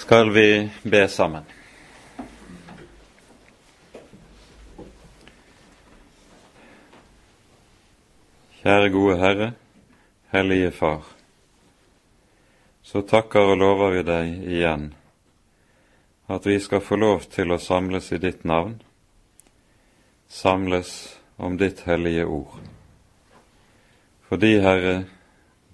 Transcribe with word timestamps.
skal 0.00 0.30
vi 0.30 0.70
be 0.82 1.08
sammen. 1.08 1.44
Kjære 8.62 8.88
gode 8.94 9.16
Herre, 9.20 9.48
Hellige 10.32 10.70
Far. 10.70 11.04
Så 12.82 13.02
takker 13.04 13.52
og 13.52 13.60
lover 13.60 13.92
vi 13.98 14.06
deg 14.08 14.48
igjen 14.48 14.88
at 16.32 16.48
vi 16.48 16.56
skal 16.64 16.80
få 16.80 16.96
lov 16.96 17.28
til 17.28 17.52
å 17.52 17.60
samles 17.60 18.08
i 18.16 18.22
ditt 18.24 18.48
navn, 18.48 18.78
samles 20.32 20.94
om 21.36 21.60
ditt 21.60 21.84
hellige 21.84 22.24
ord. 22.24 22.56
Fordi, 24.32 24.56
Herre, 24.64 24.96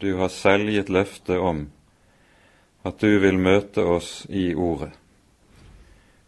du 0.02 0.16
har 0.19 0.34
selv 0.34 0.74
gitt 0.74 0.91
løfte 0.91 1.38
om 1.38 1.69
at 2.87 2.99
du 2.99 3.19
vil 3.19 3.39
møte 3.39 3.83
oss 3.83 4.27
i 4.31 4.53
Ordet, 4.55 4.93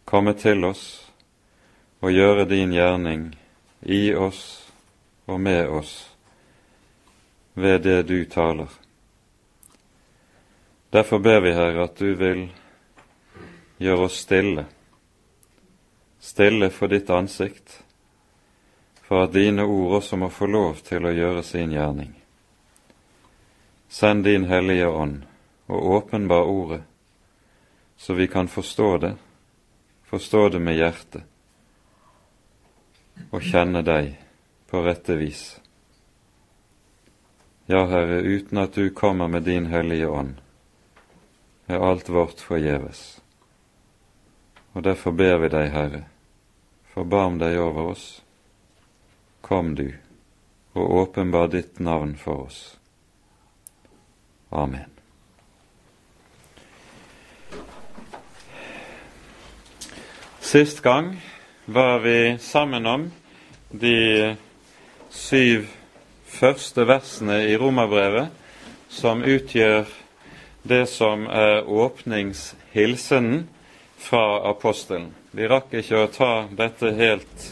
komme 0.03 0.33
til 0.35 0.65
oss 0.67 0.83
og 2.03 2.11
gjøre 2.11 2.43
din 2.49 2.73
gjerning 2.75 3.29
i 3.87 4.09
oss 4.15 4.41
og 5.29 5.39
med 5.39 5.69
oss 5.71 5.93
ved 7.53 7.85
det 7.85 8.01
du 8.09 8.17
taler. 8.25 8.67
Derfor 10.89 11.23
ber 11.23 11.39
vi, 11.45 11.53
Herre, 11.53 11.85
at 11.85 11.95
du 11.95 12.11
vil 12.17 12.43
gjøre 13.79 14.09
oss 14.09 14.19
stille, 14.25 14.65
stille 16.19 16.71
for 16.75 16.91
ditt 16.91 17.09
ansikt, 17.13 17.77
for 19.07 19.29
at 19.29 19.33
dine 19.37 19.63
ord 19.63 20.01
også 20.01 20.19
må 20.19 20.27
få 20.33 20.49
lov 20.49 20.83
til 20.83 21.07
å 21.07 21.15
gjøre 21.15 21.45
sin 21.45 21.71
gjerning. 21.71 22.11
Send 23.87 24.27
din 24.27 24.49
Hellige 24.49 24.91
Ånd 24.91 25.28
og 25.69 25.91
åpenbar 25.91 26.43
Ordet, 26.43 26.81
så 27.97 28.13
vi 28.13 28.27
kan 28.27 28.47
forstå 28.47 28.97
det, 28.97 29.15
forstå 30.03 30.49
det 30.49 30.59
med 30.59 30.75
hjertet, 30.75 31.23
og 33.29 33.43
kjenne 33.45 33.83
deg 33.85 34.15
på 34.69 34.81
rette 34.81 35.15
vis. 35.19 35.59
Ja, 37.69 37.83
Herre, 37.85 38.21
uten 38.25 38.57
at 38.57 38.73
du 38.73 38.89
kommer 38.89 39.27
med 39.27 39.43
din 39.45 39.69
Hellige 39.69 40.07
Ånd, 40.07 40.39
er 41.67 41.85
alt 41.85 42.09
vårt 42.09 42.41
forgjeves. 42.41 43.21
Og 44.73 44.83
derfor 44.83 45.11
ber 45.11 45.37
vi 45.43 45.51
deg, 45.53 45.69
Herre, 45.69 46.03
forbarm 46.93 47.37
deg 47.37 47.59
over 47.61 47.91
oss. 47.93 48.07
Kom 49.45 49.75
du, 49.77 49.91
og 50.73 50.95
åpenbar 51.03 51.51
ditt 51.53 51.77
navn 51.79 52.15
for 52.17 52.47
oss. 52.49 52.79
Amen. 54.49 54.98
Sist 60.49 60.81
gang 60.81 61.21
var 61.65 61.99
vi 61.99 62.37
sammen 62.39 62.85
om 62.85 63.11
de 63.69 64.35
syv 65.09 65.67
første 66.25 66.87
versene 66.89 67.35
i 67.45 67.57
Romerbrevet 67.61 68.31
som 68.89 69.21
utgjør 69.21 69.85
det 70.65 70.81
som 70.89 71.27
er 71.29 71.69
åpningshilsenen 71.69 73.45
fra 74.01 74.23
apostelen. 74.49 75.11
Vi 75.37 75.45
rakk 75.53 75.77
ikke 75.83 76.01
å 76.01 76.11
ta 76.17 76.33
dette 76.49 76.95
helt 76.97 77.47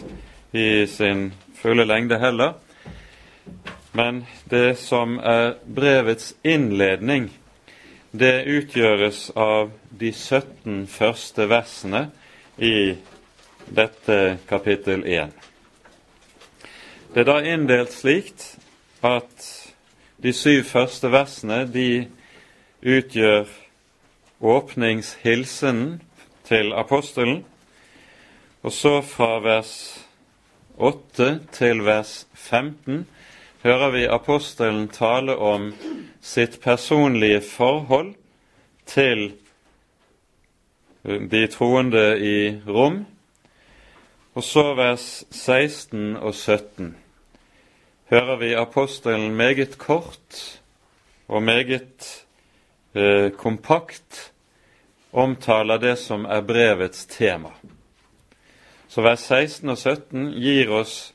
i 0.58 0.88
sin 0.90 1.28
fulle 1.62 1.86
lengde 1.86 2.18
heller, 2.18 2.58
men 3.94 4.24
det 4.50 4.80
som 4.82 5.20
er 5.22 5.60
brevets 5.70 6.34
innledning, 6.42 7.30
det 8.10 8.48
utgjøres 8.50 9.28
av 9.38 9.70
de 9.94 10.10
17 10.10 10.88
første 10.90 11.46
versene 11.54 12.08
i 12.58 12.96
dette 13.70 14.38
kapittel 14.50 15.04
1. 15.06 15.30
Det 17.14 17.22
er 17.22 17.28
da 17.30 17.38
inndelt 17.46 17.94
slikt 17.94 18.56
at 19.06 19.46
de 20.22 20.34
syv 20.34 20.64
første 20.66 21.12
versene 21.14 21.64
de 21.70 22.08
utgjør 22.82 23.50
åpningshilsenen 24.42 26.02
til 26.48 26.74
apostelen. 26.74 27.44
Og 28.66 28.74
så 28.74 29.02
fra 29.06 29.38
vers 29.46 29.74
8 30.78 31.40
til 31.54 31.86
vers 31.86 32.28
15 32.34 33.06
hører 33.64 33.90
vi 33.94 34.06
apostelen 34.06 34.88
tale 34.94 35.38
om 35.38 35.74
sitt 36.22 36.62
personlige 36.62 37.42
forhold 37.42 38.14
til 38.86 39.32
de 41.08 41.48
troende 41.48 42.20
i 42.20 42.38
Rom. 42.68 43.06
Og 44.36 44.44
så 44.44 44.74
vers 44.76 45.26
16 45.32 46.16
og 46.16 46.34
17 46.36 46.96
hører 48.10 48.36
vi 48.38 48.54
apostelen 48.54 49.36
meget 49.36 49.78
kort 49.78 50.62
og 51.28 51.44
meget 51.44 52.26
eh, 52.96 53.32
kompakt 53.32 54.32
omtaler 55.14 55.78
det 55.78 55.98
som 55.98 56.26
er 56.26 56.42
brevets 56.42 57.06
tema. 57.06 57.50
Så 58.88 59.02
vers 59.02 59.20
16 59.20 59.70
og 59.70 59.78
17 59.78 60.32
gir 60.32 60.70
oss 60.72 61.14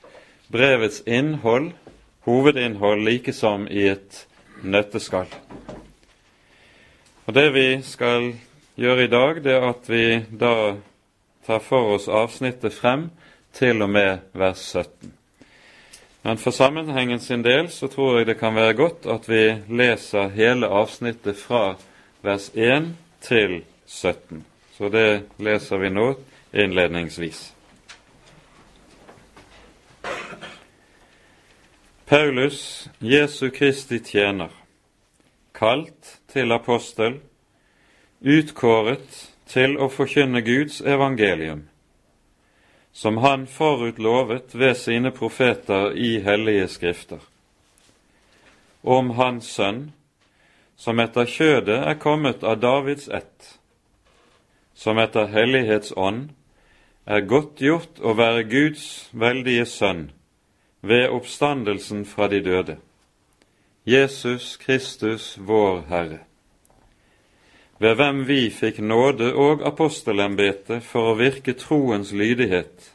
brevets 0.53 1.03
innhold, 1.07 1.73
hovedinnhold, 2.21 3.05
like 3.05 3.33
som 3.33 3.67
i 3.71 3.89
et 3.89 4.27
nøtteskall. 4.63 5.29
Og 7.27 7.35
Det 7.35 7.55
vi 7.55 7.83
skal 7.83 8.35
gjøre 8.83 9.05
i 9.05 9.11
dag, 9.11 9.43
det 9.45 9.53
er 9.55 9.65
at 9.69 9.89
vi 9.91 10.05
da 10.39 10.55
tar 11.47 11.61
for 11.63 11.95
oss 11.95 12.09
avsnittet 12.11 12.75
frem 12.75 13.11
til 13.55 13.83
og 13.85 13.91
med 13.91 14.25
vers 14.35 14.63
17. 14.73 15.13
Men 16.23 16.39
for 16.39 16.55
sammenhengen 16.55 17.21
sin 17.21 17.43
del 17.43 17.71
så 17.71 17.89
tror 17.91 18.19
jeg 18.19 18.27
det 18.27 18.39
kan 18.39 18.55
være 18.55 18.75
godt 18.79 19.07
at 19.11 19.29
vi 19.31 19.43
leser 19.69 20.35
hele 20.35 20.67
avsnittet 20.67 21.39
fra 21.39 21.77
vers 22.23 22.51
1 22.55 22.93
til 23.23 23.63
17. 23.87 24.45
Så 24.79 24.89
det 24.89 25.23
leser 25.39 25.83
vi 25.83 25.91
nå 25.91 26.15
innledningsvis. 26.53 27.53
Paulus, 32.07 32.89
Jesu 33.01 33.51
Kristi 33.51 33.99
tjener, 33.99 34.51
kalt 35.55 36.19
til 36.29 36.53
apostel, 36.53 37.21
utkåret 38.23 39.33
til 39.51 39.77
å 39.77 39.89
forkynne 39.91 40.43
Guds 40.47 40.81
evangelium, 40.81 41.67
som 42.93 43.19
han 43.25 43.47
forut 43.51 43.99
lovet 43.99 44.55
ved 44.55 44.77
sine 44.79 45.11
profeter 45.11 45.93
i 45.97 46.21
hellige 46.23 46.69
skrifter, 46.69 47.19
om 48.83 49.11
Hans 49.19 49.51
Sønn, 49.51 49.91
som 50.77 50.99
etter 51.03 51.29
kjødet 51.29 51.83
er 51.87 51.99
kommet 51.99 52.43
av 52.43 52.61
Davids 52.63 53.09
ett, 53.09 53.59
som 54.75 54.99
etter 54.99 55.31
hellighetsånd 55.31 56.33
er 57.07 57.27
godtgjort 57.27 58.01
å 58.03 58.15
være 58.19 58.49
Guds 58.51 58.87
veldige 59.13 59.67
sønn 59.67 60.09
ved 60.81 61.09
oppstandelsen 61.11 62.05
fra 62.07 62.29
de 62.31 62.43
døde, 62.43 62.77
Jesus 63.87 64.57
Kristus 64.63 65.35
vår 65.39 65.83
Herre 65.91 66.23
ved 67.83 67.97
hvem 67.99 68.21
vi 68.29 68.47
fikk 68.55 68.77
nåde 68.79 69.33
og 69.35 69.63
apostelembete 69.67 70.79
for 70.87 71.11
å 71.11 71.17
virke 71.19 71.57
troens 71.59 72.13
lydighet 72.15 72.93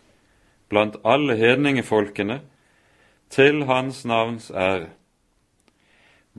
blant 0.71 0.95
alle 1.03 1.35
hedningefolkene 1.35 2.37
til 3.33 3.65
Hans 3.67 4.05
navns 4.07 4.47
ære, 4.51 4.87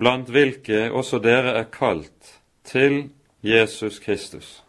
blant 0.00 0.30
hvilke 0.32 0.86
også 0.88 1.20
dere 1.20 1.58
er 1.60 1.66
kalt 1.72 2.38
til 2.64 3.10
Jesus 3.44 3.98
Kristus. 4.00 4.62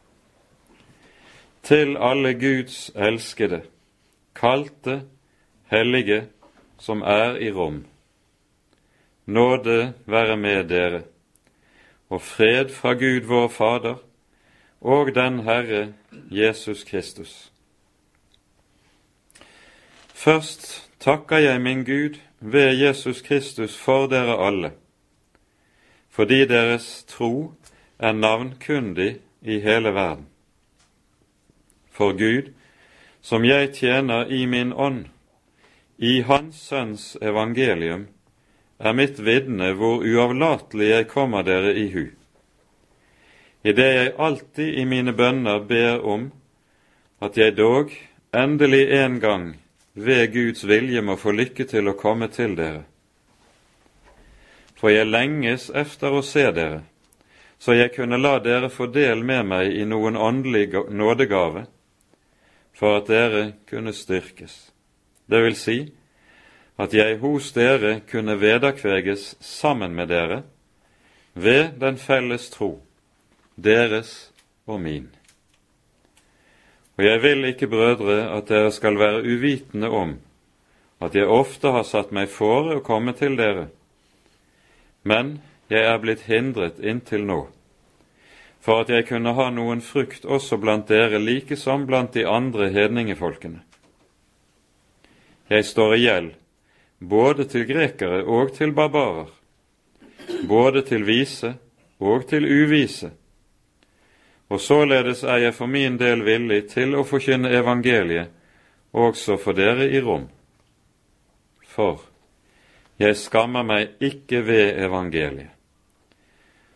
Til 1.63 1.95
alle 1.95 2.33
Guds 2.39 2.89
elskede, 2.95 3.61
kalte, 4.35 5.01
hellige, 5.71 6.25
som 6.79 6.99
er 7.03 7.39
i 7.39 7.51
rom. 7.51 7.85
Nåde 9.25 9.93
være 10.07 10.37
med 10.37 10.67
dere 10.67 11.01
og 12.09 12.21
fred 12.21 12.69
fra 12.69 12.93
Gud 12.93 13.21
vår 13.25 13.47
Fader 13.47 13.95
og 14.81 15.15
den 15.15 15.39
Herre 15.39 15.93
Jesus 16.31 16.83
Kristus. 16.83 17.51
Først 20.13 20.89
takker 20.99 21.37
jeg 21.37 21.61
min 21.61 21.85
Gud 21.85 22.19
ved 22.39 22.73
Jesus 22.77 23.21
Kristus 23.21 23.77
for 23.77 24.07
dere 24.07 24.47
alle, 24.47 24.71
fordi 26.09 26.45
deres 26.45 27.03
tro 27.07 27.53
er 27.99 28.11
navnkundig 28.11 29.17
i 29.41 29.59
hele 29.59 29.93
verden. 29.93 30.27
For 31.91 32.11
Gud, 32.11 32.53
som 33.21 33.45
jeg 33.45 33.73
tjener 33.73 34.25
i 34.25 34.45
min 34.45 34.73
ånd, 34.73 35.05
i 35.97 36.21
Hans 36.21 36.55
Sønns 36.55 37.17
evangelium, 37.21 38.07
er 38.79 38.95
mitt 38.95 39.19
vitne 39.19 39.73
hvor 39.75 40.03
uavlatelig 40.05 40.89
jeg 40.89 41.07
kommer 41.11 41.43
dere 41.43 41.75
i 41.75 41.89
hu. 41.91 42.05
I 43.63 43.71
det 43.75 43.87
jeg 43.93 44.13
alltid 44.17 44.77
i 44.79 44.85
mine 44.87 45.13
bønner 45.13 45.59
ber 45.67 46.05
om 46.07 46.29
at 47.19 47.37
jeg 47.37 47.57
dog 47.57 47.91
endelig 48.31 48.85
en 48.95 49.19
gang 49.19 49.49
ved 49.93 50.31
Guds 50.31 50.63
vilje 50.67 51.01
må 51.01 51.17
få 51.19 51.33
lykke 51.35 51.65
til 51.67 51.91
å 51.91 51.97
komme 51.99 52.29
til 52.31 52.55
dere. 52.55 52.85
For 54.79 54.93
jeg 54.93 55.11
lenges 55.11 55.67
efter 55.75 56.15
å 56.15 56.23
se 56.23 56.45
dere, 56.55 56.85
så 57.59 57.75
jeg 57.75 57.91
kunne 57.97 58.21
la 58.21 58.37
dere 58.39 58.69
få 58.71 58.87
del 58.87 59.25
med 59.27 59.49
meg 59.51 59.75
i 59.75 59.83
noen 59.83 60.15
åndelig 60.15 60.71
nådegave, 60.87 61.65
for 62.71 63.01
at 63.01 63.11
dere 63.11 63.41
kunne 63.67 63.91
styrkes. 63.91 64.69
Det 65.27 65.43
vil 65.43 65.57
si 65.59 65.79
at 66.79 66.93
jeg 66.95 67.17
hos 67.19 67.51
dere 67.51 67.99
kunne 68.07 68.37
vederkveges 68.39 69.33
sammen 69.43 69.95
med 69.95 70.07
dere 70.07 70.43
ved 71.33 71.75
den 71.79 71.97
felles 71.99 72.49
tro, 72.49 72.79
deres 73.55 74.31
og 74.67 74.79
min. 74.81 75.09
Og 76.97 77.05
jeg 77.05 77.21
vil 77.23 77.45
ikke, 77.45 77.67
brødre, 77.67 78.31
at 78.37 78.47
dere 78.49 78.71
skal 78.71 78.99
være 78.99 79.23
uvitende 79.23 79.89
om 79.89 80.17
at 80.99 81.15
jeg 81.15 81.27
ofte 81.31 81.71
har 81.71 81.85
satt 81.87 82.11
meg 82.11 82.27
fore 82.27 82.75
å 82.75 82.83
komme 82.83 83.13
til 83.15 83.37
dere, 83.39 83.69
men 85.07 85.37
jeg 85.71 85.85
er 85.87 86.01
blitt 86.03 86.25
hindret 86.27 86.79
inntil 86.83 87.23
nå, 87.27 87.39
for 88.59 88.83
at 88.83 88.91
jeg 88.91 89.07
kunne 89.07 89.31
ha 89.37 89.47
noen 89.55 89.79
frukt 89.79 90.27
også 90.27 90.59
blant 90.59 90.89
dere 90.91 91.21
like 91.23 91.55
som 91.55 91.85
blant 91.87 92.11
de 92.13 92.25
andre 92.27 92.67
hedningefolkene. 92.75 93.63
Jeg 95.49 95.65
står 95.65 95.95
i 95.95 96.03
gjeld 96.03 96.35
både 96.99 97.45
til 97.47 97.67
grekere 97.67 98.23
og 98.25 98.53
til 98.53 98.73
barbarer, 98.75 99.29
både 100.47 100.81
til 100.81 101.05
vise 101.07 101.53
og 101.99 102.27
til 102.27 102.45
uvise, 102.45 103.11
og 104.49 104.59
således 104.59 105.23
er 105.23 105.37
jeg 105.37 105.53
for 105.53 105.65
min 105.65 105.99
del 105.99 106.23
villig 106.25 106.65
til 106.73 106.95
å 106.97 107.05
forkynne 107.05 107.51
evangeliet 107.53 108.31
også 108.93 109.37
for 109.37 109.53
dere 109.53 109.85
i 109.93 110.01
Rom. 110.01 110.25
For 111.61 112.01
jeg 112.99 113.15
skammer 113.15 113.63
meg 113.63 114.01
ikke 114.01 114.41
ved 114.47 114.81
evangeliet, 114.81 115.53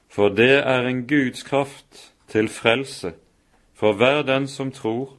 for 0.09 0.29
det 0.29 0.61
er 0.61 0.85
en 0.85 1.07
Guds 1.09 1.43
kraft 1.43 2.13
til 2.29 2.49
frelse 2.49 3.15
for 3.73 3.97
hver 3.97 4.21
den 4.21 4.47
som 4.47 4.71
tror, 4.71 5.17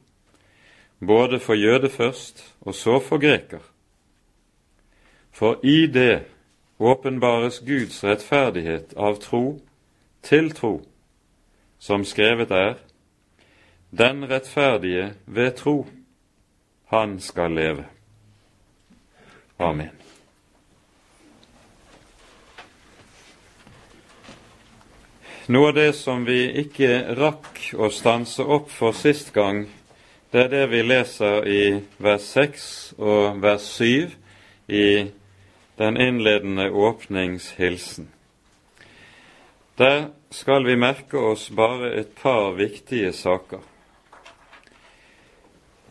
både 0.99 1.39
for 1.39 1.53
jøde 1.53 1.89
først 1.89 2.55
og 2.61 2.73
så 2.75 2.99
for 2.99 3.19
greker. 3.19 3.74
For 5.35 5.59
i 5.65 5.87
det 5.87 6.21
åpenbares 6.79 7.59
Guds 7.59 8.03
rettferdighet 8.03 8.93
av 8.95 9.17
tro 9.19 9.59
til 10.23 10.47
tro 10.55 10.77
som 11.79 12.05
skrevet 12.07 12.51
er, 12.55 12.77
den 13.91 14.23
rettferdige 14.31 15.09
ved 15.25 15.51
tro, 15.59 15.75
han 16.87 17.19
skal 17.19 17.51
leve. 17.51 17.83
Amen. 19.59 19.91
Noe 25.51 25.67
av 25.69 25.75
det 25.77 25.91
som 25.99 26.23
vi 26.25 26.47
ikke 26.63 27.03
rakk 27.19 27.59
å 27.75 27.91
stanse 27.93 28.41
opp 28.41 28.71
for 28.71 28.95
sist 28.97 29.33
gang, 29.35 29.65
det 30.31 30.47
er 30.47 30.49
det 30.55 30.63
vi 30.71 30.81
leser 30.81 31.45
i 31.45 31.61
vers 32.01 32.31
6 32.33 32.71
og 32.97 33.43
vers 33.43 33.67
7 33.75 34.15
i 34.73 34.87
den 35.77 35.97
innledende 35.97 36.71
åpningshilsen. 36.71 38.07
Der 39.77 40.05
skal 40.31 40.65
vi 40.65 40.75
merke 40.75 41.17
oss 41.19 41.49
bare 41.49 41.91
et 41.99 42.15
par 42.15 42.53
viktige 42.55 43.11
saker. 43.13 43.59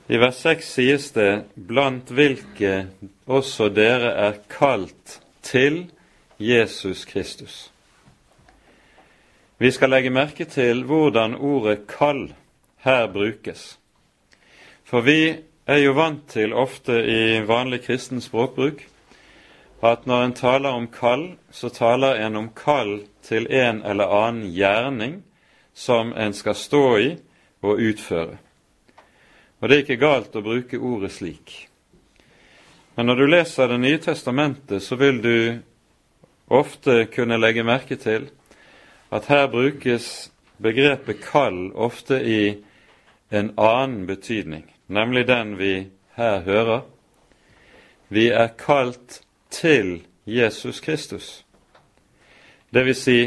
I 0.08 0.16
vers 0.20 0.36
6 0.36 0.72
sies 0.72 1.10
det 1.12 1.44
'blant 1.56 2.10
hvilke 2.10 2.86
også 3.26 3.68
dere 3.68 4.12
er 4.12 4.32
kalt 4.48 5.20
til 5.42 5.90
Jesus 6.38 7.06
Kristus'. 7.06 7.70
Vi 9.58 9.70
skal 9.70 9.90
legge 9.90 10.10
merke 10.10 10.44
til 10.44 10.84
hvordan 10.84 11.34
ordet 11.34 11.78
'kall' 11.88 12.32
her 12.76 13.12
brukes. 13.12 13.78
For 14.84 15.00
vi 15.00 15.36
er 15.66 15.78
jo 15.78 15.92
vant 15.92 16.28
til 16.28 16.52
ofte 16.52 17.04
i 17.04 17.48
vanlig 17.48 17.82
kristen 17.84 18.20
språkbruk 18.20 18.84
at 19.84 20.06
når 20.06 20.22
en 20.24 20.32
taler 20.32 20.72
om 20.72 20.86
kall, 20.88 21.34
så 21.50 21.68
taler 21.68 22.20
en 22.24 22.36
om 22.36 22.48
kall 22.56 23.02
til 23.22 23.46
en 23.52 23.82
eller 23.84 24.08
annen 24.08 24.48
gjerning 24.54 25.20
som 25.74 26.12
en 26.16 26.32
skal 26.32 26.56
stå 26.56 26.84
i 26.98 27.10
og 27.64 27.80
utføre. 27.80 28.38
Og 29.60 29.68
det 29.68 29.76
er 29.76 29.84
ikke 29.84 30.00
galt 30.00 30.36
å 30.36 30.44
bruke 30.44 30.80
ordet 30.80 31.12
slik. 31.12 31.54
Men 32.94 33.06
når 33.06 33.16
du 33.16 33.26
leser 33.26 33.68
Det 33.68 33.78
nye 33.80 33.98
testamentet, 33.98 34.82
så 34.82 34.96
vil 34.96 35.22
du 35.22 35.58
ofte 36.48 37.06
kunne 37.06 37.40
legge 37.40 37.64
merke 37.64 37.96
til 37.96 38.30
at 39.10 39.26
her 39.26 39.46
brukes 39.48 40.30
begrepet 40.62 41.20
kall 41.24 41.72
ofte 41.74 42.20
i 42.22 42.62
en 43.30 43.52
annen 43.58 44.06
betydning, 44.06 44.64
nemlig 44.86 45.26
den 45.26 45.58
vi 45.58 45.86
her 46.16 46.40
hører. 46.40 46.80
Vi 48.08 48.28
er 48.28 48.48
kalt 48.58 49.23
til 49.54 50.02
Jesus 50.26 50.80
Kristus. 50.80 51.44
Det 52.74 52.84
vil 52.84 52.94
si, 52.94 53.18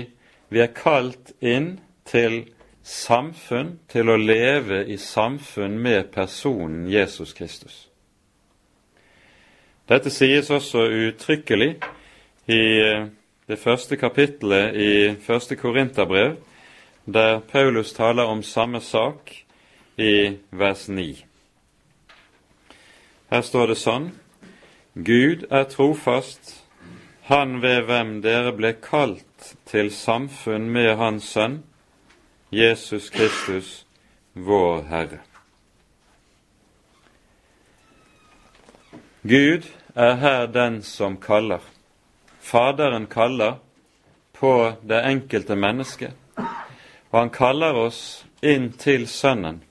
vi 0.49 0.59
er 0.59 0.73
kalt 0.75 1.31
inn 1.39 1.77
til 2.07 2.41
samfunn, 2.83 3.77
til 3.87 4.09
å 4.11 4.17
leve 4.19 4.83
i 4.91 4.97
samfunn 4.99 5.77
med 5.79 6.11
personen 6.11 6.87
Jesus 6.91 7.33
Kristus. 7.35 7.85
Dette 9.87 10.11
sies 10.11 10.51
også 10.51 10.83
uttrykkelig 11.07 11.69
i 12.51 12.61
eh, 12.83 13.07
det 13.47 13.59
første 13.59 13.95
kapittelet 13.95 14.75
i 14.75 14.91
første 15.23 15.55
Korinterbrev, 15.55 16.35
der 17.07 17.39
Paulus 17.39 17.93
taler 17.95 18.27
om 18.27 18.43
samme 18.43 18.81
sak 18.83 19.31
i 19.97 20.35
vers 20.51 20.89
9. 20.89 21.23
Her 23.31 23.43
står 23.43 23.71
det 23.71 23.79
sånn 23.79 24.11
Gud 25.05 25.45
er 25.51 25.63
trofast, 25.63 26.63
Han 27.21 27.61
ved 27.61 27.81
hvem 27.85 28.21
dere 28.23 28.53
ble 28.55 28.71
kalt 28.81 29.51
til 29.67 29.91
samfunn 29.93 30.69
med 30.73 30.95
Hans 30.97 31.27
Sønn, 31.35 31.59
Jesus 32.51 33.09
Kristus, 33.09 33.85
vår 34.33 34.81
Herre. 34.89 35.19
Gud 39.21 39.67
er 39.95 40.15
her 40.15 40.45
den 40.45 40.81
som 40.81 41.19
kaller. 41.21 41.61
Faderen 42.39 43.05
kaller 43.05 43.59
på 44.33 44.73
det 44.81 45.03
enkelte 45.05 45.55
mennesket, 45.55 46.13
og 47.11 47.19
han 47.19 47.29
kaller 47.29 47.77
oss 47.85 48.25
inn 48.41 48.71
til 48.71 49.07
Sønnen 49.07 49.61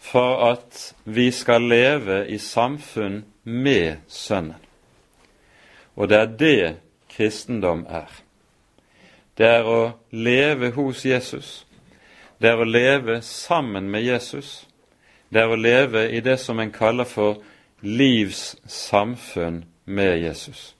for 0.00 0.50
at 0.50 0.94
vi 1.04 1.30
skal 1.30 1.62
leve 1.68 2.24
i 2.28 2.38
samfunn 2.38 3.24
med 3.50 3.96
Sønnen. 4.08 4.56
Og 5.96 6.08
det 6.08 6.16
er 6.16 6.36
det 6.38 6.76
kristendom 7.10 7.84
er. 7.88 8.08
Det 9.36 9.46
er 9.46 9.66
å 9.68 9.80
leve 10.10 10.70
hos 10.76 11.04
Jesus. 11.04 11.66
Det 12.40 12.48
er 12.48 12.60
å 12.60 12.68
leve 12.68 13.20
sammen 13.22 13.90
med 13.90 14.06
Jesus. 14.06 14.66
Det 15.28 15.42
er 15.42 15.52
å 15.52 15.58
leve 15.60 16.06
i 16.10 16.20
det 16.24 16.38
som 16.40 16.60
en 16.60 16.72
kaller 16.72 17.08
for 17.08 17.42
livs 17.80 18.56
samfunn 18.66 19.64
med 19.84 20.18
Jesus. 20.22 20.74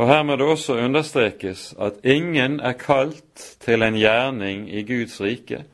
Og 0.00 0.08
Her 0.08 0.22
må 0.24 0.36
det 0.36 0.46
også 0.46 0.78
understrekes 0.80 1.74
at 1.78 2.00
ingen 2.04 2.60
er 2.60 2.72
kalt 2.72 3.56
til 3.60 3.82
en 3.82 3.98
gjerning 3.98 4.64
i 4.72 4.82
Guds 4.88 5.20
rike 5.20 5.64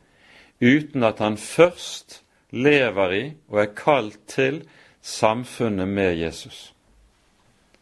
uten 0.61 1.05
at 1.05 1.21
han 1.23 1.37
først 1.37 2.23
lever 2.57 3.13
i 3.15 3.25
og 3.53 3.61
er 3.63 3.75
kalt 3.77 4.19
til 4.31 4.63
samfunnet 5.03 5.89
med 5.89 6.17
Jesus. 6.19 6.73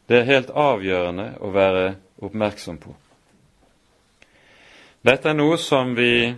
Det 0.08 0.20
er 0.20 0.28
helt 0.28 0.50
avgjørende 0.50 1.30
å 1.40 1.52
være 1.54 1.94
oppmerksom 2.24 2.78
på. 2.82 2.92
Dette 5.04 5.30
er 5.30 5.36
noe 5.36 5.56
som 5.60 5.94
vi 5.96 6.34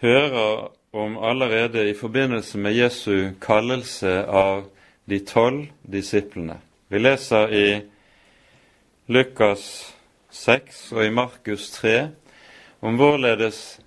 hører 0.00 0.68
om 0.92 1.18
allerede 1.18 1.88
i 1.90 1.94
forbindelse 1.96 2.58
med 2.58 2.76
Jesu 2.76 3.34
kallelse 3.40 4.22
av 4.24 4.64
de 5.08 5.20
tolv 5.24 5.66
disiplene. 5.82 6.58
Vi 6.88 7.00
leser 7.00 7.52
i 7.52 7.68
Lukas 9.08 9.94
6 10.30 10.92
og 10.92 11.04
i 11.04 11.12
Markus 11.12 11.70
3 11.76 12.08
om 12.80 12.96
hvorledes 12.96 13.80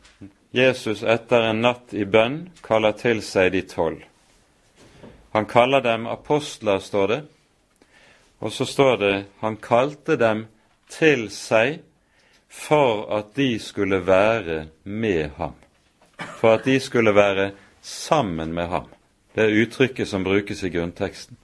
Jesus 0.52 1.04
etter 1.04 1.46
en 1.48 1.62
natt 1.64 1.94
i 1.96 2.04
bønn 2.04 2.50
kaller 2.66 2.96
til 3.00 3.22
seg 3.24 3.54
de 3.54 3.62
tolv. 3.64 4.02
Han 5.32 5.46
kaller 5.48 5.80
dem 5.86 6.10
apostler, 6.12 6.80
står 6.84 7.08
det, 7.08 7.22
og 8.44 8.52
så 8.52 8.66
står 8.68 8.98
det 9.00 9.14
han 9.40 9.56
kalte 9.64 10.18
dem 10.20 10.46
til 10.92 11.30
seg 11.32 11.80
for 12.52 13.06
at 13.16 13.32
de 13.36 13.56
skulle 13.64 14.02
være 14.04 14.66
med 14.84 15.30
ham. 15.38 15.56
For 16.20 16.58
at 16.60 16.66
de 16.68 16.80
skulle 16.80 17.16
være 17.16 17.52
sammen 17.82 18.52
med 18.54 18.68
ham. 18.68 18.90
Det 19.36 19.46
er 19.46 19.62
uttrykket 19.64 20.08
som 20.08 20.24
brukes 20.24 20.64
i 20.64 20.70
grunnteksten. 20.70 21.38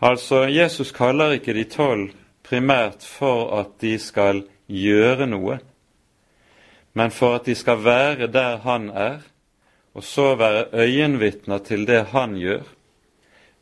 Altså, 0.00 0.46
Jesus 0.48 0.92
kaller 0.92 1.36
ikke 1.36 1.52
de 1.52 1.64
tolv 1.64 2.10
primært 2.42 3.04
for 3.04 3.50
at 3.60 3.76
de 3.80 3.98
skal 3.98 4.46
gjøre 4.68 5.26
noe, 5.26 5.58
men 6.98 7.12
for 7.14 7.36
at 7.38 7.46
de 7.46 7.54
skal 7.54 7.78
være 7.84 8.26
der 8.26 8.56
han 8.64 8.88
er, 8.90 9.20
og 9.94 10.02
så 10.02 10.32
være 10.34 10.66
øyenvitner 10.74 11.60
til 11.62 11.86
det 11.86 12.00
han 12.10 12.34
gjør, 12.34 12.66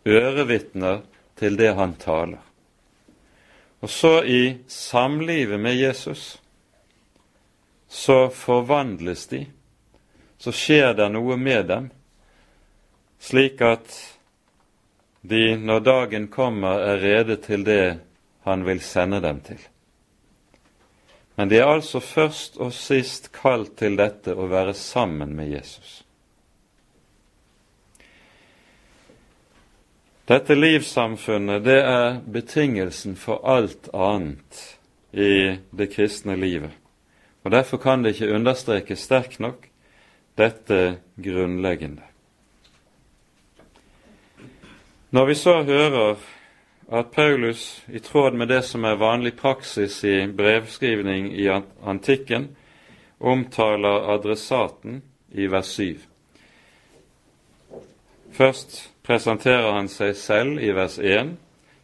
ørevitner 0.07 1.03
til 1.37 1.59
det 1.59 1.75
han 1.77 1.93
taler. 2.01 2.41
Og 3.85 3.93
så 3.93 4.23
i 4.25 4.57
samlivet 4.67 5.61
med 5.61 5.77
Jesus 5.77 6.41
så 7.89 8.29
forvandles 8.33 9.27
de, 9.29 9.45
så 10.39 10.53
skjer 10.53 10.97
det 10.97 11.13
noe 11.13 11.37
med 11.37 11.69
dem, 11.69 11.93
slik 13.21 13.61
at 13.61 14.01
de, 15.21 15.57
når 15.61 15.85
dagen 15.85 16.29
kommer, 16.33 16.81
er 16.89 17.05
rede 17.05 17.37
til 17.37 17.69
det 17.69 17.99
han 18.49 18.65
vil 18.67 18.81
sende 18.81 19.21
dem 19.21 19.45
til. 19.45 19.61
Men 21.37 21.49
de 21.49 21.59
er 21.61 21.69
altså 21.69 22.01
først 22.01 22.57
og 22.57 22.73
sist 22.73 23.29
kalt 23.37 23.77
til 23.77 23.99
dette 23.99 24.33
å 24.33 24.49
være 24.49 24.73
sammen 24.75 25.35
med 25.37 25.53
Jesus. 25.53 26.01
Dette 30.27 30.57
livssamfunnet 30.57 31.63
det 31.63 31.79
er 31.87 32.17
betingelsen 32.35 33.15
for 33.21 33.45
alt 33.47 33.87
annet 33.95 34.63
i 35.13 35.55
det 35.71 35.87
kristne 35.93 36.35
livet. 36.41 36.73
Og 37.47 37.53
Derfor 37.55 37.79
kan 37.79 38.03
det 38.03 38.17
ikke 38.17 38.33
understrekes 38.35 39.05
sterkt 39.07 39.39
nok 39.39 39.69
dette 40.37 40.97
grunnleggende. 41.23 42.03
Når 45.15 45.27
vi 45.27 45.35
så 45.39 45.63
hører 45.63 46.17
at 46.89 47.11
Paulus, 47.11 47.83
i 47.87 47.99
tråd 47.99 48.35
med 48.35 48.49
det 48.49 48.63
som 48.63 48.85
er 48.85 49.01
vanlig 49.01 49.37
praksis 49.37 50.05
i 50.05 50.27
brevskrivning 50.27 51.33
i 51.35 51.49
antikken, 51.83 52.49
omtaler 53.19 54.11
adressaten 54.15 55.03
i 55.33 55.47
vers 55.47 55.67
7. 55.67 55.99
Først 58.37 58.79
presenterer 59.03 59.73
han 59.73 59.89
seg 59.89 60.15
selv 60.17 60.63
i 60.63 60.71
vers 60.77 60.99
1. 60.99 61.35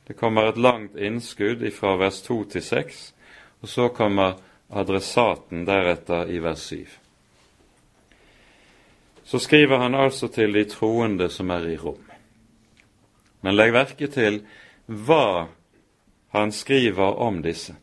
Det 0.06 0.16
kommer 0.18 0.50
et 0.50 0.60
langt 0.60 0.96
innskudd 0.96 1.64
fra 1.74 1.96
vers 1.96 2.22
2 2.22 2.44
til 2.54 2.62
6, 2.62 3.02
og 3.62 3.68
så 3.68 3.88
kommer 3.88 4.38
adressaten 4.70 5.66
deretter 5.66 6.30
i 6.30 6.38
vers 6.42 6.66
7. 6.70 6.86
Så 9.24 9.38
skriver 9.38 9.78
han 9.78 9.94
altså 9.94 10.28
til 10.28 10.54
de 10.54 10.64
troende 10.64 11.30
som 11.30 11.50
er 11.50 11.70
i 11.72 11.76
rom. 11.76 12.02
Men 13.42 13.56
legg 13.56 13.72
merke 13.74 14.06
til 14.06 14.42
hva 14.86 15.48
han 16.32 16.52
skriver 16.52 17.18
om 17.20 17.42
disse. 17.42 17.74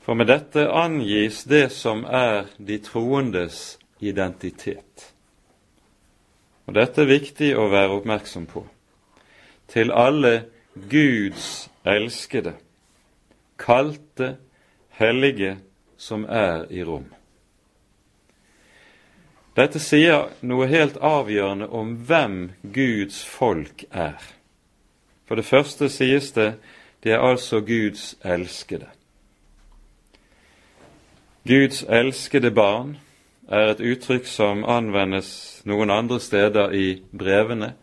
For 0.00 0.14
med 0.14 0.28
dette 0.30 0.68
angis 0.70 1.42
det 1.50 1.68
som 1.74 2.04
er 2.06 2.46
de 2.62 2.78
troendes 2.78 3.78
identitet. 3.98 5.10
Og 6.66 6.76
dette 6.78 7.02
er 7.02 7.10
viktig 7.10 7.50
å 7.58 7.66
være 7.70 7.98
oppmerksom 7.98 8.46
på. 8.50 8.62
Til 9.66 9.90
alle 9.90 10.46
Guds 10.90 11.68
elskede, 11.86 12.54
kalte, 13.58 14.36
hellige 14.98 15.56
som 15.98 16.24
er 16.28 16.66
i 16.70 16.84
rom. 16.86 17.08
Dette 19.56 19.80
sier 19.80 20.28
noe 20.44 20.66
helt 20.68 20.98
avgjørende 21.00 21.70
om 21.72 21.94
hvem 22.06 22.40
Guds 22.76 23.22
folk 23.24 23.86
er. 23.90 24.20
For 25.26 25.36
det 25.36 25.46
første 25.46 25.88
sies 25.90 26.32
det 26.32 26.54
de 27.04 27.12
er 27.12 27.22
altså 27.22 27.60
Guds 27.60 28.14
elskede. 28.24 28.86
Guds 31.46 31.82
elskede 31.82 32.50
barn 32.50 32.96
er 33.48 33.70
et 33.70 33.80
uttrykk 33.80 34.26
som 34.26 34.64
anvendes 34.66 35.28
noen 35.66 35.90
andre 35.94 36.18
steder 36.20 36.74
i 36.74 36.86
brevene. 37.14 37.74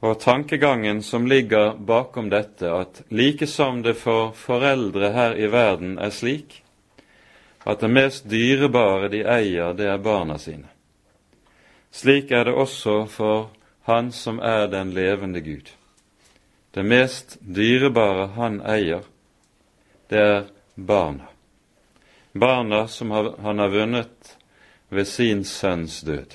Og 0.00 0.16
tankegangen 0.20 1.02
som 1.04 1.26
ligger 1.28 1.74
bakom 1.76 2.30
dette, 2.32 2.70
at 2.72 3.02
like 3.10 3.46
som 3.46 3.82
det 3.84 3.98
for 4.00 4.32
foreldre 4.32 5.12
her 5.12 5.36
i 5.36 5.50
verden 5.52 5.98
er 5.98 6.14
slik 6.14 6.62
at 7.68 7.82
det 7.84 7.90
mest 7.92 8.24
dyrebare 8.30 9.10
de 9.12 9.20
eier, 9.28 9.74
det 9.76 9.90
er 9.92 10.00
barna 10.00 10.38
sine. 10.40 10.70
Slik 11.92 12.30
er 12.32 12.48
det 12.48 12.54
også 12.54 13.04
for 13.06 13.50
Han 13.88 14.12
som 14.12 14.38
er 14.38 14.66
den 14.66 14.92
levende 14.94 15.40
Gud. 15.40 15.79
Det 16.70 16.86
mest 16.86 17.38
dyrebare 17.40 18.30
han 18.36 18.60
eier, 18.62 19.02
det 20.08 20.22
er 20.22 20.48
barna 20.74 21.30
barna 22.32 22.88
som 22.88 23.10
han 23.10 23.58
har 23.58 23.68
vunnet 23.68 24.38
ved 24.88 25.08
sin 25.08 25.44
sønns 25.44 26.00
død. 26.00 26.34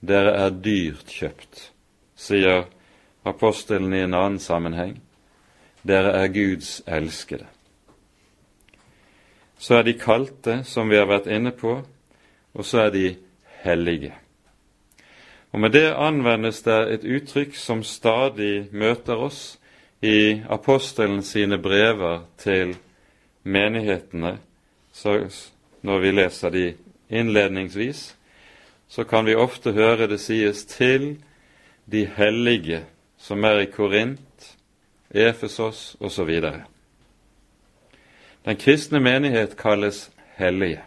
Dere 0.00 0.34
er 0.36 0.50
dyrt 0.50 1.10
kjøpt, 1.10 1.70
sier 2.16 2.66
apostelen 3.26 3.94
i 3.94 4.04
en 4.04 4.14
annen 4.14 4.40
sammenheng. 4.42 4.98
Dere 5.86 6.12
er 6.18 6.32
Guds 6.34 6.80
elskede. 6.86 7.46
Så 9.58 9.78
er 9.78 9.86
de 9.86 9.96
kalte, 9.98 10.60
som 10.64 10.90
vi 10.90 10.98
har 10.98 11.08
vært 11.08 11.30
inne 11.32 11.54
på, 11.56 11.78
og 12.52 12.66
så 12.66 12.86
er 12.86 12.90
de 12.92 13.06
hellige. 13.62 14.12
Og 15.56 15.60
Med 15.60 15.70
det 15.70 15.94
anvendes 15.94 16.58
det 16.62 16.92
et 16.92 17.04
uttrykk 17.04 17.54
som 17.56 17.80
stadig 17.82 18.68
møter 18.76 19.16
oss 19.16 19.56
i 20.04 20.42
apostelen 20.52 21.22
sine 21.24 21.56
brever 21.58 22.26
til 22.36 22.74
menighetene, 23.42 24.34
så 24.92 25.16
når 25.80 26.04
vi 26.04 26.12
leser 26.12 26.50
de 26.50 26.74
innledningsvis, 27.08 28.16
så 28.88 29.04
kan 29.04 29.24
vi 29.24 29.34
ofte 29.34 29.72
høre 29.72 30.06
det 30.06 30.20
sies 30.20 30.64
til 30.64 31.16
de 31.90 32.04
hellige 32.04 32.84
som 33.16 33.44
er 33.44 33.64
i 33.64 33.72
Korint, 33.72 34.56
Efesos 35.10 35.96
osv. 36.00 36.40
Den 38.44 38.56
kristne 38.56 39.00
menighet 39.00 39.56
kalles 39.56 40.10
hellige. 40.36 40.82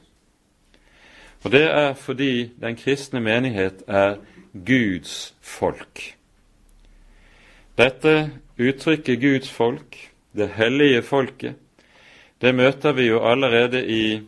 Og 1.43 1.51
det 1.51 1.65
er 1.71 1.93
fordi 1.93 2.51
den 2.61 2.75
kristne 2.75 3.19
menighet 3.19 3.83
er 3.87 4.19
Guds 4.53 5.33
folk. 5.41 6.15
Dette 7.77 8.31
uttrykket 8.57 9.19
Guds 9.21 9.51
folk, 9.51 9.97
det 10.31 10.49
hellige 10.57 11.01
folket, 11.01 11.55
det 12.41 12.55
møter 12.55 12.95
vi 12.95 13.09
jo 13.09 13.21
allerede 13.23 13.83
i 13.85 14.21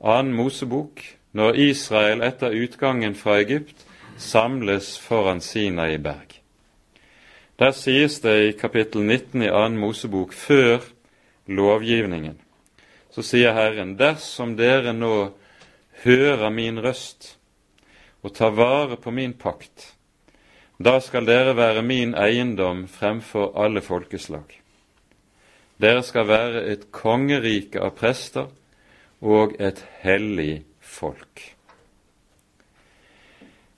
annen 0.00 0.34
Mosebok, 0.34 1.02
når 1.32 1.54
Israel 1.62 2.24
etter 2.26 2.56
utgangen 2.56 3.14
fra 3.14 3.38
Egypt 3.40 3.86
samles 4.18 4.98
foran 4.98 5.40
Sinai 5.40 5.96
berg. 5.98 6.40
Der 7.58 7.70
sies 7.76 8.20
det 8.20 8.36
i 8.48 8.52
kapittel 8.58 9.04
19 9.04 9.42
i 9.42 9.48
annen 9.52 9.78
Mosebok, 9.78 10.32
før 10.32 10.80
lovgivningen, 11.46 12.38
så 13.10 13.22
sier 13.22 13.52
Herren, 13.52 13.98
dersom 13.98 14.56
dere 14.56 14.92
nå 14.96 15.30
hører 16.04 16.50
min 16.50 16.80
røst 16.82 17.36
og 18.22 18.34
tar 18.36 18.52
vare 18.56 18.96
på 19.00 19.10
min 19.10 19.32
pakt, 19.32 19.94
da 20.80 20.96
skal 21.00 21.26
dere 21.28 21.56
være 21.56 21.82
min 21.84 22.14
eiendom 22.16 22.86
fremfor 22.88 23.52
alle 23.60 23.82
folkeslag. 23.84 24.60
Dere 25.80 26.02
skal 26.02 26.28
være 26.28 26.64
et 26.72 26.86
kongerike 26.92 27.80
av 27.80 27.94
prester 27.96 28.48
og 29.20 29.56
et 29.60 29.80
hellig 30.00 30.62
folk. 30.80 31.44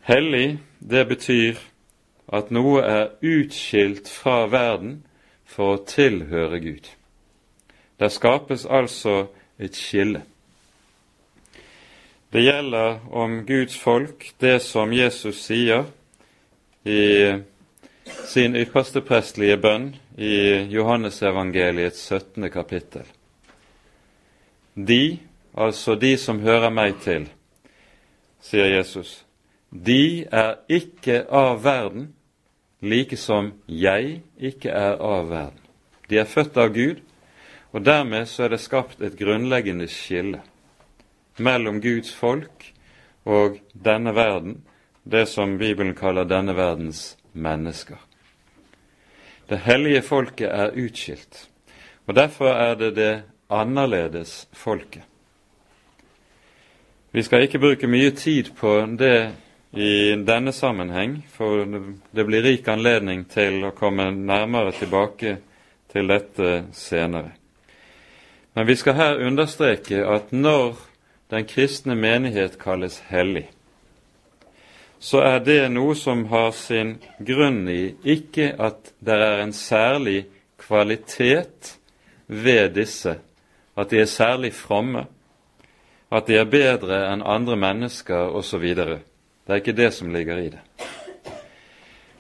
Hellig, 0.07 0.59
det 0.79 1.07
betyr 1.09 1.59
at 2.33 2.51
noe 2.51 2.83
er 2.83 3.13
utskilt 3.23 4.11
fra 4.11 4.47
verden 4.51 5.03
for 5.47 5.77
å 5.77 5.83
tilhøre 5.87 6.59
Gud. 6.63 6.89
Der 8.03 8.11
skapes 8.11 8.65
altså 8.67 9.29
et 9.63 9.79
skille. 9.79 10.25
Det 12.33 12.41
gjelder 12.41 12.99
om 13.11 13.47
Guds 13.47 13.77
folk 13.79 14.33
det 14.39 14.63
som 14.65 14.93
Jesus 14.93 15.43
sier 15.45 15.85
i 16.89 17.35
sin 18.25 18.57
ypperste 18.57 19.03
prestlige 19.05 19.59
bønn 19.61 19.91
i 20.17 20.39
Johannesevangeliets 20.73 22.01
17. 22.09 22.49
kapittel. 22.55 23.05
De, 24.75 25.19
altså 25.53 25.99
de 26.01 26.15
som 26.17 26.41
hører 26.41 26.73
meg 26.73 26.97
til, 27.05 27.29
sier 28.41 28.73
Jesus, 28.79 29.27
de 29.69 30.25
er 30.33 30.57
ikke 30.73 31.27
av 31.29 31.61
verden, 31.67 32.15
like 32.81 33.21
som 33.21 33.53
jeg 33.69 34.23
ikke 34.41 34.73
er 34.73 34.97
av 34.97 35.29
verden. 35.29 35.61
De 36.09 36.25
er 36.25 36.33
født 36.33 36.57
av 36.57 36.73
Gud, 36.73 37.05
Og 37.73 37.85
dermed 37.85 38.27
så 38.29 38.45
er 38.45 38.53
det 38.53 38.61
skapt 38.61 39.01
et 39.01 39.15
grunnleggende 39.17 39.87
skille 39.89 40.43
mellom 41.37 41.81
Guds 41.81 42.15
folk 42.15 42.73
og 43.25 43.59
denne 43.73 44.15
verden, 44.15 44.63
det 45.05 45.27
som 45.29 45.59
Bibelen 45.59 45.95
kaller 45.95 46.25
denne 46.25 46.55
verdens 46.57 47.17
mennesker. 47.33 47.99
Det 49.49 49.59
hellige 49.67 50.03
folket 50.03 50.49
er 50.51 50.77
utskilt, 50.79 51.49
og 52.07 52.15
derfor 52.17 52.55
er 52.55 52.75
det 52.75 52.95
det 52.97 53.15
annerledes 53.51 54.49
folket. 54.53 55.03
Vi 57.13 57.23
skal 57.23 57.43
ikke 57.45 57.61
bruke 57.61 57.87
mye 57.87 58.11
tid 58.17 58.55
på 58.57 58.71
det 58.99 59.35
i 59.73 60.15
denne 60.25 60.53
sammenheng, 60.53 61.19
for 61.29 61.65
det 62.13 62.25
blir 62.25 62.45
rik 62.45 62.69
anledning 62.69 63.27
til 63.29 63.61
å 63.65 63.75
komme 63.77 64.11
nærmere 64.13 64.73
tilbake 64.73 65.37
til 65.93 66.09
dette 66.09 66.55
senere. 66.73 67.35
Men 68.55 68.67
vi 68.69 68.77
skal 68.77 68.97
her 68.97 69.21
understreke 69.27 70.01
at 70.09 70.33
når 70.33 70.77
den 71.33 71.49
kristne 71.49 71.97
menighet 71.97 72.59
kalles 72.61 73.01
hellig, 73.09 73.47
så 75.03 75.23
er 75.25 75.41
det 75.43 75.71
noe 75.73 75.97
som 75.99 76.27
har 76.31 76.53
sin 76.55 76.99
grunn 77.19 77.65
i 77.73 77.95
ikke 78.05 78.53
at 78.61 78.93
det 79.03 79.17
er 79.17 79.41
en 79.43 79.55
særlig 79.57 80.27
kvalitet 80.61 81.73
ved 82.29 82.77
disse, 82.77 83.17
at 83.75 83.91
de 83.91 84.03
er 84.05 84.11
særlig 84.11 84.53
fromme, 84.55 85.07
at 86.13 86.29
de 86.29 86.37
er 86.37 86.47
bedre 86.47 87.01
enn 87.09 87.25
andre 87.25 87.57
mennesker 87.57 88.37
osv. 88.37 88.63
Det 88.77 89.01
er 89.49 89.59
ikke 89.59 89.75
det 89.77 89.91
som 89.97 90.13
ligger 90.15 90.39
i 90.39 90.53
det. 90.53 90.61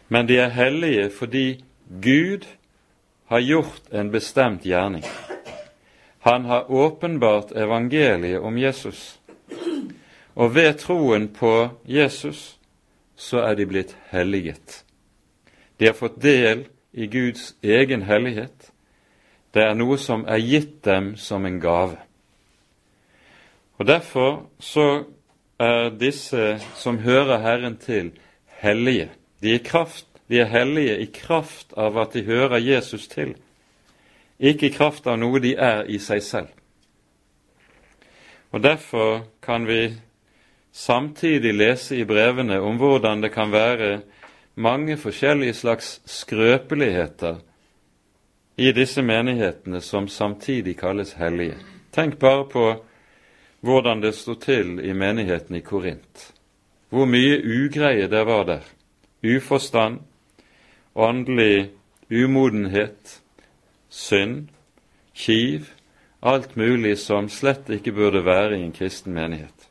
Men 0.08 0.26
de 0.28 0.40
er 0.40 0.56
hellige 0.56 1.10
fordi 1.10 1.64
Gud 2.02 2.48
har 3.28 3.40
gjort 3.40 3.92
en 3.92 4.10
bestemt 4.10 4.64
gjerning. 4.64 5.04
Han 6.24 6.44
har 6.44 6.70
åpenbart 6.70 7.52
evangeliet 7.52 8.40
om 8.40 8.58
Jesus. 8.58 9.20
Og 10.34 10.54
ved 10.54 10.78
troen 10.78 11.28
på 11.28 11.68
Jesus 11.84 12.58
så 13.16 13.42
er 13.42 13.56
de 13.58 13.66
blitt 13.66 13.96
helliget. 14.10 14.84
De 15.78 15.88
har 15.90 15.98
fått 15.98 16.20
del 16.22 16.68
i 16.92 17.08
Guds 17.10 17.56
egen 17.62 18.06
hellighet. 18.06 18.70
Det 19.50 19.66
er 19.66 19.74
noe 19.74 19.98
som 19.98 20.22
er 20.30 20.38
gitt 20.38 20.84
dem 20.86 21.16
som 21.18 21.46
en 21.46 21.58
gave. 21.60 21.98
Og 23.82 23.86
Derfor 23.86 24.44
så 24.62 25.04
er 25.58 25.90
disse 25.90 26.60
som 26.78 27.02
hører 27.02 27.42
Herren 27.42 27.76
til, 27.76 28.12
hellige. 28.62 29.10
De 29.42 29.56
er, 29.56 29.64
kraft, 29.66 30.06
de 30.30 30.38
er 30.38 30.54
hellige 30.54 31.00
i 31.02 31.10
kraft 31.10 31.74
av 31.76 31.98
at 31.98 32.14
de 32.14 32.22
hører 32.22 32.62
Jesus 32.62 33.08
til, 33.10 33.34
ikke 34.42 34.66
i 34.66 34.74
kraft 34.74 35.06
av 35.06 35.20
noe 35.22 35.40
de 35.40 35.54
er 35.54 35.86
i 35.86 36.00
seg 36.02 36.22
selv. 36.22 36.50
Og 38.52 38.62
Derfor 38.62 39.22
kan 39.42 39.66
vi 39.66 39.94
samtidig 40.72 41.54
lese 41.54 41.96
i 41.96 42.04
brevene 42.04 42.60
om 42.60 42.76
hvordan 42.76 43.22
det 43.22 43.32
kan 43.32 43.52
være 43.52 44.00
mange 44.54 44.96
forskjellige 44.96 45.54
slags 45.54 46.00
skrøpeligheter 46.04 47.40
i 48.56 48.72
disse 48.72 49.02
menighetene 49.02 49.80
som 49.80 50.08
samtidig 50.08 50.76
kalles 50.76 51.12
hellige. 51.12 51.56
Tenk 51.92 52.18
bare 52.18 52.44
på 52.48 52.66
hvordan 53.60 54.02
det 54.02 54.14
sto 54.14 54.34
til 54.34 54.80
i 54.84 54.92
menigheten 54.92 55.56
i 55.56 55.60
Korint. 55.60 56.32
Hvor 56.90 57.06
mye 57.08 57.40
ugreie 57.40 58.08
det 58.10 58.26
var 58.26 58.44
der. 58.44 58.64
Uforstand, 59.24 60.00
åndelig 60.94 61.70
umodenhet, 62.10 63.21
synd, 63.92 64.48
kiv, 65.12 65.68
alt 66.20 66.56
mulig 66.56 66.96
som 66.98 67.28
slett 67.28 67.68
ikke 67.70 67.92
burde 67.92 68.24
være 68.24 68.56
i 68.56 68.64
en 68.64 68.72
kristen 68.72 69.12
menighet. 69.12 69.68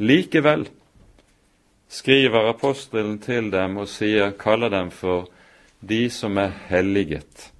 Likevel 0.00 0.66
skriver 1.88 2.48
apostelen 2.50 3.18
til 3.22 3.52
dem 3.52 3.78
og 3.78 3.88
sier, 3.88 4.32
kaller 4.34 4.72
dem 4.72 4.90
for 4.90 5.28
de 5.80 6.08
som 6.10 6.38
er 6.42 6.52
helliget 6.68 7.50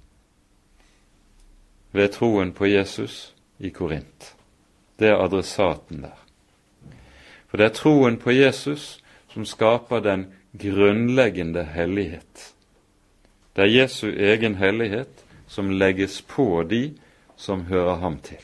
ved 1.91 2.13
troen 2.15 2.53
på 2.55 2.65
Jesus 2.65 3.33
i 3.59 3.69
Korint. 3.69 4.33
Det 4.99 5.09
er 5.11 5.23
adressaten 5.23 6.03
der. 6.03 6.17
For 7.47 7.59
det 7.59 7.65
er 7.65 7.75
troen 7.75 8.17
på 8.17 8.31
Jesus 8.31 9.01
som 9.33 9.45
skaper 9.45 9.99
den 9.99 10.27
grunnleggende 10.59 11.63
hellighet. 11.63 12.53
Det 13.55 13.65
er 13.65 13.75
Jesu 13.81 14.07
egen 14.07 14.55
hellighet 14.55 15.25
som 15.51 15.71
legges 15.71 16.21
på 16.21 16.63
de 16.63 16.93
som 17.35 17.65
hører 17.67 17.99
ham 17.99 18.17
til. 18.23 18.39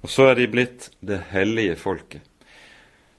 Og 0.00 0.08
så 0.08 0.30
er 0.30 0.38
de 0.38 0.48
blitt 0.48 0.88
det 1.04 1.20
hellige 1.34 1.76
folket. 1.76 2.24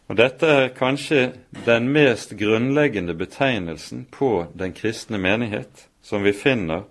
Og 0.10 0.18
Dette 0.18 0.48
er 0.50 0.74
kanskje 0.76 1.30
den 1.66 1.92
mest 1.94 2.34
grunnleggende 2.40 3.14
betegnelsen 3.16 4.08
på 4.12 4.48
den 4.58 4.74
kristne 4.74 5.22
menighet 5.22 5.86
som 6.02 6.26
vi 6.26 6.34
finner 6.34 6.84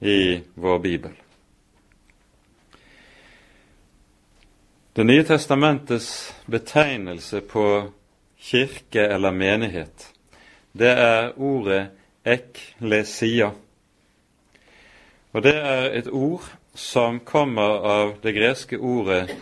i 0.00 0.42
vår 0.54 0.78
bibel. 0.78 1.14
Det 4.92 5.06
nye 5.06 5.24
testamentets 5.24 6.34
betegnelse 6.50 7.40
på 7.40 7.64
kirke 8.36 9.06
eller 9.06 9.30
menighet, 9.30 10.10
det 10.72 10.90
er 10.90 11.32
ordet 11.38 11.86
eklesia. 12.24 13.52
Og 15.32 15.42
det 15.42 15.54
er 15.56 15.90
et 15.94 16.08
ord 16.10 16.44
som 16.74 17.20
kommer 17.20 17.84
av 17.86 18.14
det 18.22 18.34
greske 18.34 18.78
ordet 18.78 19.36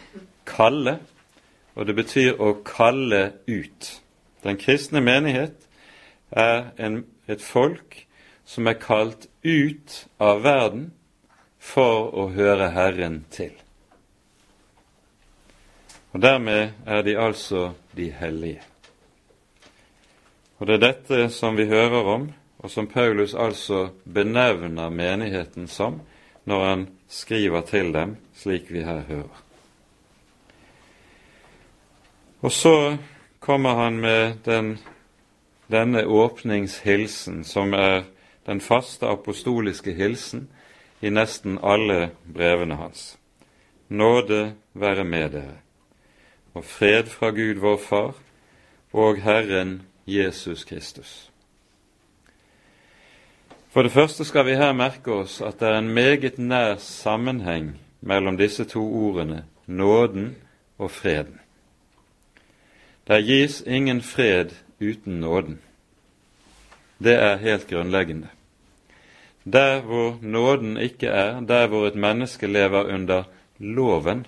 'kalle', 0.46 0.98
og 1.74 1.86
det 1.86 1.94
betyr 1.94 2.40
å 2.40 2.52
kalle 2.64 3.32
ut. 3.48 4.02
Den 4.42 4.56
kristne 4.56 5.00
menighet 5.00 5.68
er 6.30 6.70
en, 6.78 7.04
et 7.28 7.42
folk 7.42 8.06
som 8.44 8.66
er 8.66 8.72
kalt 8.72 9.26
ut 9.44 10.06
av 10.20 10.42
verden 10.42 10.92
for 11.58 12.14
å 12.14 12.28
høre 12.28 12.70
Herren 12.70 13.24
til. 13.30 13.52
Og 16.12 16.22
Dermed 16.22 16.70
er 16.86 17.02
de 17.02 17.16
altså 17.18 17.72
de 17.96 18.10
hellige. 18.10 18.62
Og 20.58 20.66
Det 20.66 20.74
er 20.74 20.86
dette 20.92 21.30
som 21.30 21.56
vi 21.56 21.66
hører 21.66 22.04
om, 22.14 22.32
og 22.58 22.70
som 22.70 22.86
Paulus 22.86 23.34
altså 23.34 23.88
benevner 24.04 24.88
menigheten 24.90 25.68
som, 25.68 26.00
når 26.44 26.64
han 26.64 26.88
skriver 27.08 27.60
til 27.60 27.92
dem, 27.94 28.16
slik 28.34 28.72
vi 28.72 28.82
her 28.82 29.00
hører. 29.08 29.44
Og 32.40 32.52
så 32.52 32.96
kommer 33.40 33.74
han 33.74 33.98
med 33.98 34.34
den, 34.44 34.78
denne 35.70 36.06
åpningshilsen, 36.06 37.44
som 37.44 37.72
er 37.72 38.02
den 38.46 38.60
faste 38.60 39.06
apostoliske 39.06 39.92
hilsen 39.92 40.48
i 41.00 41.10
nesten 41.10 41.58
alle 41.62 42.10
brevene 42.34 42.76
hans. 42.76 43.18
Nåde 43.88 44.54
være 44.74 45.04
med 45.04 45.30
dere, 45.30 45.58
og 46.54 46.64
fred 46.64 47.06
fra 47.06 47.30
Gud 47.30 47.60
vår 47.60 47.76
Far 47.76 48.14
og 48.92 49.22
Herren 49.22 49.82
Jesus 50.06 50.64
Kristus. 50.64 51.30
For 53.78 53.86
det 53.86 53.92
første 53.94 54.24
skal 54.26 54.42
vi 54.42 54.56
her 54.58 54.72
merke 54.74 55.12
oss 55.20 55.36
at 55.38 55.60
det 55.60 55.68
er 55.70 55.76
en 55.78 55.92
meget 55.94 56.38
nær 56.38 56.80
sammenheng 56.82 57.76
mellom 58.02 58.34
disse 58.34 58.64
to 58.66 58.82
ordene 58.82 59.44
nåden 59.66 60.32
og 60.78 60.90
freden. 60.90 61.36
Det 63.06 63.20
gis 63.22 63.60
ingen 63.66 64.02
fred 64.02 64.50
uten 64.80 65.20
nåden. 65.20 65.60
Det 66.98 67.14
er 67.14 67.36
helt 67.36 67.68
grunnleggende. 67.70 68.32
Der 69.46 69.80
hvor 69.80 70.18
nåden 70.22 70.76
ikke 70.76 71.06
er, 71.06 71.40
der 71.40 71.66
hvor 71.66 71.86
et 71.86 71.94
menneske 71.94 72.46
lever 72.46 72.82
under 72.94 73.22
loven, 73.58 74.26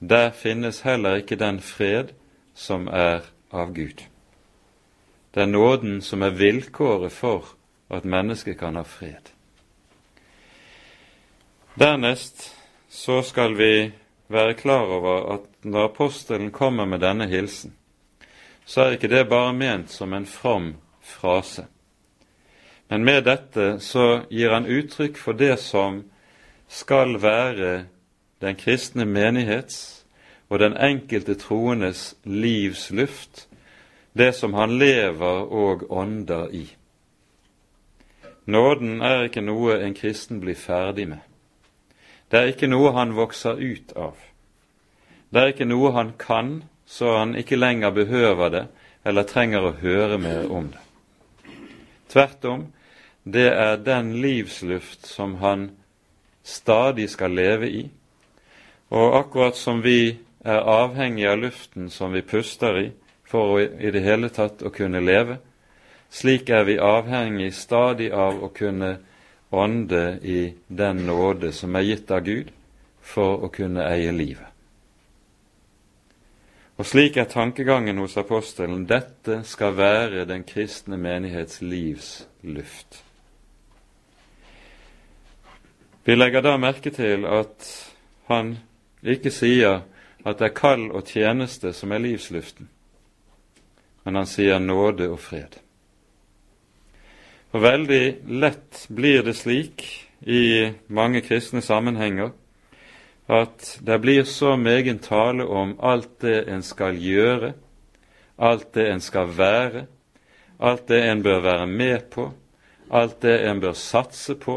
der 0.00 0.30
finnes 0.30 0.80
heller 0.80 1.14
ikke 1.14 1.36
den 1.36 1.60
fred 1.60 2.16
som 2.54 2.88
er 2.88 3.20
av 3.52 3.74
Gud. 3.74 4.08
Det 5.34 5.42
er 5.42 5.46
nåden 5.46 6.00
som 6.00 6.22
er 6.22 6.30
vilkåret 6.30 7.12
for 7.12 7.59
og 7.90 7.96
at 7.96 8.04
mennesket 8.04 8.58
kan 8.58 8.78
ha 8.78 8.82
fred. 8.86 9.32
Dernest 11.74 12.56
så 12.88 13.22
skal 13.22 13.56
vi 13.58 13.92
være 14.30 14.54
klar 14.54 14.86
over 14.86 15.32
at 15.34 15.46
når 15.62 15.84
apostelen 15.84 16.50
kommer 16.50 16.84
med 16.84 17.02
denne 17.02 17.26
hilsen, 17.26 17.74
så 18.64 18.82
er 18.82 18.96
ikke 18.96 19.10
det 19.10 19.28
bare 19.28 19.52
ment 19.52 19.90
som 19.90 20.14
en 20.14 20.26
from 20.26 20.74
frase. 21.02 21.66
Men 22.88 23.04
med 23.04 23.24
dette 23.26 23.78
så 23.82 24.22
gir 24.30 24.54
han 24.54 24.66
uttrykk 24.66 25.18
for 25.18 25.32
det 25.32 25.58
som 25.62 26.04
skal 26.68 27.18
være 27.22 27.84
den 28.40 28.56
kristne 28.58 29.04
menighets 29.04 30.04
og 30.50 30.58
den 30.58 30.76
enkelte 30.76 31.34
troendes 31.34 32.14
livsluft, 32.24 33.46
det 34.12 34.34
som 34.34 34.54
han 34.54 34.78
lever 34.78 35.46
og 35.46 35.86
ånder 35.90 36.48
i. 36.50 36.66
Nåden 38.50 39.02
er 39.02 39.28
ikke 39.28 39.44
noe 39.44 39.76
en 39.78 39.94
kristen 39.94 40.40
blir 40.42 40.58
ferdig 40.58 41.06
med. 41.12 41.22
Det 42.30 42.38
er 42.38 42.50
ikke 42.50 42.70
noe 42.70 42.90
han 42.96 43.14
vokser 43.14 43.58
ut 43.58 43.92
av. 43.94 44.18
Det 45.30 45.42
er 45.42 45.52
ikke 45.52 45.68
noe 45.70 45.92
han 45.94 46.12
kan, 46.18 46.62
så 46.86 47.16
han 47.18 47.36
ikke 47.38 47.58
lenger 47.58 47.94
behøver 47.94 48.50
det 48.50 48.66
eller 49.06 49.28
trenger 49.28 49.64
å 49.64 49.76
høre 49.80 50.18
mer 50.20 50.50
om 50.52 50.70
det. 50.72 50.82
Tvert 52.10 52.44
om, 52.44 52.64
det 53.24 53.48
er 53.52 53.78
den 53.84 54.16
livsluft 54.20 55.06
som 55.06 55.38
han 55.40 55.70
stadig 56.42 57.06
skal 57.12 57.36
leve 57.36 57.70
i. 57.70 57.84
Og 58.90 59.14
akkurat 59.20 59.56
som 59.56 59.84
vi 59.84 60.18
er 60.44 60.66
avhengig 60.66 61.28
av 61.30 61.38
luften 61.38 61.90
som 61.90 62.12
vi 62.12 62.24
puster 62.26 62.80
i 62.80 62.88
for 63.30 63.54
å 63.54 63.60
i 63.62 63.92
det 63.94 64.02
hele 64.02 64.32
tatt 64.34 64.64
å 64.66 64.72
kunne 64.74 65.02
leve, 65.04 65.38
slik 66.10 66.50
er 66.50 66.64
vi 66.64 66.78
avhengig 66.78 67.54
stadig 67.54 68.10
av 68.12 68.42
å 68.42 68.48
kunne 68.54 68.98
ånde 69.50 70.18
i 70.22 70.54
den 70.66 71.06
nåde 71.06 71.52
som 71.52 71.74
er 71.76 71.86
gitt 71.86 72.10
av 72.10 72.24
Gud, 72.26 72.50
for 73.00 73.44
å 73.44 73.50
kunne 73.50 73.86
eie 73.86 74.12
livet. 74.12 74.46
Og 76.80 76.86
slik 76.86 77.18
er 77.20 77.28
tankegangen 77.28 77.98
hos 78.00 78.16
apostelen. 78.16 78.86
Dette 78.88 79.42
skal 79.44 79.74
være 79.76 80.24
den 80.24 80.46
kristne 80.48 80.96
menighets 80.96 81.60
livs 81.60 82.26
luft. 82.40 83.02
Vi 86.04 86.16
legger 86.16 86.40
da 86.40 86.56
merke 86.56 86.90
til 86.90 87.26
at 87.28 87.66
han 88.30 88.54
ikke 89.02 89.30
sier 89.30 89.82
at 90.24 90.38
det 90.40 90.48
er 90.48 90.56
kall 90.56 90.86
og 90.88 91.04
tjeneste 91.08 91.74
som 91.76 91.92
er 91.92 92.00
livsluften, 92.00 92.70
men 94.04 94.16
han 94.16 94.28
sier 94.28 94.58
nåde 94.58 95.10
og 95.12 95.20
fred. 95.20 95.60
For 97.50 97.64
veldig 97.64 98.04
lett 98.30 98.84
blir 98.94 99.24
det 99.26 99.34
slik 99.40 99.82
i 100.22 100.70
mange 100.86 101.22
kristne 101.26 101.62
sammenhenger 101.64 102.30
at 103.30 103.78
det 103.86 103.98
blir 104.02 104.24
så 104.26 104.56
megen 104.58 104.98
tale 105.02 105.46
om 105.46 105.76
alt 105.78 106.20
det 106.22 106.44
en 106.50 106.62
skal 106.66 106.98
gjøre, 106.98 107.52
alt 108.36 108.72
det 108.74 108.86
en 108.90 109.02
skal 109.02 109.30
være, 109.34 109.84
alt 110.58 110.86
det 110.90 111.00
en 111.08 111.22
bør 111.22 111.40
være 111.44 111.66
med 111.66 112.10
på, 112.10 112.28
alt 112.90 113.20
det 113.22 113.36
en 113.46 113.62
bør 113.62 113.74
satse 113.78 114.34
på 114.34 114.56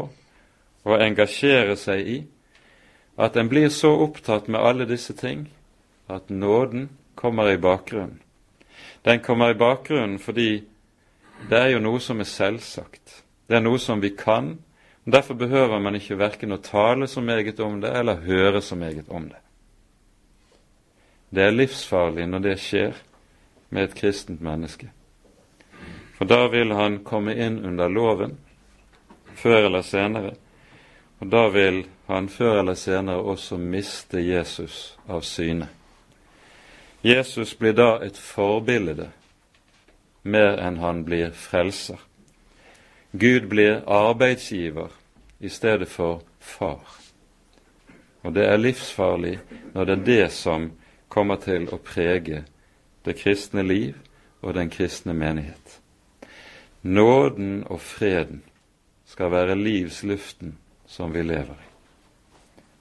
og 0.84 1.02
engasjere 1.02 1.76
seg 1.78 2.08
i, 2.14 2.18
at 3.18 3.36
en 3.38 3.50
blir 3.50 3.70
så 3.70 3.92
opptatt 4.06 4.50
med 4.50 4.60
alle 4.60 4.86
disse 4.90 5.14
ting 5.18 5.46
at 6.10 6.30
nåden 6.30 6.88
kommer 7.14 7.50
i 7.50 7.58
bakgrunnen. 7.58 8.20
Den 9.04 9.20
kommer 9.22 9.50
i 9.50 9.58
bakgrunnen 9.58 10.18
fordi 10.18 10.64
det 11.48 11.58
er 11.58 11.72
jo 11.74 11.82
noe 11.82 12.00
som 12.00 12.20
er 12.20 12.28
selvsagt. 12.28 13.22
Det 13.48 13.58
er 13.58 13.64
noe 13.64 13.78
som 13.78 14.00
vi 14.00 14.10
kan. 14.16 14.58
og 15.04 15.12
Derfor 15.12 15.34
behøver 15.34 15.80
man 15.80 15.96
ikke 15.98 16.18
verken 16.18 16.56
å 16.56 16.62
tale 16.62 17.08
så 17.08 17.20
meget 17.20 17.60
om 17.60 17.80
det 17.80 17.92
eller 17.92 18.22
høre 18.24 18.62
så 18.62 18.76
meget 18.76 19.08
om 19.08 19.28
det. 19.28 19.40
Det 21.34 21.42
er 21.42 21.56
livsfarlig 21.56 22.28
når 22.30 22.38
det 22.38 22.58
skjer 22.62 22.94
med 23.68 23.88
et 23.88 23.94
kristent 23.98 24.40
menneske. 24.40 24.90
For 26.14 26.30
da 26.30 26.46
vil 26.48 26.72
han 26.72 27.00
komme 27.04 27.34
inn 27.34 27.58
under 27.66 27.90
loven, 27.90 28.36
før 29.34 29.66
eller 29.66 29.82
senere, 29.82 30.34
og 31.18 31.30
da 31.30 31.48
vil 31.50 31.82
han 32.06 32.28
før 32.28 32.60
eller 32.60 32.78
senere 32.78 33.24
også 33.34 33.58
miste 33.58 34.22
Jesus 34.22 34.94
av 35.08 35.24
syne. 35.26 35.68
Jesus 37.04 37.54
blir 37.58 37.74
da 37.76 37.98
et 38.00 38.16
forbilde 38.16 39.10
mer 40.24 40.58
enn 40.58 40.80
han 40.80 41.04
blir 41.04 41.30
frelser. 41.36 42.00
Gud 43.12 43.48
blir 43.48 43.82
arbeidsgiver 43.86 44.90
i 45.38 45.48
stedet 45.48 45.88
for 45.88 46.22
far. 46.40 46.82
Og 48.24 48.34
det 48.34 48.46
er 48.48 48.56
livsfarlig 48.58 49.36
når 49.74 49.84
det 49.84 49.96
er 49.98 50.04
det 50.08 50.32
som 50.32 50.70
kommer 51.08 51.36
til 51.36 51.68
å 51.70 51.78
prege 51.78 52.42
det 53.04 53.16
kristne 53.20 53.62
liv 53.62 53.94
og 54.40 54.56
den 54.56 54.72
kristne 54.72 55.14
menighet. 55.14 55.80
Nåden 56.82 57.62
og 57.70 57.80
freden 57.80 58.42
skal 59.06 59.30
være 59.30 59.56
livsluften 59.56 60.56
som 60.86 61.12
vi 61.12 61.22
lever 61.22 61.54
i. 61.54 61.70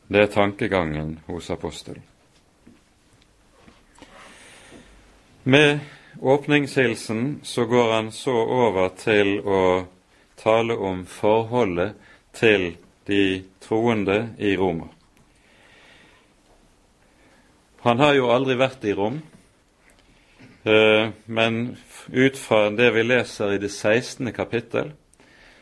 Det 0.08 0.22
er 0.22 0.32
tankegangen 0.32 1.20
hos 1.28 1.50
apostelen. 1.52 2.04
Med 5.44 5.80
åpningshilsen 6.20 7.40
så 7.44 7.66
går 7.66 7.92
han 7.94 8.12
så 8.12 8.34
over 8.34 8.90
til 8.98 9.40
å 9.46 9.86
tale 10.40 10.76
om 10.76 11.06
forholdet 11.06 11.96
til 12.36 12.74
de 13.08 13.44
troende 13.64 14.34
i 14.38 14.56
Roma. 14.58 14.90
Han 17.84 18.00
har 18.00 18.14
jo 18.16 18.30
aldri 18.32 18.56
vært 18.56 18.86
i 18.88 18.94
Rom, 18.96 19.22
eh, 20.64 21.10
men 21.26 21.78
ut 22.08 22.38
fra 22.40 22.70
det 22.70 22.92
vi 22.96 23.04
leser 23.04 23.56
i 23.56 23.60
det 23.60 23.72
16. 23.72 24.32
kapittel, 24.32 24.94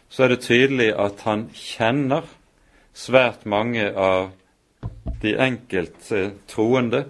så 0.09 0.23
er 0.23 0.35
det 0.35 0.43
tydelig 0.45 0.91
at 0.93 1.23
han 1.25 1.47
kjenner 1.55 2.27
svært 2.93 3.45
mange 3.45 3.87
av 3.89 4.31
de 5.21 5.33
enkelte 5.39 6.31
troende 6.51 7.05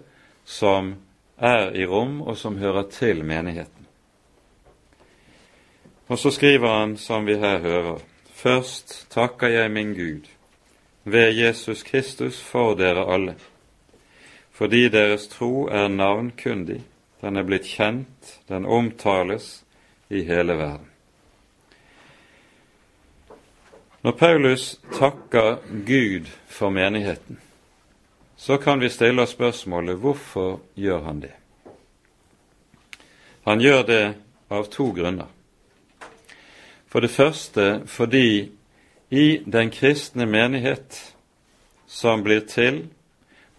som 0.46 0.96
er 1.42 1.76
i 1.76 1.86
rom, 1.86 2.22
og 2.22 2.38
som 2.38 2.58
hører 2.58 2.84
til 2.94 3.26
menigheten. 3.26 3.88
Og 6.08 6.20
så 6.20 6.32
skriver 6.32 6.80
han, 6.80 6.98
som 6.98 7.26
vi 7.26 7.36
her 7.40 7.60
hører, 7.60 8.00
Først 8.34 9.12
takker 9.12 9.48
jeg 9.48 9.72
min 9.72 9.94
Gud 9.94 10.30
ved 11.04 11.34
Jesus 11.34 11.84
Kristus 11.84 12.42
for 12.42 12.74
dere 12.74 13.06
alle, 13.14 13.36
fordi 14.52 14.90
deres 14.90 15.28
tro 15.28 15.68
er 15.68 15.88
navnkundig, 15.88 16.82
den 17.22 17.38
er 17.38 17.46
blitt 17.46 17.70
kjent, 17.70 18.40
den 18.50 18.66
omtales 18.66 19.64
i 20.10 20.24
hele 20.26 20.58
verden. 20.58 20.90
Når 24.02 24.12
Paulus 24.12 24.80
takker 24.94 25.62
Gud 25.86 26.26
for 26.48 26.70
menigheten, 26.70 27.38
så 28.42 28.58
kan 28.58 28.80
vi 28.80 28.90
stille 28.90 29.22
oss 29.22 29.36
spørsmålet 29.36 30.00
hvorfor 30.02 30.56
gjør 30.74 31.04
han 31.06 31.20
det? 31.22 31.36
Han 33.46 33.62
gjør 33.62 33.84
det 33.86 34.06
av 34.50 34.66
to 34.74 34.88
grunner. 34.98 35.28
For 36.90 37.06
det 37.06 37.14
første 37.14 37.84
fordi 37.86 38.50
i 39.14 39.28
den 39.46 39.70
kristne 39.70 40.26
menighet 40.26 40.98
som 41.86 42.26
blir 42.26 42.42
til, 42.50 42.88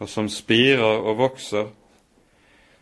og 0.03 0.11
som 0.11 0.27
spirer 0.27 0.99
og 0.99 1.19
vokser, 1.23 1.71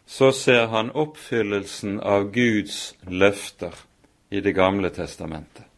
så 0.07 0.33
ser 0.33 0.73
han 0.73 0.97
oppfyllelsen 0.97 2.01
av 2.01 2.31
Guds 2.33 2.95
løfter 3.05 3.77
i 4.31 4.41
Det 4.41 4.57
gamle 4.57 4.89
testamentet. 4.89 5.69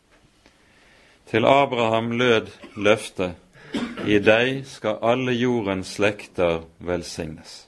Til 1.27 1.45
Abraham 1.45 2.13
lød 2.13 2.47
løftet 2.77 3.42
i 4.07 4.19
deg 4.19 4.65
skal 4.67 4.99
alle 5.03 5.33
jordens 5.37 5.95
slekter 5.95 6.65
velsignes. 6.83 7.67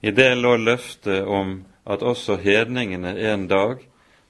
I 0.00 0.10
det 0.10 0.34
lå 0.38 0.56
løftet 0.56 1.26
om 1.28 1.62
at 1.84 2.02
også 2.02 2.38
hedningene 2.40 3.12
en 3.32 3.46
dag 3.48 3.82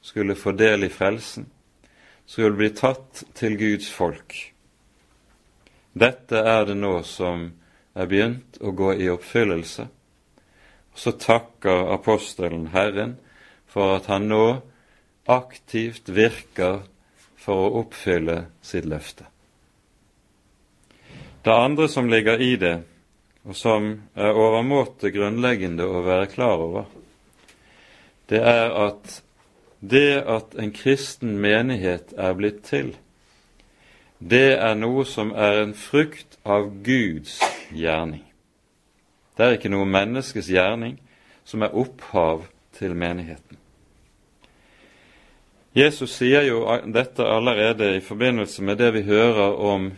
skulle 0.02 0.34
få 0.34 0.52
del 0.58 0.84
i 0.84 0.90
frelsen, 0.90 1.46
skulle 2.26 2.56
bli 2.58 2.70
tatt 2.74 3.22
til 3.38 3.56
Guds 3.60 3.90
folk. 3.92 4.34
Dette 5.92 6.40
er 6.40 6.66
det 6.66 6.76
nå 6.80 6.94
som 7.06 7.50
er 7.94 8.08
begynt 8.08 8.58
å 8.60 8.72
gå 8.74 8.94
i 8.96 9.10
oppfyllelse. 9.12 9.86
Og 10.92 10.98
så 10.98 11.12
takker 11.16 11.92
apostelen 11.94 12.70
Herren 12.72 13.18
for 13.70 13.98
at 13.98 14.08
han 14.12 14.28
nå 14.32 14.46
aktivt 15.30 16.10
virker 16.10 16.82
for 17.36 17.68
å 17.68 17.76
oppfylle 17.84 18.46
sitt 18.64 18.88
løfte. 18.88 19.31
Det 21.42 21.54
andre 21.54 21.88
som 21.88 22.10
ligger 22.10 22.40
i 22.40 22.56
det, 22.56 22.82
og 23.44 23.56
som 23.56 23.92
er 24.14 24.36
overmåte 24.38 25.10
grunnleggende 25.10 25.82
å 25.82 26.04
være 26.06 26.28
klar 26.30 26.60
over, 26.62 26.84
det 28.30 28.38
er 28.46 28.70
at 28.70 29.22
det 29.82 30.22
at 30.30 30.54
en 30.54 30.70
kristen 30.70 31.34
menighet 31.42 32.14
er 32.14 32.36
blitt 32.38 32.62
til, 32.68 32.92
det 34.22 34.54
er 34.54 34.76
noe 34.78 35.02
som 35.08 35.32
er 35.34 35.64
en 35.64 35.74
frukt 35.74 36.38
av 36.46 36.68
Guds 36.86 37.40
gjerning. 37.74 38.22
Det 39.34 39.42
er 39.42 39.56
ikke 39.56 39.72
noe 39.72 39.88
menneskes 39.88 40.46
gjerning 40.46 41.00
som 41.42 41.66
er 41.66 41.74
opphav 41.74 42.44
til 42.78 42.94
menigheten. 42.94 43.58
Jesus 45.74 46.14
sier 46.14 46.46
jo 46.46 46.62
dette 46.92 47.26
allerede 47.26 47.96
i 47.96 48.04
forbindelse 48.04 48.62
med 48.62 48.78
det 48.78 48.92
vi 48.94 49.02
hører 49.08 49.56
om 49.56 49.90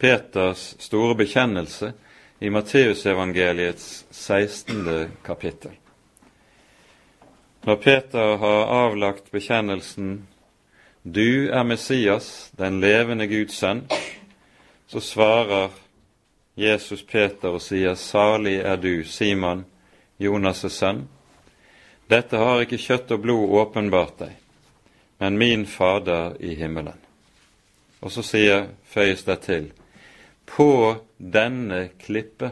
Peters 0.00 0.76
store 0.78 1.14
bekjennelse 1.14 1.92
i 2.38 2.50
Matteusevangeliets 2.50 4.04
16. 4.10 5.08
kapittel. 5.22 5.70
Når 7.62 7.76
Peter 7.76 8.36
har 8.36 8.86
avlagt 8.86 9.30
bekjennelsen 9.30 10.26
'Du 11.02 11.48
er 11.52 11.62
Messias, 11.62 12.52
den 12.58 12.80
levende 12.80 13.26
Guds 13.26 13.54
sønn', 13.54 13.88
så 14.86 15.00
svarer 15.00 15.68
Jesus 16.56 17.02
Peter 17.02 17.48
og 17.48 17.60
sier, 17.62 17.94
Salig 17.94 18.56
er 18.56 18.76
du, 18.76 19.04
Simon, 19.04 19.66
Jonas' 20.20 20.68
sønn. 20.68 21.08
Dette 22.10 22.36
har 22.36 22.60
ikke 22.60 22.78
kjøtt 22.78 23.10
og 23.10 23.20
blod 23.20 23.50
åpenbart 23.50 24.18
deg, 24.18 24.32
men 25.18 25.38
min 25.38 25.66
Fader 25.66 26.36
i 26.40 26.54
himmelen. 26.54 26.98
Og 28.00 28.12
så 28.12 28.22
sier, 28.22 28.66
føyes 28.84 29.24
det 29.24 29.38
til, 29.40 29.72
på 30.56 30.96
denne 31.18 31.88
klippe 31.98 32.50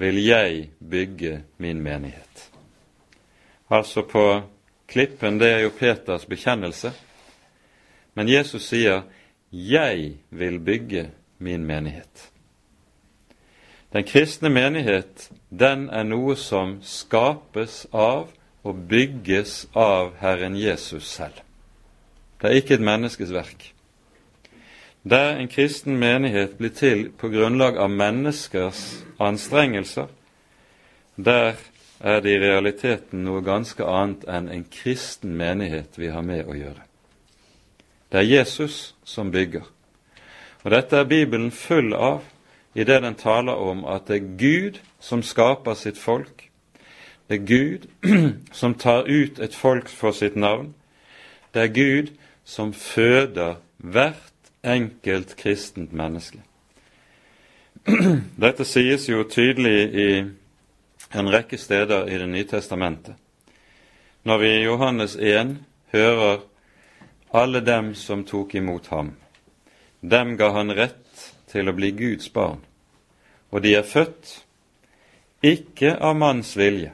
vil 0.00 0.18
jeg 0.24 0.70
bygge 0.80 1.42
min 1.56 1.82
menighet. 1.82 2.50
Altså 3.70 4.02
på 4.02 4.42
klippen, 4.90 5.38
det 5.38 5.50
er 5.50 5.58
jo 5.66 5.70
Peters 5.78 6.26
bekjennelse. 6.26 6.92
Men 8.14 8.28
Jesus 8.28 8.62
sier, 8.68 9.02
'Jeg 9.52 10.16
vil 10.30 10.58
bygge 10.58 11.10
min 11.38 11.66
menighet'. 11.70 12.30
Den 13.92 14.04
kristne 14.04 14.48
menighet, 14.48 15.30
den 15.50 15.88
er 15.90 16.02
noe 16.02 16.36
som 16.36 16.78
skapes 16.82 17.86
av 17.92 18.28
og 18.62 18.88
bygges 18.88 19.68
av 19.74 20.14
Herren 20.20 20.56
Jesus 20.56 21.04
selv. 21.04 21.42
Det 22.42 22.50
er 22.50 22.54
ikke 22.54 22.74
et 22.74 22.80
menneskes 22.80 23.32
verk. 23.32 23.74
Der 25.02 25.36
en 25.36 25.48
kristen 25.48 25.96
menighet 25.96 26.58
blir 26.58 26.74
til 26.76 27.08
på 27.16 27.28
grunnlag 27.32 27.78
av 27.80 27.90
menneskers 27.90 29.04
anstrengelser, 29.18 30.06
der 31.16 31.56
er 32.00 32.20
det 32.20 32.34
i 32.34 32.40
realiteten 32.40 33.24
noe 33.24 33.40
ganske 33.44 33.84
annet 33.84 34.26
enn 34.28 34.48
en 34.52 34.66
kristen 34.68 35.32
menighet 35.36 35.96
vi 35.96 36.12
har 36.12 36.24
med 36.24 36.44
å 36.44 36.56
gjøre. 36.56 36.84
Det 38.12 38.20
er 38.20 38.28
Jesus 38.28 38.94
som 39.04 39.30
bygger. 39.32 39.64
Og 40.64 40.70
dette 40.70 40.96
er 40.96 41.08
Bibelen 41.08 41.50
full 41.50 41.94
av 41.94 42.20
i 42.74 42.84
det 42.84 43.00
den 43.02 43.16
taler 43.16 43.56
om 43.56 43.84
at 43.88 44.08
det 44.08 44.20
er 44.20 44.32
Gud 44.36 44.80
som 45.00 45.22
skaper 45.22 45.74
sitt 45.74 45.98
folk. 45.98 46.50
Det 47.28 47.40
er 47.40 47.46
Gud 47.46 47.88
som 48.60 48.74
tar 48.74 49.08
ut 49.08 49.40
et 49.40 49.54
folk 49.54 49.88
for 49.88 50.12
sitt 50.12 50.36
navn. 50.36 50.74
Det 51.54 51.62
er 51.62 51.72
Gud 51.72 52.12
som 52.44 52.74
føder 52.76 53.56
hvert 53.78 54.29
enkelt 54.62 55.36
kristent 55.36 55.92
menneske. 55.92 56.38
Dette 58.36 58.64
sies 58.64 59.08
jo 59.08 59.24
tydelig 59.24 59.78
i 59.94 60.08
en 61.16 61.32
rekke 61.32 61.58
steder 61.58 62.08
i 62.08 62.18
Det 62.18 62.28
nye 62.28 62.44
testamentet. 62.44 63.14
Når 64.22 64.38
vi 64.38 64.48
i 64.48 64.64
Johannes 64.64 65.16
1 65.16 65.56
hører 65.92 66.40
alle 67.32 67.60
dem 67.60 67.94
som 67.94 68.24
tok 68.24 68.54
imot 68.54 68.86
ham. 68.86 69.14
Dem 70.00 70.36
ga 70.36 70.50
han 70.52 70.72
rett 70.72 71.32
til 71.50 71.68
å 71.68 71.74
bli 71.74 71.90
Guds 71.92 72.30
barn, 72.32 72.60
og 73.50 73.62
de 73.62 73.74
er 73.74 73.86
født 73.86 74.44
ikke 75.42 75.94
av 75.96 76.16
manns 76.16 76.52
vilje, 76.56 76.92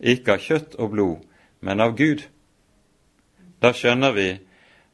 ikke 0.00 0.36
av 0.36 0.44
kjøtt 0.44 0.76
og 0.78 0.92
blod, 0.94 1.24
men 1.60 1.80
av 1.80 1.96
Gud. 1.98 2.24
Da 3.60 3.72
skjønner 3.74 4.14
vi 4.16 4.28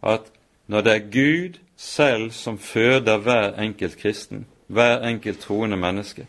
at 0.03 0.31
når 0.67 0.85
det 0.85 0.95
er 0.95 1.11
Gud 1.13 1.61
selv 1.85 2.31
som 2.31 2.59
føder 2.59 3.19
hver 3.19 3.59
enkelt 3.61 3.99
kristen, 4.01 4.47
hver 4.67 5.05
enkelt 5.05 5.41
troende 5.41 5.77
menneske, 5.77 6.27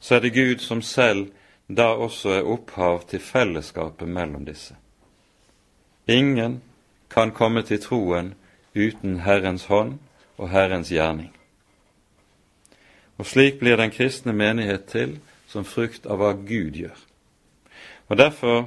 så 0.00 0.14
er 0.14 0.20
det 0.20 0.34
Gud 0.34 0.58
som 0.58 0.82
selv 0.82 1.30
da 1.68 1.86
også 1.96 2.28
er 2.28 2.48
opphav 2.48 3.02
til 3.08 3.20
fellesskapet 3.20 4.08
mellom 4.08 4.44
disse. 4.44 4.76
Ingen 6.08 6.62
kan 7.10 7.30
komme 7.30 7.62
til 7.62 7.80
troen 7.80 8.34
uten 8.74 9.20
Herrens 9.20 9.64
hånd 9.64 9.98
og 10.36 10.50
Herrens 10.50 10.88
gjerning. 10.88 11.32
Og 13.18 13.26
slik 13.26 13.58
blir 13.58 13.76
den 13.76 13.90
kristne 13.90 14.32
menighet 14.32 14.84
til 14.84 15.18
som 15.48 15.64
frukt 15.64 16.06
av 16.06 16.18
hva 16.20 16.32
Gud 16.32 16.76
gjør. 16.76 16.98
Og 18.08 18.18
Derfor 18.18 18.66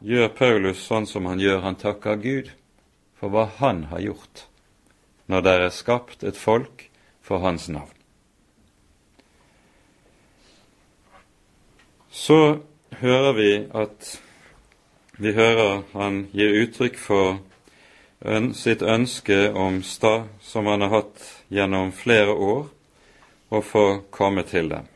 gjør 0.00 0.28
Paulus 0.28 0.82
sånn 0.86 1.06
som 1.06 1.26
han 1.30 1.40
gjør. 1.40 1.60
Han 1.62 1.78
takker 1.78 2.16
Gud 2.22 2.50
for 3.20 3.30
hva 3.30 3.46
han 3.60 3.84
har 3.92 4.00
gjort, 4.02 4.46
når 5.26 5.44
det 5.46 5.52
er 5.58 5.74
skapt 5.74 6.24
et 6.24 6.36
folk 6.36 6.88
for 7.22 7.42
hans 7.44 7.68
navn. 7.68 7.92
Så 12.10 12.58
hører 13.00 13.32
vi 13.32 13.50
at 13.74 14.20
vi 15.18 15.32
hører 15.32 15.82
han 15.92 16.26
gir 16.32 16.54
uttrykk 16.64 16.98
for 16.98 17.40
sitt 18.54 18.82
ønske 18.82 19.50
om 19.50 19.82
stad 19.82 20.28
som 20.40 20.66
han 20.66 20.84
har 20.84 20.92
hatt 20.92 21.24
gjennom 21.48 21.92
flere 21.92 22.32
år, 22.32 22.66
å 23.52 23.60
få 23.60 23.86
komme 24.10 24.44
til 24.48 24.70
dem. 24.72 24.86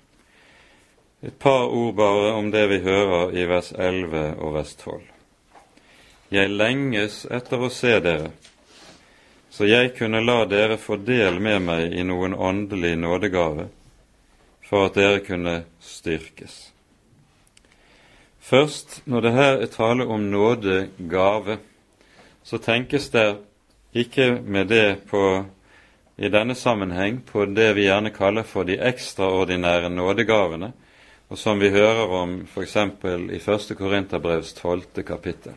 Et 1.23 1.35
par 1.39 1.67
ord 1.69 1.95
bare 1.99 2.33
om 2.39 2.51
det 2.51 2.65
vi 2.71 2.79
hører 2.85 3.35
i 3.37 3.45
vers 3.49 3.73
11 3.73 4.37
og 4.39 4.55
vers 4.55 4.75
12. 4.81 5.03
Jeg 6.31 6.51
lenges 6.51 7.25
etter 7.31 7.61
å 7.61 7.71
se 7.71 7.99
dere, 8.01 8.31
så 9.57 9.65
jeg 9.65 9.95
kunne 9.97 10.21
la 10.21 10.43
dere 10.45 10.77
få 10.77 10.99
del 11.01 11.39
med 11.41 11.63
meg 11.65 11.95
i 11.97 12.03
noen 12.05 12.35
åndelig 12.37 12.93
nådegave, 13.01 13.71
for 14.69 14.91
at 14.91 14.99
dere 14.99 15.23
kunne 15.25 15.55
styrkes. 15.81 16.59
Først, 18.45 19.01
når 19.09 19.25
det 19.25 19.33
her 19.33 19.63
er 19.65 19.73
tale 19.73 20.05
om 20.13 20.29
nådegave, 20.29 21.57
så 22.45 22.61
tenkes 22.61 23.09
det 23.17 23.25
ikke 23.97 24.43
med 24.45 24.69
det 24.69 25.09
på 25.09 25.25
i 26.17 26.29
denne 26.29 26.55
sammenheng 26.55 27.23
på 27.25 27.49
det 27.49 27.73
vi 27.79 27.89
gjerne 27.89 28.13
kaller 28.13 28.45
for 28.45 28.69
de 28.69 28.77
ekstraordinære 28.77 29.89
nådegavene, 29.89 30.75
og 31.33 31.41
som 31.41 31.61
vi 31.61 31.73
hører 31.73 32.13
om 32.13 32.43
f.eks. 32.45 32.77
i 32.77 33.41
1. 33.41 33.73
Korinterbrevs 33.79 34.53
12. 34.61 35.03
kapittel. 35.07 35.57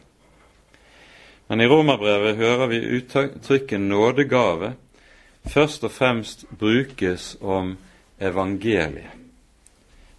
Men 1.50 1.62
i 1.62 1.68
Romerbrevet 1.68 2.36
hører 2.38 2.68
vi 2.68 2.80
uttrykket 2.98 3.82
nådegave 3.82 4.76
først 5.50 5.84
og 5.84 5.92
fremst 5.92 6.46
brukes 6.60 7.38
om 7.42 7.78
evangeliet. 8.22 9.16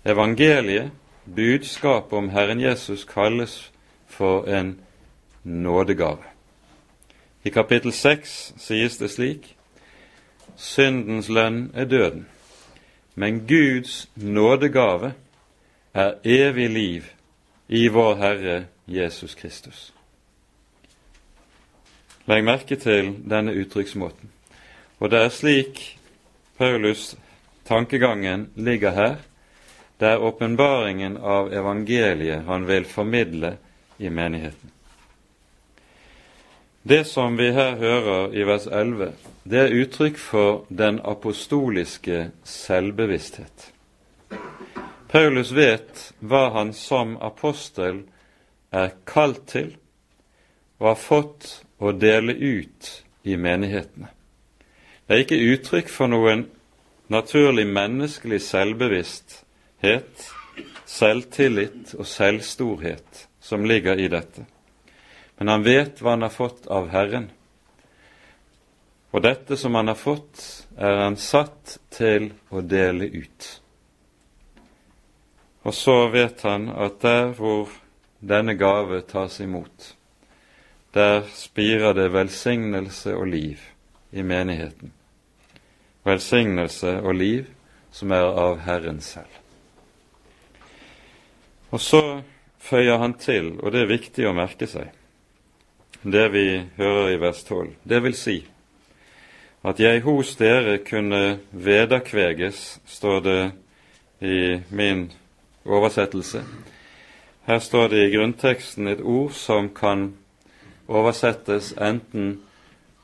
Evangeliet 0.05 0.91
budskapet 1.37 2.13
om 2.13 2.29
Herren 2.29 2.61
Jesus 2.61 3.05
kalles 3.05 3.73
for 4.07 4.45
en 4.45 4.81
nådegave. 5.45 6.27
I 7.45 7.51
kapittel 7.51 7.93
6 7.93 8.55
sies 8.59 8.97
det 8.97 9.11
slik 9.11 9.57
Syndens 10.57 11.29
lønn 11.29 11.71
er 11.75 11.85
døden, 11.85 12.27
men 13.15 13.47
Guds 13.49 14.11
nådegave 14.17 15.13
er 15.95 16.13
evig 16.25 16.71
liv 16.71 17.03
i 17.69 17.89
vår 17.89 18.15
Herre 18.15 18.65
Jesus 18.87 19.35
Kristus. 19.35 19.93
Legg 22.31 22.45
merke 22.47 22.77
til 22.79 23.09
denne 23.27 23.51
uttrykksmåten. 23.59 24.29
Og 25.03 25.11
det 25.11 25.19
er 25.19 25.33
slik 25.35 25.81
Paulus' 26.61 27.17
tankegangen 27.67 28.51
ligger 28.55 28.91
her, 28.95 29.17
det 29.99 30.09
er 30.09 30.23
åpenbaringen 30.23 31.17
av 31.17 31.51
evangeliet 31.53 32.47
han 32.47 32.69
vil 32.69 32.85
formidle 32.87 33.57
i 33.99 34.09
menigheten. 34.09 34.71
Det 36.83 37.05
som 37.05 37.37
vi 37.37 37.51
her 37.53 37.75
hører 37.77 38.33
i 38.33 38.45
vers 38.47 38.67
11, 38.67 39.11
det 39.45 39.59
er 39.61 39.75
uttrykk 39.83 40.19
for 40.19 40.63
den 40.69 41.01
apostoliske 41.05 42.31
selvbevissthet. 42.45 43.73
Paulus 45.11 45.51
vet 45.53 46.07
hva 46.21 46.47
han 46.55 46.71
som 46.73 47.17
apostel 47.21 48.05
er 48.71 48.95
kalt 49.05 49.43
til 49.51 49.75
og 50.79 50.93
har 50.93 51.03
fått 51.03 51.51
å 51.81 51.93
dele 51.97 52.37
ut 52.37 52.91
i 53.25 53.37
menighetene. 53.37 54.11
Det 55.07 55.17
er 55.17 55.25
ikke 55.25 55.45
uttrykk 55.55 55.89
for 55.91 56.13
noen 56.13 56.45
naturlig 57.11 57.67
menneskelig 57.67 58.39
selvbevissthet 58.47 60.29
selvtillit 60.91 61.95
og 61.99 62.07
selvstorhet 62.09 63.27
som 63.41 63.65
ligger 63.65 63.99
i 63.99 64.09
dette. 64.11 64.47
Men 65.39 65.55
han 65.55 65.65
vet 65.65 66.03
hva 66.03 66.17
han 66.17 66.27
har 66.27 66.35
fått 66.35 66.67
av 66.69 66.91
Herren. 66.93 67.31
Og 69.11 69.23
dette 69.25 69.57
som 69.59 69.75
han 69.75 69.91
har 69.91 69.99
fått, 69.99 70.43
er 70.77 71.01
han 71.05 71.17
satt 71.19 71.79
til 71.91 72.31
å 72.51 72.63
dele 72.63 73.09
ut. 73.11 73.49
Og 75.67 75.75
så 75.77 75.97
vet 76.13 76.45
han 76.47 76.69
at 76.71 77.01
der 77.03 77.33
hvor 77.37 77.73
denne 78.21 78.55
gave 78.59 79.01
tas 79.09 79.41
imot, 79.41 79.95
der 80.95 81.23
spirer 81.35 81.93
det 81.93 82.13
velsignelse 82.13 83.15
og 83.17 83.27
liv 83.27 83.59
i 84.13 84.23
menigheten. 84.23 84.93
Velsignelse 86.05 87.01
og 87.01 87.15
liv 87.15 87.45
som 87.93 88.11
er 88.11 88.27
av 88.27 88.61
Herren 88.65 89.01
selv. 89.01 89.31
Og 91.71 91.81
så 91.81 92.23
føyer 92.59 92.99
han 92.99 93.15
til, 93.15 93.61
og 93.61 93.73
det 93.73 93.85
er 93.85 93.93
viktig 93.93 94.27
å 94.27 94.35
merke 94.35 94.67
seg, 94.67 94.91
det 96.03 96.31
vi 96.33 96.47
hører 96.79 97.13
i 97.13 97.21
vers 97.21 97.45
12. 97.45 97.75
Det 97.85 98.03
vil 98.03 98.17
si 98.17 98.41
at 99.63 99.81
jeg 99.81 100.01
hos 100.01 100.35
dere 100.41 100.79
kunne 100.79 101.39
vederkveges, 101.53 102.81
står 102.87 103.21
det 103.21 103.43
i 104.21 104.61
min 104.71 105.11
oversettelse. 105.65 106.43
Her 107.45 107.59
står 107.59 107.89
det 107.89 108.07
i 108.07 108.13
grunnteksten 108.15 108.89
et 108.89 109.03
ord 109.05 109.33
som 109.37 109.69
kan 109.75 110.15
oversettes 110.91 111.73
enten 111.79 112.41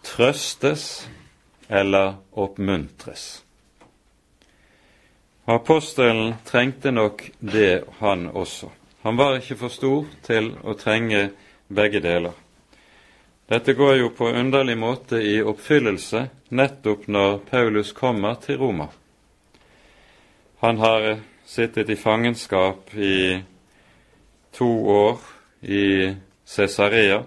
trøstes 0.06 1.06
eller 1.68 2.16
oppmuntres. 2.32 3.42
Apostelen 5.46 6.34
trengte 6.44 6.90
nok 6.90 7.22
det, 7.38 7.84
han 7.98 8.26
også. 8.26 8.70
Han 9.02 9.16
var 9.16 9.38
ikke 9.38 9.56
for 9.60 9.70
stor 9.70 10.08
til 10.26 10.50
å 10.66 10.74
trenge 10.74 11.28
begge 11.70 12.02
deler. 12.02 12.34
Dette 13.46 13.76
går 13.78 13.94
jo 14.00 14.08
på 14.10 14.32
underlig 14.34 14.74
måte 14.78 15.20
i 15.22 15.38
oppfyllelse 15.38 16.24
nettopp 16.50 17.06
når 17.06 17.38
Paulus 17.46 17.92
kommer 17.94 18.34
til 18.42 18.58
Roma. 18.58 18.88
Han 20.64 20.82
har 20.82 21.20
sittet 21.46 21.90
i 21.94 21.96
fangenskap 21.96 22.90
i 22.94 23.38
to 24.56 24.70
år 24.90 25.20
i 25.62 26.14
Cesarea, 26.46 27.22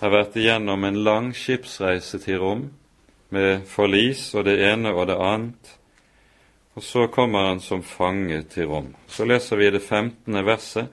har 0.00 0.12
vært 0.12 0.36
igjennom 0.36 0.84
en 0.84 1.00
lang 1.04 1.32
skipsreise 1.36 2.20
til 2.20 2.40
Rom 2.42 2.64
med 3.32 3.64
forlis 3.68 4.28
og 4.36 4.44
det 4.46 4.58
ene 4.68 4.92
og 4.92 5.08
det 5.10 5.16
annet, 5.16 5.72
og 6.76 6.84
så 6.84 7.06
kommer 7.08 7.48
han 7.48 7.60
som 7.64 7.82
fange 7.82 8.42
til 8.52 8.68
Rom. 8.68 8.90
Så 9.08 9.24
leser 9.24 9.56
vi 9.56 9.70
det 9.72 9.82
15. 9.82 10.44
verset 10.44 10.92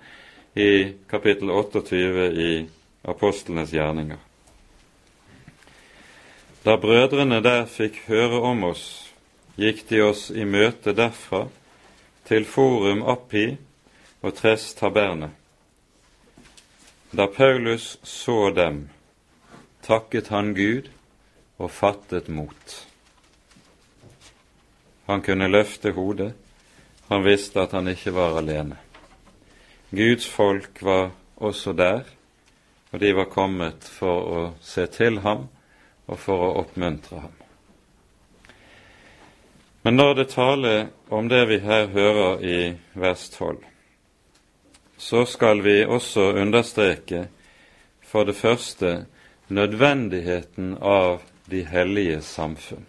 i 0.56 0.94
kapittel 1.10 1.52
28 1.52 2.30
i 2.32 2.52
apostlenes 3.04 3.74
gjerninger. 3.74 4.22
Da 6.64 6.78
brødrene 6.80 7.42
der 7.44 7.66
fikk 7.68 8.06
høre 8.08 8.40
om 8.40 8.64
oss, 8.70 8.86
gikk 9.60 9.84
de 9.90 10.00
oss 10.06 10.30
i 10.32 10.46
møte 10.48 10.96
derfra 10.96 11.50
til 12.24 12.46
Forum 12.48 13.04
Appi 13.04 13.50
og 14.24 14.38
Tres 14.38 14.72
Taberne. 14.80 15.34
Da 17.16 17.28
Paulus 17.28 18.00
så 18.04 18.50
dem, 18.50 18.90
takket 19.82 20.28
han 20.28 20.56
Gud 20.58 20.88
og 21.62 21.70
fattet 21.72 22.28
mot. 22.28 22.72
Han 25.06 25.22
kunne 25.22 25.46
løfte 25.48 25.92
hodet, 25.94 26.32
han 27.12 27.22
visste 27.22 27.62
at 27.62 27.76
han 27.78 27.92
ikke 27.92 28.16
var 28.16 28.40
alene. 28.40 28.80
Guds 29.92 30.26
folk 30.26 30.82
var 30.82 31.12
også 31.38 31.76
der, 31.78 32.02
og 32.90 33.00
de 33.00 33.12
var 33.14 33.30
kommet 33.30 33.86
for 33.86 34.32
å 34.34 34.42
se 34.66 34.88
til 34.90 35.20
ham 35.22 35.44
og 36.08 36.18
for 36.18 36.48
å 36.48 36.56
oppmuntre 36.64 37.20
ham. 37.28 37.36
Men 39.86 40.02
når 40.02 40.18
det 40.18 40.28
taler 40.34 40.90
om 41.14 41.30
det 41.30 41.44
vi 41.52 41.62
her 41.62 41.94
hører 41.94 42.42
i 42.42 42.58
vers 42.98 43.30
12, 43.38 43.62
så 45.04 45.26
skal 45.26 45.64
vi 45.64 45.82
også 45.86 46.22
understreke 46.40 47.28
for 48.02 48.24
det 48.24 48.36
første 48.36 49.06
nødvendigheten 49.48 50.78
av 50.82 51.20
de 51.52 51.66
hellige 51.68 52.22
samfunn. 52.22 52.86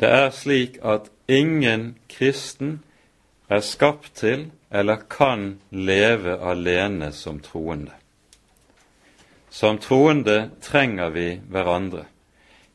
Det 0.00 0.10
er 0.10 0.30
slik 0.34 0.80
at 0.82 1.06
ingen 1.28 1.94
kristen 2.10 2.80
er 3.48 3.62
skapt 3.62 4.10
til 4.18 4.50
eller 4.70 5.06
kan 5.10 5.60
leve 5.70 6.34
alene 6.42 7.12
som 7.12 7.38
troende. 7.40 7.94
Som 9.50 9.78
troende 9.78 10.50
trenger 10.60 11.14
vi 11.14 11.28
hverandre. 11.48 12.04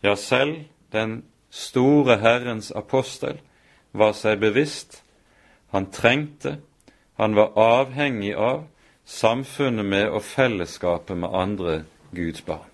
Ja, 0.04 0.15
selv 0.15 0.63
den 0.91 1.24
store 1.50 2.17
Herrens 2.24 2.71
apostel 2.71 3.43
var 3.91 4.15
seg 4.15 4.39
bevisst. 4.39 5.04
Han 5.76 5.91
trengte, 5.91 6.62
han 7.21 7.36
var 7.36 7.51
avhengig 7.53 8.34
av, 8.34 8.63
samfunnet 9.05 9.86
med 9.86 10.07
og 10.10 10.23
fellesskapet 10.25 11.19
med 11.21 11.29
andre 11.38 11.73
Guds 12.17 12.41
barn. 12.41 12.65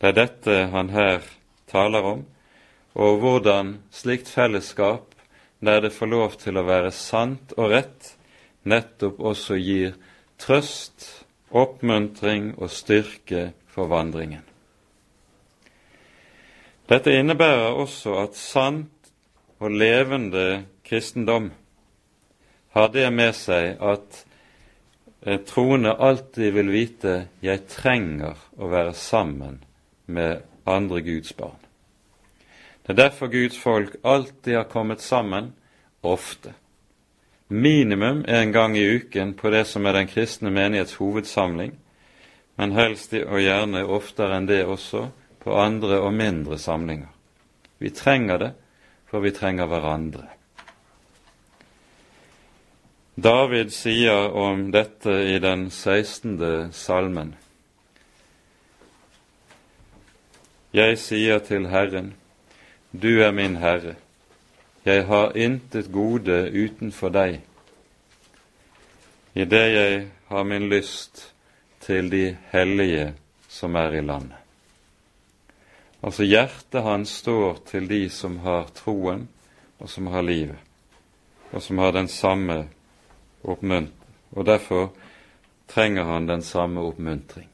Det 0.00 0.08
er 0.08 0.16
dette 0.16 0.54
han 0.72 0.88
her 0.88 1.26
taler 1.68 2.08
om, 2.08 2.22
og 2.96 3.20
hvordan 3.20 3.74
slikt 3.92 4.32
fellesskap, 4.32 5.12
der 5.60 5.84
det 5.84 5.92
får 5.92 6.12
lov 6.14 6.38
til 6.40 6.56
å 6.56 6.64
være 6.64 6.94
sant 6.96 7.52
og 7.58 7.74
rett, 7.74 8.14
nettopp 8.64 9.20
også 9.20 9.60
gir 9.60 10.00
trøst, 10.40 11.10
oppmuntring 11.52 12.54
og 12.56 12.72
styrke 12.72 13.50
for 13.68 13.92
vandringen. 13.92 14.48
Dette 16.88 17.12
innebærer 17.20 17.76
også 17.76 18.16
at 18.24 18.44
sant 18.48 19.12
og 19.60 19.76
levende 19.76 20.64
kristendom 20.88 21.52
har 22.72 22.88
det 22.92 23.10
med 23.12 23.34
seg 23.34 23.80
at 23.80 24.24
troende 25.48 25.96
alltid 25.96 26.52
vil 26.52 26.70
vite 26.70 27.28
'jeg 27.42 27.66
trenger 27.66 28.36
å 28.58 28.68
være 28.68 28.94
sammen 28.94 29.64
med 30.06 30.42
andre 30.66 31.00
Guds 31.00 31.32
barn'. 31.32 31.64
Det 32.86 32.98
er 32.98 33.08
derfor 33.08 33.26
Guds 33.26 33.58
folk 33.58 33.96
alltid 34.04 34.56
har 34.56 34.64
kommet 34.64 35.00
sammen 35.00 35.52
ofte 36.02 36.54
minimum 37.48 38.24
en 38.28 38.52
gang 38.52 38.76
i 38.76 38.84
uken 38.84 39.34
på 39.34 39.50
det 39.50 39.64
som 39.64 39.86
er 39.86 39.92
den 39.92 40.06
kristne 40.06 40.50
menighets 40.50 40.94
hovedsamling, 40.94 41.72
men 42.56 42.72
helst 42.72 43.14
og 43.14 43.40
gjerne 43.40 43.84
oftere 43.84 44.36
enn 44.36 44.48
det 44.48 44.64
også 44.66 45.08
på 45.44 45.54
andre 45.56 46.00
og 46.00 46.12
mindre 46.14 46.58
samlinger. 46.58 47.08
Vi 47.78 47.90
trenger 47.90 48.38
det, 48.38 48.50
for 49.06 49.20
vi 49.20 49.30
trenger 49.30 49.66
hverandre. 49.66 50.26
David 53.18 53.72
sier 53.74 54.30
om 54.30 54.68
dette 54.70 55.10
i 55.10 55.38
den 55.42 55.70
16. 55.70 56.72
salmen. 56.72 57.32
Jeg 60.70 60.98
sier 61.02 61.42
til 61.42 61.66
Herren, 61.66 62.12
du 62.92 63.18
er 63.18 63.34
min 63.34 63.56
Herre. 63.58 63.96
Jeg 64.86 65.08
har 65.10 65.34
intet 65.34 65.90
gode 65.90 66.36
utenfor 66.54 67.10
deg, 67.10 67.40
I 69.34 69.44
det 69.50 69.66
jeg 69.74 70.06
har 70.30 70.46
min 70.46 70.70
lyst 70.70 71.32
til 71.82 72.14
de 72.14 72.36
hellige 72.54 73.14
som 73.48 73.74
er 73.74 73.98
i 73.98 74.06
landet. 74.06 74.38
Altså 76.06 76.22
hjertet 76.22 76.86
hans 76.86 77.18
står 77.18 77.64
til 77.66 77.90
de 77.90 78.04
som 78.10 78.38
har 78.46 78.70
troen, 78.78 79.26
og 79.82 79.90
som 79.90 80.06
har 80.06 80.22
livet, 80.22 80.58
og 81.50 81.62
som 81.62 81.78
har 81.82 81.98
den 81.98 82.08
samme 82.08 82.68
oppmuntring. 83.42 83.94
Og 84.30 84.46
derfor 84.46 84.92
trenger 85.68 86.04
han 86.04 86.28
den 86.28 86.42
samme 86.42 86.80
oppmuntring. 86.80 87.48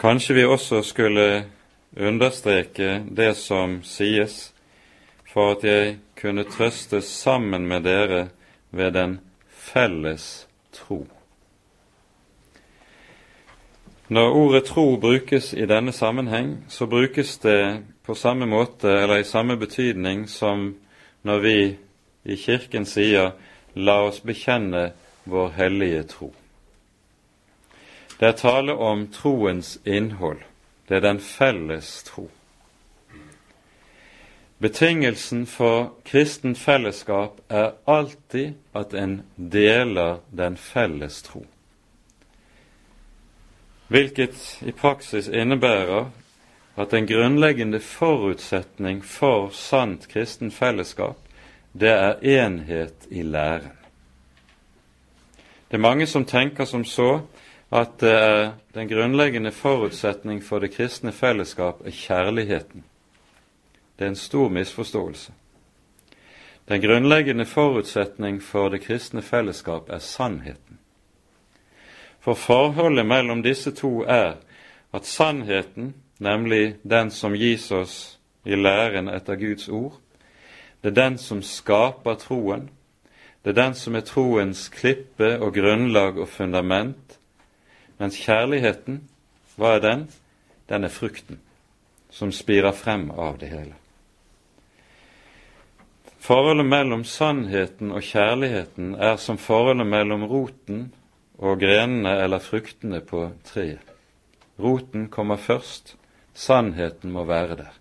Kanskje 0.00 0.34
vi 0.34 0.44
også 0.44 0.82
skulle 0.82 1.44
understreke 1.96 3.04
det 3.16 3.36
som 3.36 3.82
sies, 3.82 4.52
for 5.32 5.54
at 5.54 5.64
jeg 5.64 5.98
kunne 6.20 6.44
trøste 6.44 7.00
sammen 7.00 7.66
med 7.66 7.80
dere 7.80 8.28
ved 8.70 8.92
den 8.92 9.20
felles 9.48 10.48
tro. 10.72 11.06
Når 14.08 14.30
ordet 14.30 14.64
tro 14.64 14.96
brukes 14.96 15.52
i 15.52 15.66
denne 15.66 15.92
sammenheng, 15.92 16.64
så 16.68 16.86
brukes 16.86 17.38
det 17.38 17.82
på 18.06 18.14
samme 18.14 18.46
måte 18.46 18.88
eller 18.88 19.16
i 19.16 19.24
samme 19.24 19.56
betydning 19.56 20.28
som 20.28 20.74
når 21.24 21.38
vi 21.38 21.76
i 22.24 22.36
Kirken 22.36 22.84
sier 22.86 23.32
'la 23.74 24.00
oss 24.06 24.20
bekjenne 24.20 24.92
vår 25.24 25.48
hellige 25.48 26.02
tro'. 26.02 26.34
Det 28.20 28.28
er 28.28 28.32
tale 28.32 28.72
om 28.72 29.08
troens 29.08 29.78
innhold. 29.84 30.40
Det 30.88 30.96
er 30.96 31.00
den 31.00 31.20
felles 31.20 32.02
tro. 32.02 32.30
Betingelsen 34.58 35.46
for 35.46 35.92
kristent 36.04 36.58
fellesskap 36.58 37.40
er 37.48 37.70
alltid 37.86 38.54
at 38.74 38.94
en 38.94 39.22
deler 39.36 40.20
den 40.36 40.56
felles 40.56 41.22
tro. 41.22 41.46
Hvilket 43.88 44.62
i 44.62 44.72
praksis 44.72 45.28
innebærer 45.28 46.10
at 46.76 46.92
en 46.92 47.06
grunnleggende 47.06 47.80
forutsetning 47.80 49.04
for 49.04 49.50
sant 49.50 50.08
kristen 50.08 50.50
fellesskap, 50.50 51.18
det 51.72 51.90
er 51.90 52.22
enhet 52.22 53.06
i 53.10 53.22
læren. 53.22 53.72
Det 55.68 55.78
er 55.78 55.82
mange 55.82 56.06
som 56.06 56.24
tenker 56.24 56.64
som 56.64 56.84
så 56.84 57.20
at 57.70 58.02
eh, 58.02 58.50
den 58.74 58.88
grunnleggende 58.88 59.50
forutsetning 59.50 60.44
for 60.44 60.58
det 60.58 60.74
kristne 60.74 61.12
fellesskap 61.12 61.86
er 61.86 61.90
kjærligheten. 61.90 62.84
Det 63.98 64.04
er 64.04 64.08
en 64.08 64.16
stor 64.16 64.48
misforståelse. 64.48 65.32
Den 66.68 66.80
grunnleggende 66.80 67.46
forutsetning 67.46 68.42
for 68.42 68.68
det 68.68 68.80
kristne 68.80 69.22
fellesskap 69.22 69.90
er 69.90 69.98
sannheten. 69.98 70.78
For 72.20 72.34
forholdet 72.34 73.06
mellom 73.06 73.42
disse 73.42 73.70
to 73.70 74.02
er 74.02 74.32
at 74.92 75.06
sannheten, 75.06 75.94
nemlig 76.18 76.76
den 76.82 77.10
som 77.10 77.34
gis 77.34 77.70
oss 77.70 78.18
i 78.44 78.56
læren 78.56 79.08
etter 79.08 79.36
Guds 79.40 79.68
ord, 79.68 79.98
det 80.82 80.92
er 80.92 81.00
den 81.00 81.18
som 81.18 81.42
skaper 81.42 82.18
troen, 82.20 82.68
det 83.44 83.54
er 83.54 83.60
den 83.62 83.74
som 83.74 83.96
er 83.96 84.04
troens 84.04 84.68
klippe 84.72 85.38
og 85.40 85.54
grunnlag 85.54 86.18
og 86.20 86.28
fundament, 86.28 87.18
mens 87.98 88.18
kjærligheten, 88.20 89.02
hva 89.56 89.76
er 89.76 89.82
den? 89.84 90.06
Den 90.68 90.84
er 90.84 90.92
frukten 90.92 91.40
som 92.14 92.32
spirer 92.32 92.72
frem 92.72 93.10
av 93.10 93.38
det 93.38 93.50
hele. 93.50 93.74
Forholdet 96.24 96.66
mellom 96.66 97.02
sannheten 97.04 97.90
og 97.92 98.04
kjærligheten 98.06 98.94
er 98.94 99.18
som 99.20 99.38
forholdet 99.38 99.86
mellom 99.86 100.24
roten 100.30 100.86
og 101.36 101.58
grenene 101.60 102.14
eller 102.22 102.40
fruktene 102.40 103.02
på 103.04 103.26
treet. 103.44 103.82
Roten 104.56 105.08
kommer 105.10 105.36
først, 105.36 105.96
sannheten 106.34 107.12
må 107.14 107.24
være 107.24 107.56
der. 107.56 107.72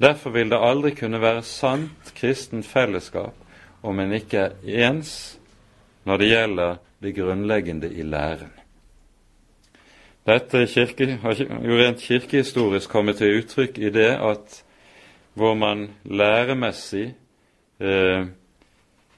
Derfor 0.00 0.30
vil 0.30 0.50
det 0.50 0.60
aldri 0.60 0.92
kunne 0.96 1.20
være 1.20 1.42
sant 1.42 2.12
kristent 2.16 2.66
fellesskap 2.66 3.34
om 3.82 4.00
en 4.00 4.12
ikke 4.12 4.38
er 4.38 4.86
ens 4.88 5.38
når 6.04 6.20
det 6.20 6.28
gjelder 6.30 6.78
det 7.02 7.14
grunnleggende 7.16 7.90
i 7.92 8.02
læren. 8.02 8.52
Dette 10.26 10.66
kirke, 10.66 11.18
har 11.22 11.38
jo 11.38 11.76
rent 11.78 12.02
kirkehistorisk 12.02 12.90
kommet 12.90 13.20
til 13.20 13.38
uttrykk 13.38 13.78
i 13.78 13.90
det 13.94 14.10
at 14.18 14.62
hvor 15.36 15.54
man 15.54 15.90
læremessig 16.04 17.14
eh, 17.80 18.26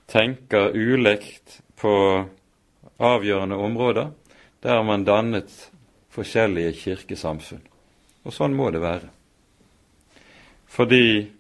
tenker 0.09 0.75
ulikt 0.75 1.61
på 1.77 1.95
avgjørende 2.99 3.57
områder, 3.57 4.11
der 4.63 4.75
har 4.75 4.83
man 4.83 5.05
dannet 5.05 5.71
forskjellige 6.11 6.73
kirkesamfunn. 6.73 7.68
Og 8.29 8.35
sånn 8.37 8.53
må 8.57 8.69
det 8.71 8.83
være. 8.85 9.09
Fordi, 10.69 11.31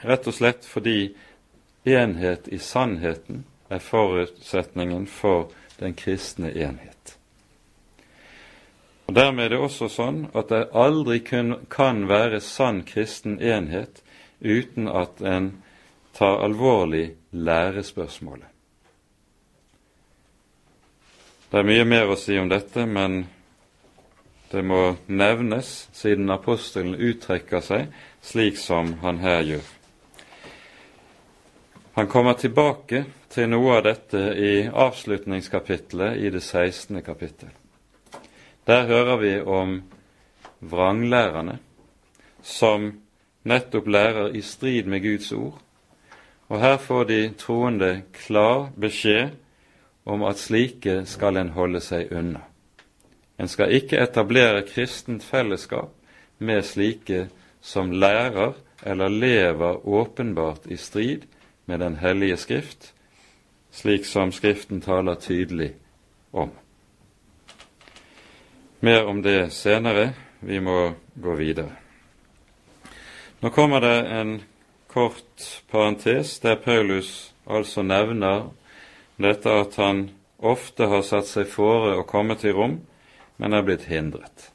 rett 0.00 0.28
og 0.30 0.34
slett 0.34 0.64
fordi 0.64 1.12
enhet 1.84 2.48
i 2.48 2.58
sannheten 2.58 3.44
er 3.68 3.82
forutsetningen 3.84 5.04
for 5.06 5.50
den 5.76 5.92
kristne 5.94 6.48
enhet. 6.56 7.16
Og 9.10 9.14
Dermed 9.14 9.44
er 9.44 9.52
det 9.52 9.58
også 9.60 9.90
sånn 9.90 10.22
at 10.38 10.48
det 10.52 10.68
aldri 10.76 11.18
kun 11.26 11.56
kan 11.68 12.06
være 12.08 12.40
sann 12.40 12.84
kristen 12.86 13.40
enhet 13.42 14.04
uten 14.40 14.88
at 14.88 15.20
en 15.20 15.50
tar 16.16 16.40
alvorlig 16.44 17.10
lærespørsmålet. 17.30 18.46
Det 21.50 21.58
er 21.58 21.66
mye 21.66 21.84
mer 21.84 22.12
å 22.12 22.16
si 22.18 22.38
om 22.38 22.46
dette, 22.48 22.86
men 22.86 23.24
det 24.50 24.62
må 24.66 24.96
nevnes 25.06 25.88
siden 25.94 26.30
apostelen 26.30 26.96
uttrekker 26.98 27.62
seg 27.62 27.92
slik 28.22 28.58
som 28.58 28.96
han 29.04 29.20
her 29.22 29.44
gjør. 29.46 29.68
Han 31.94 32.10
kommer 32.10 32.34
tilbake 32.38 33.04
til 33.30 33.50
noe 33.50 33.76
av 33.78 33.84
dette 33.86 34.20
i 34.34 34.52
avslutningskapitlet 34.66 36.18
i 36.18 36.30
det 36.34 36.42
16. 36.42 37.02
kapittel. 37.06 37.50
Der 38.66 38.86
hører 38.90 39.16
vi 39.22 39.32
om 39.40 39.80
vranglærerne 40.60 41.58
som 42.42 42.90
nettopp 43.42 43.86
lærer 43.86 44.34
i 44.34 44.42
strid 44.42 44.86
med 44.90 45.02
Guds 45.06 45.32
ord, 45.32 45.58
og 46.48 46.60
her 46.60 46.76
får 46.76 47.04
de 47.04 47.22
troende 47.38 48.02
klar 48.12 48.70
beskjed 48.76 49.36
om 50.04 50.22
at 50.26 50.42
slike 50.42 51.04
skal 51.06 51.38
en 51.38 51.54
holde 51.54 51.80
seg 51.84 52.10
unna. 52.10 52.49
En 53.40 53.48
skal 53.48 53.72
ikke 53.72 54.00
etablere 54.02 54.66
kristent 54.68 55.24
fellesskap 55.24 55.94
med 56.38 56.64
slike 56.64 57.28
som 57.64 57.92
lærer 57.92 58.52
eller 58.82 59.08
lever 59.08 59.86
åpenbart 59.88 60.66
i 60.66 60.76
strid 60.76 61.24
med 61.66 61.80
Den 61.80 61.96
hellige 61.96 62.36
Skrift, 62.36 62.92
slik 63.70 64.04
som 64.04 64.32
Skriften 64.32 64.80
taler 64.80 65.14
tydelig 65.14 65.72
om. 66.32 66.50
Mer 68.80 69.04
om 69.04 69.22
det 69.22 69.52
senere. 69.52 70.12
Vi 70.40 70.60
må 70.60 70.92
gå 71.14 71.34
videre. 71.36 71.76
Nå 73.40 73.50
kommer 73.50 73.80
det 73.80 74.06
en 74.08 74.42
kort 74.88 75.62
parentes 75.70 76.38
der 76.40 76.56
Paulus 76.56 77.34
altså 77.46 77.82
nevner 77.82 78.48
dette 79.20 79.52
at 79.52 79.76
han 79.76 80.08
ofte 80.38 80.88
har 80.88 81.04
satt 81.04 81.28
seg 81.28 81.48
fore 81.52 81.98
å 82.00 82.06
komme 82.08 82.38
til 82.40 82.56
rom, 82.56 82.78
men 83.40 83.52
er 83.56 83.62
blitt 83.64 83.86
hindret. 83.88 84.50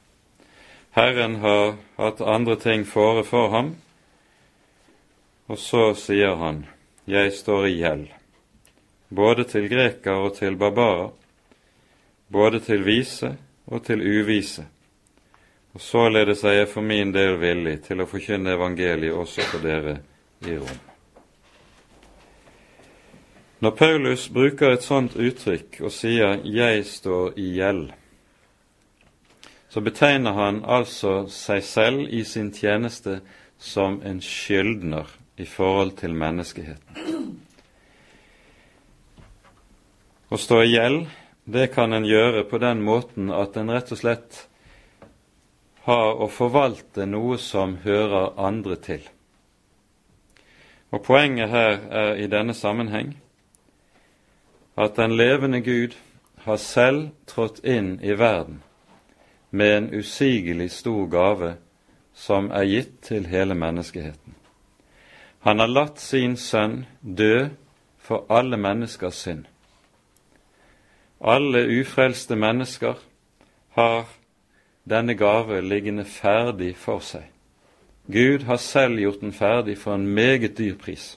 Herren 0.93 1.35
har 1.41 1.73
hatt 1.95 2.21
andre 2.21 2.55
ting 2.55 2.85
fore 2.85 3.23
for 3.25 3.49
ham, 3.49 3.71
og 5.49 5.57
så 5.59 5.89
sier 5.97 6.37
han, 6.37 6.65
Jeg 7.05 7.33
står 7.33 7.67
i 7.67 7.73
gjeld, 7.79 8.07
både 9.09 9.43
til 9.49 9.67
greker 9.69 10.21
og 10.27 10.37
til 10.37 10.55
barbarer, 10.57 11.09
både 12.29 12.61
til 12.61 12.85
vise 12.85 13.35
og 13.65 13.83
til 13.85 14.01
uvise, 14.01 14.65
og 15.73 15.81
således 15.81 16.43
er 16.43 16.61
jeg 16.61 16.69
for 16.69 16.81
min 16.81 17.13
del 17.13 17.37
villig 17.41 17.79
til 17.89 18.01
å 18.01 18.09
forkynne 18.09 18.53
evangeliet 18.53 19.13
også 19.13 19.49
for 19.49 19.65
dere 19.65 19.97
i 20.45 20.57
Rom. 20.57 20.81
Når 23.65 23.71
Paulus 23.71 24.29
bruker 24.29 24.73
et 24.73 24.83
sånt 24.85 25.15
uttrykk 25.17 25.81
og 25.81 25.91
sier 25.91 26.41
'jeg 26.43 26.85
står 26.85 27.33
i 27.35 27.53
gjeld', 27.59 28.04
så 29.75 29.81
betegner 29.81 30.31
han 30.31 30.61
altså 30.63 31.25
seg 31.27 31.63
selv 31.67 32.05
i 32.07 32.21
sin 32.23 32.47
tjeneste 32.55 33.17
som 33.59 33.97
en 34.07 34.21
skyldner 34.23 35.09
i 35.35 35.43
forhold 35.43 35.97
til 35.99 36.13
menneskeheten. 36.15 37.33
Å 40.31 40.39
stå 40.39 40.61
i 40.63 40.69
gjeld, 40.69 41.01
det 41.43 41.65
kan 41.73 41.91
en 41.91 42.07
gjøre 42.07 42.45
på 42.47 42.61
den 42.63 42.85
måten 42.87 43.27
at 43.35 43.59
en 43.59 43.73
rett 43.75 43.91
og 43.91 43.99
slett 43.99 44.37
har 45.89 46.23
å 46.23 46.29
forvalte 46.31 47.03
noe 47.03 47.35
som 47.35 47.75
hører 47.83 48.31
andre 48.39 48.77
til. 48.79 49.03
Og 50.95 51.03
Poenget 51.03 51.51
her 51.51 51.81
er 51.91 52.13
i 52.23 52.29
denne 52.31 52.55
sammenheng 52.55 53.11
at 54.79 54.95
den 54.95 55.19
levende 55.19 55.59
Gud 55.67 55.99
har 56.47 56.63
selv 56.63 57.09
trådt 57.27 57.59
inn 57.67 57.97
i 57.99 58.15
verden 58.15 58.63
med 59.55 59.77
en 59.77 59.89
usigelig 59.93 60.71
stor 60.71 61.05
gave 61.07 61.55
som 62.15 62.49
er 62.51 62.67
gitt 62.67 62.95
til 63.07 63.27
hele 63.31 63.55
menneskeheten. 63.55 64.35
Han 65.45 65.59
har 65.59 65.71
latt 65.71 65.99
sin 66.01 66.35
sønn 66.37 66.85
dø 67.01 67.47
for 68.01 68.25
alle 68.29 68.57
menneskers 68.57 69.21
synd. 69.25 69.45
Alle 71.21 71.63
ufrelste 71.79 72.35
mennesker 72.35 72.99
har 73.77 74.07
denne 74.89 75.15
gave 75.15 75.61
liggende 75.61 76.05
ferdig 76.05 76.75
for 76.77 76.99
seg. 76.99 77.29
Gud 78.11 78.45
har 78.45 78.61
selv 78.61 78.99
gjort 79.01 79.21
den 79.21 79.33
ferdig 79.33 79.77
for 79.81 79.95
en 79.95 80.07
meget 80.07 80.57
dyr 80.57 80.75
pris. 80.77 81.15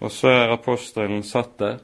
Og 0.00 0.10
så 0.10 0.28
er 0.32 0.54
apostelen 0.54 1.22
satt 1.22 1.58
der 1.58 1.80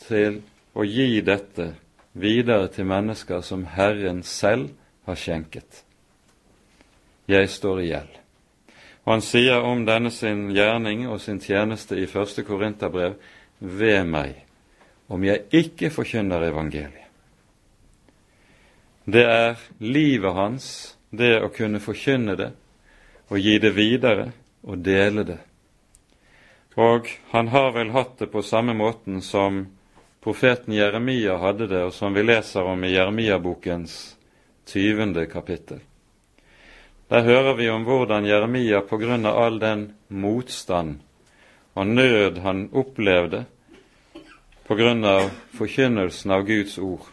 til 0.00 0.40
å 0.72 0.86
gi 0.88 1.20
dette 1.20 1.74
videre 2.12 2.68
til 2.68 2.86
mennesker 2.86 3.40
som 3.40 3.66
Herren 3.66 4.22
selv 4.22 4.70
har 5.06 5.18
skjenket. 5.18 5.84
Jeg 7.28 7.50
står 7.50 7.80
i 7.80 7.88
gjeld. 7.90 8.18
Og 9.04 9.16
han 9.16 9.24
sier 9.24 9.64
om 9.66 9.84
denne 9.86 10.12
sin 10.14 10.48
gjerning 10.54 11.08
og 11.10 11.20
sin 11.20 11.40
tjeneste 11.42 11.98
i 11.98 12.06
første 12.06 12.44
Korinterbrev 12.46 13.16
ved 13.58 14.04
meg, 14.06 14.36
om 15.08 15.24
jeg 15.24 15.46
ikke 15.50 15.90
forkynner 15.90 16.44
evangeliet. 16.50 16.98
Det 19.04 19.24
er 19.26 19.58
livet 19.82 20.34
hans, 20.36 20.66
det 21.10 21.40
å 21.42 21.50
kunne 21.50 21.82
forkynne 21.82 22.36
det, 22.38 22.52
og 23.28 23.42
gi 23.42 23.56
det 23.58 23.72
videre 23.74 24.28
og 24.62 24.84
dele 24.86 25.24
det. 25.26 25.40
Og 26.78 27.08
han 27.32 27.50
har 27.50 27.72
vel 27.74 27.90
hatt 27.92 28.20
det 28.20 28.30
på 28.32 28.44
samme 28.46 28.74
måten 28.78 29.20
som 29.22 29.66
profeten 30.22 30.74
Jeremia 30.74 31.36
hadde 31.36 31.66
det, 31.66 31.84
og 31.84 31.94
som 31.94 32.14
vi 32.14 32.22
leser 32.22 32.62
om 32.62 32.84
i 32.84 32.92
Jeremia-bokens 32.94 34.16
20. 34.66 35.26
kapittel. 35.26 35.80
Der 37.08 37.22
hører 37.22 37.54
vi 37.54 37.68
om 37.70 37.84
hvordan 37.84 38.26
Jeremia 38.26 38.80
på 38.80 38.96
grunn 38.96 39.26
av 39.26 39.38
all 39.38 39.58
den 39.60 39.88
motstand 40.08 41.00
og 41.74 41.86
nød 41.86 42.38
han 42.38 42.68
opplevde 42.72 43.44
på 44.66 44.76
grunn 44.78 45.04
av 45.04 45.30
forkynnelsen 45.58 46.30
av 46.30 46.46
Guds 46.46 46.78
ord, 46.78 47.04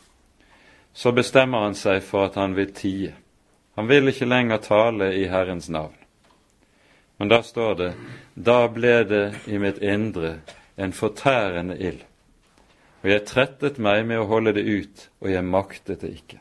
så 0.93 1.11
bestemmer 1.11 1.65
han 1.65 1.75
seg 1.75 2.03
for 2.03 2.27
at 2.29 2.37
han 2.39 2.53
vil 2.55 2.73
tie. 2.75 3.13
Han 3.75 3.87
vil 3.87 4.11
ikke 4.11 4.27
lenger 4.29 4.61
tale 4.63 5.13
i 5.15 5.25
Herrens 5.31 5.69
navn. 5.69 5.95
Men 7.17 7.27
da 7.27 7.41
står 7.43 7.75
det 7.75 7.89
da 8.35 8.61
ble 8.71 9.03
det 9.03 9.25
i 9.47 9.57
mitt 9.59 9.81
indre 9.83 10.37
en 10.79 10.93
fortærende 10.95 11.75
ild, 11.75 12.03
og 13.03 13.09
jeg 13.09 13.25
trettet 13.27 13.79
meg 13.79 14.05
med 14.07 14.19
å 14.19 14.27
holde 14.27 14.53
det 14.57 14.65
ut, 14.67 15.09
og 15.21 15.31
jeg 15.31 15.45
maktet 15.45 16.01
det 16.01 16.11
ikke. 16.17 16.39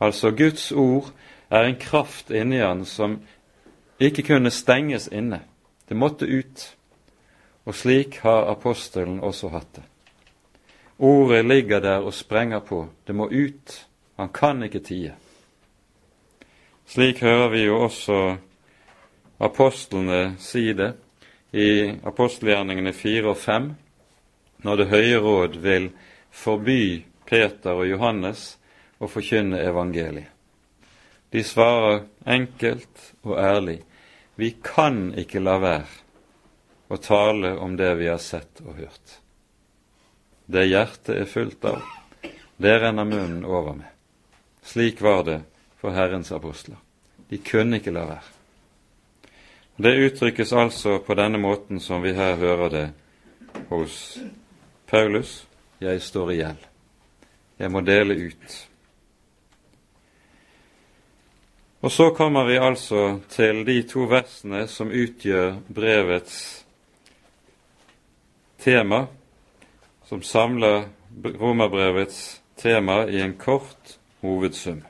Altså, 0.00 0.30
Guds 0.36 0.72
ord 0.72 1.12
er 1.50 1.64
en 1.64 1.78
kraft 1.80 2.30
inni 2.30 2.60
han 2.60 2.84
som 2.84 3.20
ikke 4.02 4.26
kunne 4.26 4.52
stenges 4.52 5.08
inne. 5.08 5.40
Det 5.88 5.96
måtte 5.96 6.26
ut. 6.26 6.64
Og 7.64 7.74
slik 7.74 8.18
har 8.20 8.50
apostelen 8.52 9.20
også 9.24 9.48
hatt 9.48 9.70
det. 9.76 9.84
Ordet 10.98 11.44
ligger 11.44 11.80
der 11.80 12.04
og 12.04 12.14
sprenger 12.14 12.60
på. 12.60 12.88
Det 13.06 13.14
må 13.14 13.28
ut. 13.30 13.86
Han 14.16 14.28
kan 14.28 14.62
ikke 14.62 14.84
tie. 14.84 15.14
Slik 16.86 17.20
hører 17.20 17.48
vi 17.48 17.64
jo 17.64 17.80
også 17.86 18.36
apostlene 19.40 20.36
si 20.38 20.72
det 20.72 20.92
i 21.52 21.88
apostelgjerningene 22.04 22.92
4 22.92 23.30
og 23.30 23.36
5, 23.36 23.70
når 24.64 24.76
Det 24.76 24.90
høye 24.90 25.18
råd 25.20 25.56
vil 25.60 25.90
forby 26.32 27.04
Peter 27.28 27.76
og 27.76 27.88
Johannes 27.88 28.54
å 28.98 29.08
forkynne 29.10 29.60
evangeliet. 29.60 30.30
De 31.30 31.42
svarer 31.42 32.04
enkelt 32.30 33.00
og 33.26 33.38
ærlig 33.42 33.80
vi 34.38 34.54
kan 34.62 35.12
ikke 35.18 35.42
la 35.42 35.56
være 35.62 36.94
å 36.94 36.98
tale 37.02 37.54
om 37.58 37.76
det 37.76 37.90
vi 37.98 38.06
har 38.06 38.22
sett 38.22 38.62
og 38.64 38.78
hørt. 38.78 39.18
Det 40.46 40.66
hjertet 40.66 41.16
er 41.16 41.30
fullt 41.30 41.64
av, 41.64 41.82
det 42.56 42.74
renner 42.80 43.08
munnen 43.08 43.44
over 43.44 43.78
med. 43.78 43.90
Slik 44.62 45.02
var 45.02 45.24
det 45.24 45.40
for 45.80 45.94
Herrens 45.94 46.32
apostler. 46.32 46.78
De 47.28 47.38
kunne 47.38 47.80
ikke 47.80 47.94
la 47.94 48.06
være. 48.08 48.30
Det 49.76 49.94
uttrykkes 50.06 50.52
altså 50.52 50.98
på 51.02 51.16
denne 51.18 51.40
måten 51.42 51.80
som 51.82 52.02
vi 52.02 52.14
her 52.14 52.36
hører 52.38 52.70
det 52.70 52.84
hos 53.70 54.18
Paulus. 54.86 55.46
Jeg 55.80 56.02
står 56.02 56.30
i 56.30 56.36
gjeld. 56.38 56.68
Jeg 57.58 57.70
må 57.70 57.80
dele 57.80 58.16
ut. 58.26 58.54
Og 61.84 61.92
så 61.92 62.10
kommer 62.16 62.44
vi 62.44 62.56
altså 62.56 63.20
til 63.28 63.66
de 63.66 63.82
to 63.82 64.06
versene 64.08 64.62
som 64.68 64.88
utgjør 64.88 65.58
brevets 65.74 66.64
tema, 68.58 69.06
som 70.08 70.22
samler 70.22 70.86
romerbrevets 71.40 72.40
tema 72.56 73.02
i 73.04 73.20
en 73.20 73.36
kort 73.36 73.98
hovedsum. 74.22 74.80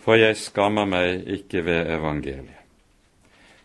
For 0.00 0.16
jeg 0.16 0.36
skammer 0.40 0.88
meg 0.88 1.28
ikke 1.36 1.64
ved 1.64 1.92
evangeliet. 1.98 2.60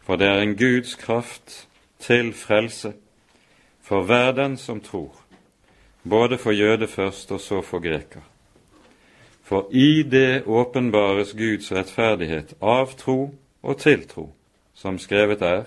For 0.03 0.19
det 0.19 0.27
er 0.27 0.43
en 0.43 0.57
Guds 0.57 0.95
kraft 0.95 1.67
til 1.99 2.33
frelse 2.33 2.93
for 3.89 4.05
hver 4.05 4.31
den 4.37 4.57
som 4.57 4.79
tror, 4.79 5.15
både 6.03 6.37
for 6.37 6.53
jøde 6.53 6.87
først 6.87 7.31
og 7.31 7.41
så 7.41 7.61
for 7.65 7.81
greker. 7.81 8.21
For 9.43 9.65
i 9.73 10.03
det 10.03 10.43
åpenbares 10.45 11.33
Guds 11.33 11.71
rettferdighet 11.73 12.53
av 12.61 12.93
tro 12.99 13.33
og 13.65 13.79
til 13.81 14.05
tro, 14.05 14.27
som 14.77 15.01
skrevet 15.01 15.41
er, 15.41 15.63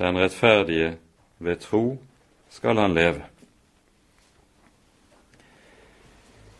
den 0.00 0.16
rettferdige 0.16 0.94
ved 1.44 1.60
tro 1.60 1.98
skal 2.50 2.80
han 2.80 2.96
leve. 2.96 3.28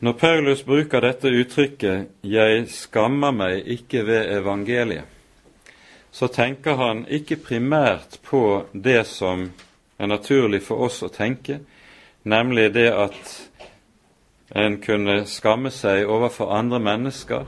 Når 0.04 0.12
Paulus 0.12 0.62
bruker 0.62 1.00
dette 1.00 1.28
uttrykket 1.28 2.08
'jeg 2.22 2.68
skammer 2.68 3.30
meg 3.30 3.66
ikke 3.66 4.06
ved 4.06 4.40
evangeliet', 4.40 5.08
så 6.12 6.26
tenker 6.26 6.76
han 6.76 7.06
ikke 7.08 7.36
primært 7.36 8.18
på 8.22 8.66
det 8.74 9.06
som 9.06 9.50
er 9.98 10.10
naturlig 10.10 10.62
for 10.66 10.86
oss 10.86 11.02
å 11.02 11.10
tenke, 11.12 11.60
nemlig 12.22 12.70
det 12.74 12.88
at 12.92 13.34
en 14.54 14.78
kunne 14.82 15.24
skamme 15.26 15.70
seg 15.74 16.08
overfor 16.10 16.52
andre 16.54 16.80
mennesker, 16.82 17.46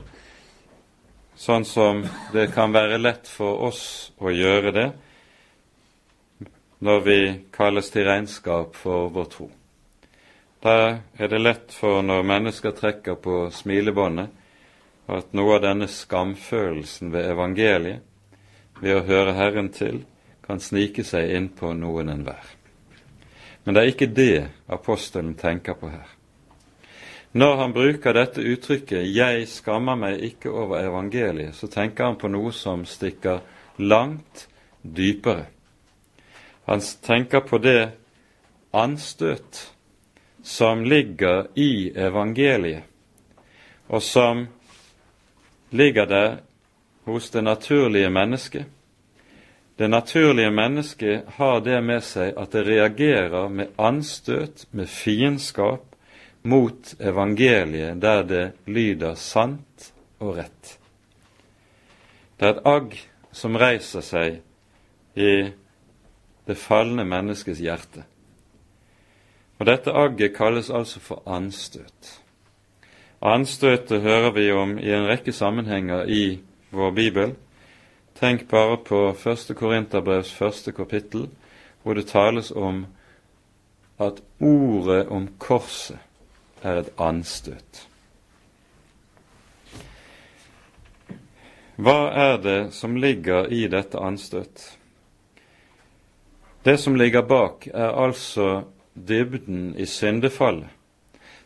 sånn 1.37 1.65
som 1.67 2.01
det 2.33 2.49
kan 2.55 2.73
være 2.73 2.97
lett 2.97 3.29
for 3.29 3.67
oss 3.69 3.83
å 4.17 4.33
gjøre 4.33 4.73
det 4.73 4.87
når 6.79 6.99
vi 7.05 7.19
kalles 7.53 7.89
til 7.93 8.05
regnskap 8.05 8.75
for 8.77 9.09
vår 9.13 9.29
tro. 9.33 9.47
Da 10.61 10.99
er 11.17 11.29
det 11.29 11.39
lett 11.41 11.73
for 11.73 12.01
når 12.05 12.25
mennesker 12.25 12.73
trekker 12.77 13.17
på 13.21 13.47
smilebåndet, 13.53 14.29
at 15.07 15.33
noe 15.37 15.55
av 15.55 15.63
denne 15.63 15.87
skamfølelsen 15.87 17.13
ved 17.13 17.31
evangeliet, 17.31 18.03
ved 18.81 18.97
å 18.97 19.05
høre 19.07 19.33
Herren 19.37 19.69
til, 19.73 20.03
kan 20.47 20.59
snike 20.59 21.03
seg 21.03 21.33
inn 21.35 21.49
på 21.49 21.73
noen 21.75 22.09
enhver. 22.09 22.53
Men 23.63 23.75
det 23.75 23.81
er 23.81 23.91
ikke 23.91 24.13
det 24.15 24.47
apostelen 24.71 25.35
tenker 25.35 25.75
på 25.75 25.89
her. 25.91 26.07
Når 27.31 27.55
han 27.55 27.73
bruker 27.73 28.13
dette 28.13 28.41
uttrykket 28.41 29.15
'jeg 29.15 29.47
skammer 29.47 29.95
meg 29.95 30.23
ikke 30.23 30.49
over 30.49 30.79
evangeliet', 30.79 31.55
så 31.55 31.67
tenker 31.67 32.05
han 32.05 32.15
på 32.15 32.27
noe 32.27 32.51
som 32.51 32.85
stikker 32.85 33.39
langt 33.77 34.47
dypere. 34.81 35.45
Han 36.65 36.79
tenker 36.79 37.39
på 37.39 37.57
det 37.57 37.91
anstøt 38.73 39.71
som 40.43 40.83
ligger 40.83 41.47
i 41.55 41.91
evangeliet, 41.95 42.83
og 43.87 44.01
som 44.01 44.47
ligger 45.71 46.05
der 46.05 46.37
hos 47.03 47.29
det 47.29 47.43
naturlige 47.43 48.09
mennesket. 48.09 48.65
Det 49.77 49.87
naturlige 49.87 50.51
mennesket 50.51 51.27
har 51.37 51.59
det 51.61 51.77
med 51.85 52.01
seg 52.01 52.33
at 52.37 52.51
det 52.55 52.65
reagerer 52.65 53.49
med 53.49 53.75
anstøt, 53.77 54.65
med 54.71 54.89
fiendskap, 54.89 55.83
mot 56.47 56.95
evangeliet 56.99 58.01
der 58.01 58.23
det 58.23 58.45
lyder 58.65 59.15
sant 59.19 59.91
og 60.19 60.37
rett. 60.37 60.77
Det 62.39 62.47
er 62.47 62.53
et 62.55 62.67
agg 62.69 62.95
som 63.35 63.57
reiser 63.59 64.05
seg 64.05 64.39
i 65.17 65.33
det 66.47 66.57
falne 66.57 67.03
menneskets 67.05 67.59
hjerte. 67.61 68.05
Og 69.57 69.65
Dette 69.65 69.93
agget 69.93 70.35
kalles 70.37 70.69
altså 70.69 71.01
for 71.01 71.23
anstøt. 71.25 72.13
Anstøtet 73.21 74.01
hører 74.01 74.31
vi 74.31 74.51
om 74.53 74.77
i 74.77 74.91
en 74.93 75.07
rekke 75.09 75.33
sammenhenger 75.33 76.05
i 76.05 76.39
vår 76.71 76.91
bibel. 76.93 77.33
Tenk 78.19 78.47
bare 78.49 78.77
på 78.77 79.15
1. 79.25 79.55
Korinterbrevs 79.55 80.31
første 80.33 80.71
kapittel, 80.71 81.27
hvor 81.83 81.93
det 81.93 82.07
tales 82.09 82.51
om 82.51 82.85
at 84.01 84.23
ordet 84.41 85.07
om 85.07 85.27
korset 85.37 85.99
er 86.63 86.81
et 86.81 86.89
anstøt. 86.97 87.83
Hva 91.77 92.09
er 92.09 92.41
det 92.41 92.57
som 92.73 92.97
ligger 92.97 93.53
i 93.53 93.67
dette 93.69 94.01
anstøt? 94.01 94.65
Det 96.65 96.79
som 96.81 96.97
ligger 96.97 97.21
bak, 97.21 97.67
er 97.67 97.93
altså 97.93 98.63
dybden 98.97 99.75
i 99.77 99.85
syndefallet, 99.85 100.69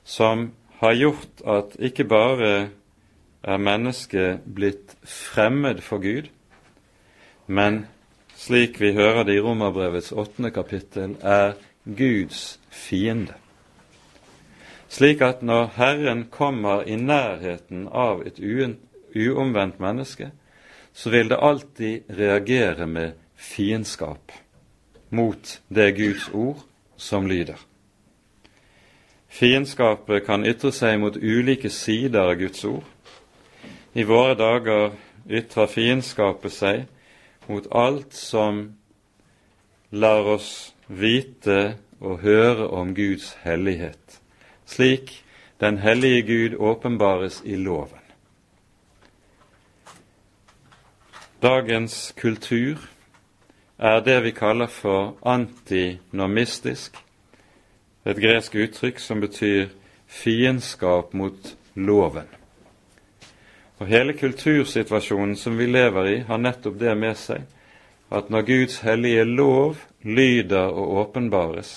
som 0.03 0.53
har 0.79 0.95
gjort 0.95 1.43
at 1.43 1.75
ikke 1.79 2.07
bare 2.07 2.69
er 3.43 3.57
mennesket 3.57 4.47
blitt 4.47 4.95
fremmed 5.03 5.83
for 5.83 5.99
Gud, 5.99 6.31
men 7.51 7.85
slik 8.39 8.79
vi 8.81 8.93
hører 8.95 9.25
det 9.27 9.35
i 9.35 9.43
Romerbrevets 9.43 10.13
åttende 10.15 10.53
kapittel, 10.55 11.17
er 11.21 11.57
Guds 11.83 12.59
fiende. 12.71 13.35
Slik 14.91 15.21
at 15.21 15.41
når 15.43 15.71
Herren 15.75 16.25
kommer 16.31 16.83
i 16.87 16.95
nærheten 16.95 17.87
av 17.91 18.23
et 18.27 18.39
uomvendt 18.39 19.79
menneske, 19.79 20.31
så 20.93 21.09
vil 21.09 21.29
det 21.31 21.39
alltid 21.39 22.11
reagere 22.17 22.87
med 22.87 23.19
fiendskap 23.35 24.31
mot 25.09 25.61
det 25.67 25.91
Guds 25.95 26.29
ord 26.33 26.63
som 26.97 27.27
lyder. 27.27 27.59
Fiendskapet 29.31 30.25
kan 30.27 30.43
ytre 30.45 30.71
seg 30.75 30.99
mot 30.99 31.15
ulike 31.15 31.71
sider 31.71 32.31
av 32.31 32.35
Guds 32.39 32.63
ord. 32.67 32.83
I 33.95 34.03
våre 34.07 34.35
dager 34.39 34.91
ytrer 35.27 35.71
fiendskapet 35.71 36.55
seg 36.55 36.83
mot 37.51 37.67
alt 37.71 38.13
som 38.15 38.63
lar 39.91 40.27
oss 40.37 40.73
vite 40.87 41.75
og 41.99 42.23
høre 42.23 42.67
om 42.71 42.95
Guds 42.95 43.33
hellighet, 43.43 44.21
slik 44.65 45.19
den 45.61 45.77
hellige 45.77 46.21
Gud 46.21 46.57
åpenbares 46.59 47.41
i 47.45 47.55
loven. 47.55 47.99
Dagens 51.41 52.13
kultur 52.17 52.77
er 53.77 53.99
det 53.99 54.23
vi 54.23 54.31
kaller 54.31 54.67
for 54.67 55.17
antinormistisk, 55.25 56.97
et 58.05 58.17
gresk 58.17 58.55
uttrykk 58.55 58.99
som 58.99 59.21
betyr 59.21 59.69
fiendskap 60.07 61.13
mot 61.13 61.55
loven. 61.75 62.40
Og 63.81 63.87
Hele 63.89 64.13
kultursituasjonen 64.13 65.33
som 65.35 65.55
vi 65.57 65.65
lever 65.65 66.05
i, 66.05 66.17
har 66.27 66.37
nettopp 66.37 66.75
det 66.77 66.91
med 67.01 67.17
seg 67.17 67.47
at 68.13 68.27
når 68.29 68.43
Guds 68.45 68.75
hellige 68.85 69.23
lov 69.25 69.79
lyder 70.03 70.69
og 70.69 70.99
åpenbares, 71.01 71.71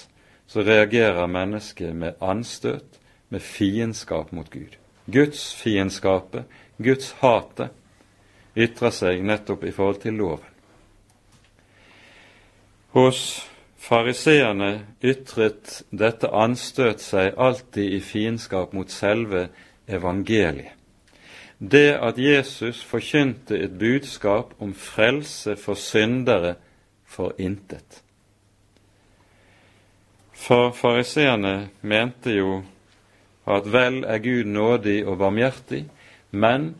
så 0.47 0.61
reagerer 0.67 1.31
mennesket 1.31 1.95
med 1.97 2.21
anstøt, 2.21 3.01
med 3.33 3.41
fiendskap 3.41 4.33
mot 4.37 4.51
Gud. 4.51 4.77
Guds 5.07 5.55
fiendskapet, 5.57 6.45
Guds 6.77 7.15
hate, 7.23 7.71
ytrer 8.57 8.93
seg 8.93 9.25
nettopp 9.25 9.65
i 9.65 9.73
forhold 9.73 10.03
til 10.05 10.21
loven. 10.21 10.53
Hos 12.93 13.25
fariseerne 13.81 14.73
ytret 15.03 15.81
dette 15.91 16.29
anstøt 16.29 17.01
seg 17.01 17.33
alltid 17.39 17.97
i 17.97 18.05
fiendskap 18.05 18.77
mot 18.77 18.93
selve 18.93 19.49
evangeliet. 19.89 20.84
Det 21.59 21.95
at 21.95 22.19
Jesus 22.19 22.83
forkynte 22.85 23.59
et 23.59 23.79
budskap 23.79 24.55
om 24.61 24.75
frelse 24.75 25.57
for 25.57 25.75
syndere 25.75 26.55
for 27.07 27.33
intet. 27.39 28.03
For 30.33 30.73
fariseerne 30.73 31.71
mente 31.83 32.35
jo 32.35 32.63
at 33.47 33.69
vel 33.73 34.03
er 34.05 34.19
Gud 34.19 34.45
nådig 34.45 35.07
og 35.07 35.19
barmhjertig, 35.19 35.85
men 36.31 36.75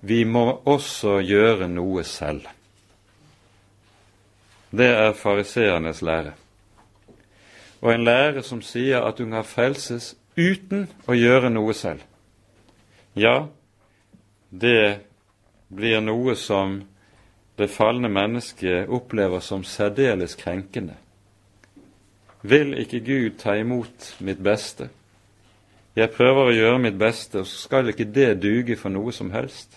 vi 0.00 0.24
må 0.24 0.62
også 0.64 1.18
gjøre 1.20 1.68
noe 1.68 2.04
selv. 2.04 2.46
Det 4.72 4.88
er 4.88 5.12
fariseernes 5.12 6.02
lære. 6.02 6.32
Og 7.82 7.94
en 7.94 8.04
lære 8.04 8.42
som 8.42 8.62
sier 8.62 9.02
at 9.02 9.18
du 9.18 9.26
kan 9.26 9.44
frelses 9.44 10.14
uten 10.38 10.86
å 11.06 11.16
gjøre 11.18 11.50
noe 11.50 11.74
selv. 11.74 12.00
Ja, 13.16 13.48
det 14.52 15.00
blir 15.72 16.00
noe 16.04 16.36
som 16.36 16.82
det 17.56 17.68
falne 17.72 18.08
mennesket 18.12 18.88
opplever 18.92 19.40
som 19.40 19.64
særdeles 19.64 20.36
krenkende. 20.36 20.98
Vil 22.42 22.74
ikke 22.78 23.00
Gud 23.00 23.38
ta 23.38 23.54
imot 23.56 24.16
mitt 24.20 24.42
beste? 24.42 24.90
Jeg 25.96 26.10
prøver 26.12 26.48
å 26.48 26.54
gjøre 26.56 26.80
mitt 26.80 26.98
beste, 26.98 27.42
og 27.42 27.46
så 27.46 27.64
skal 27.66 27.92
ikke 27.92 28.08
det 28.08 28.42
duge 28.42 28.76
for 28.80 28.92
noe 28.92 29.12
som 29.12 29.30
helst. 29.32 29.76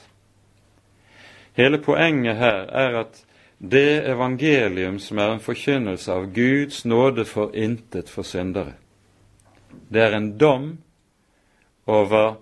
Hele 1.56 1.80
poenget 1.80 2.40
her 2.40 2.66
er 2.72 3.00
at 3.04 3.22
det 3.60 4.04
evangelium 4.12 4.98
som 5.00 5.20
er 5.20 5.36
en 5.36 5.44
forkynnelse 5.44 6.12
av 6.12 6.32
Guds 6.36 6.84
nåde 6.86 7.26
for 7.28 7.56
intet 7.56 8.10
for 8.12 8.28
syndere, 8.28 8.76
det 9.92 10.02
er 10.02 10.16
en 10.16 10.34
dom 10.40 10.78
over 11.86 12.36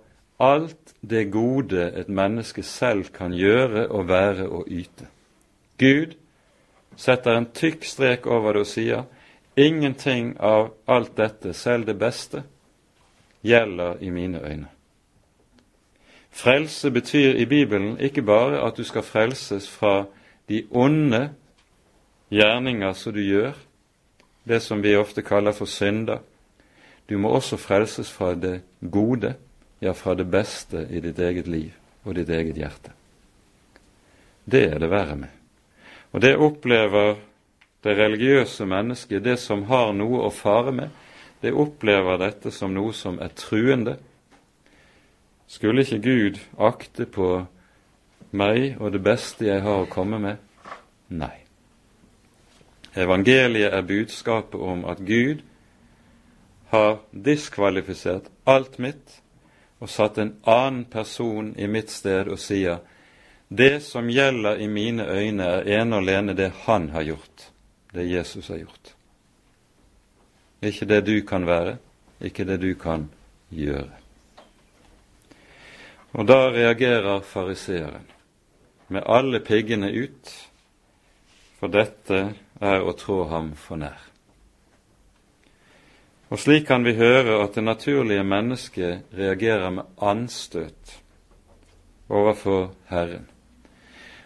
alt 0.43 0.93
det 1.01 1.31
gode 1.31 1.87
et 1.99 2.09
menneske 2.09 2.63
selv 2.63 3.11
kan 3.15 3.31
gjøre 3.31 3.87
og 3.87 4.07
være 4.07 4.49
og 4.49 4.67
yte. 4.67 5.07
Gud 5.79 6.15
setter 6.95 7.37
en 7.37 7.49
tykk 7.55 7.85
strek 7.87 8.27
over 8.27 8.53
det 8.53 8.65
og 8.65 8.69
sier 8.69 9.03
ingenting 9.55 10.35
av 10.39 10.73
alt 10.87 11.15
dette, 11.17 11.53
selv 11.53 11.85
det 11.87 11.97
beste, 11.99 12.43
gjelder 13.43 14.01
i 14.01 14.09
mine 14.09 14.41
øyne. 14.41 14.69
Frelse 16.33 16.91
betyr 16.91 17.35
i 17.37 17.45
Bibelen 17.45 17.99
ikke 17.99 18.21
bare 18.21 18.61
at 18.67 18.77
du 18.77 18.83
skal 18.83 19.03
frelses 19.03 19.69
fra 19.69 20.05
de 20.49 20.63
onde 20.71 21.29
gjerninger 22.31 22.93
som 22.93 23.13
du 23.13 23.21
gjør, 23.21 23.53
det 24.47 24.61
som 24.61 24.83
vi 24.83 24.95
ofte 24.95 25.21
kaller 25.21 25.51
for 25.51 25.65
synder. 25.65 26.17
Du 27.09 27.17
må 27.17 27.29
også 27.29 27.57
frelses 27.57 28.11
fra 28.11 28.33
det 28.35 28.61
gode, 28.91 29.35
ja, 29.83 29.93
fra 29.93 30.15
det 30.15 30.25
beste 30.25 30.87
i 30.89 30.99
ditt 31.03 31.19
eget 31.19 31.47
liv 31.47 31.73
og 32.03 32.15
ditt 32.15 32.29
eget 32.31 32.55
hjerte. 32.55 32.93
Det 34.45 34.63
er 34.71 34.79
det 34.79 34.87
verre 34.91 35.15
med. 35.19 35.31
Og 36.15 36.21
det 36.23 36.37
opplever 36.39 37.17
det 37.83 37.95
religiøse 37.97 38.65
mennesket, 38.65 39.23
det 39.23 39.37
som 39.43 39.65
har 39.67 39.91
noe 39.95 40.21
å 40.23 40.29
fare 40.31 40.71
med, 40.71 40.91
det 41.43 41.51
opplever 41.51 42.21
dette 42.21 42.51
som 42.55 42.71
noe 42.71 42.93
som 42.95 43.19
er 43.19 43.33
truende, 43.35 43.97
skulle 45.51 45.83
ikke 45.83 45.99
Gud 46.05 46.39
akte 46.55 47.03
på 47.03 47.31
meg 48.31 48.77
og 48.79 48.93
det 48.95 49.01
beste 49.03 49.49
jeg 49.49 49.65
har 49.65 49.83
å 49.83 49.89
komme 49.91 50.21
med? 50.23 50.39
Nei. 51.11 51.43
Evangeliet 52.95 53.73
er 53.73 53.83
budskapet 53.83 54.55
om 54.61 54.85
at 54.87 55.03
Gud 55.03 55.43
har 56.71 57.01
diskvalifisert 57.11 58.31
alt 58.47 58.79
mitt 58.79 59.19
og 59.83 59.89
satt 59.91 60.17
en 60.17 60.37
annen 60.47 60.85
person 60.87 61.51
i 61.59 61.67
mitt 61.67 61.91
sted 61.91 62.29
og 62.31 62.39
sier 62.39 62.79
det 63.51 63.83
som 63.83 64.07
gjelder 64.09 64.61
i 64.63 64.67
mine 64.71 65.03
øyne, 65.03 65.43
er 65.43 65.67
ene 65.81 65.97
og 65.97 66.05
alene 66.05 66.33
det 66.33 66.53
Han 66.63 66.89
har 66.89 67.03
gjort, 67.03 67.49
det 67.91 68.07
Jesus 68.07 68.47
har 68.47 68.57
gjort. 68.63 68.93
Ikke 70.63 70.87
det 70.87 71.01
du 71.05 71.19
kan 71.27 71.45
være, 71.45 71.75
ikke 72.21 72.45
det 72.47 72.57
du 72.61 72.71
kan 72.79 73.09
gjøre. 73.51 73.91
Og 76.13 76.27
da 76.27 76.39
reagerer 76.53 77.21
fariseeren 77.21 78.07
med 78.87 79.03
alle 79.05 79.43
piggene 79.43 79.91
ut, 79.91 80.33
for 81.59 81.67
dette 81.67 82.23
er 82.61 82.81
å 82.81 82.95
trå 82.95 83.25
ham 83.27 83.51
for 83.59 83.83
nær. 83.83 84.12
Og 86.33 86.39
slik 86.41 86.63
kan 86.65 86.81
vi 86.81 86.95
høre 86.97 87.35
at 87.43 87.53
det 87.53 87.61
naturlige 87.63 88.23
mennesket 88.25 89.03
reagerer 89.13 89.69
med 89.69 89.83
anstøt 90.01 90.95
overfor 92.09 92.71
Herren. 92.89 93.27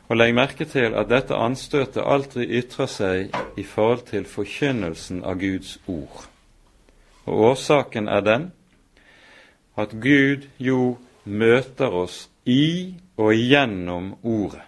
Og 0.07 0.15
legg 0.15 0.31
merke 0.35 0.65
til 0.65 0.95
at 0.95 1.09
dette 1.11 1.35
anstøtet 1.35 1.99
alltid 1.99 2.47
ytrer 2.47 2.87
seg 2.87 3.35
i 3.59 3.65
forhold 3.67 4.05
til 4.07 4.23
forkynnelsen 4.23 5.19
av 5.27 5.35
Guds 5.41 5.73
ord. 5.87 6.29
Og 7.25 7.43
årsaken 7.49 8.07
er 8.07 8.23
den 8.23 8.51
at 9.75 9.91
Gud 9.99 10.47
jo 10.63 10.95
møter 11.25 11.91
oss 11.91 12.29
i 12.45 12.95
og 13.17 13.35
gjennom 13.35 14.13
Ordet. 14.23 14.63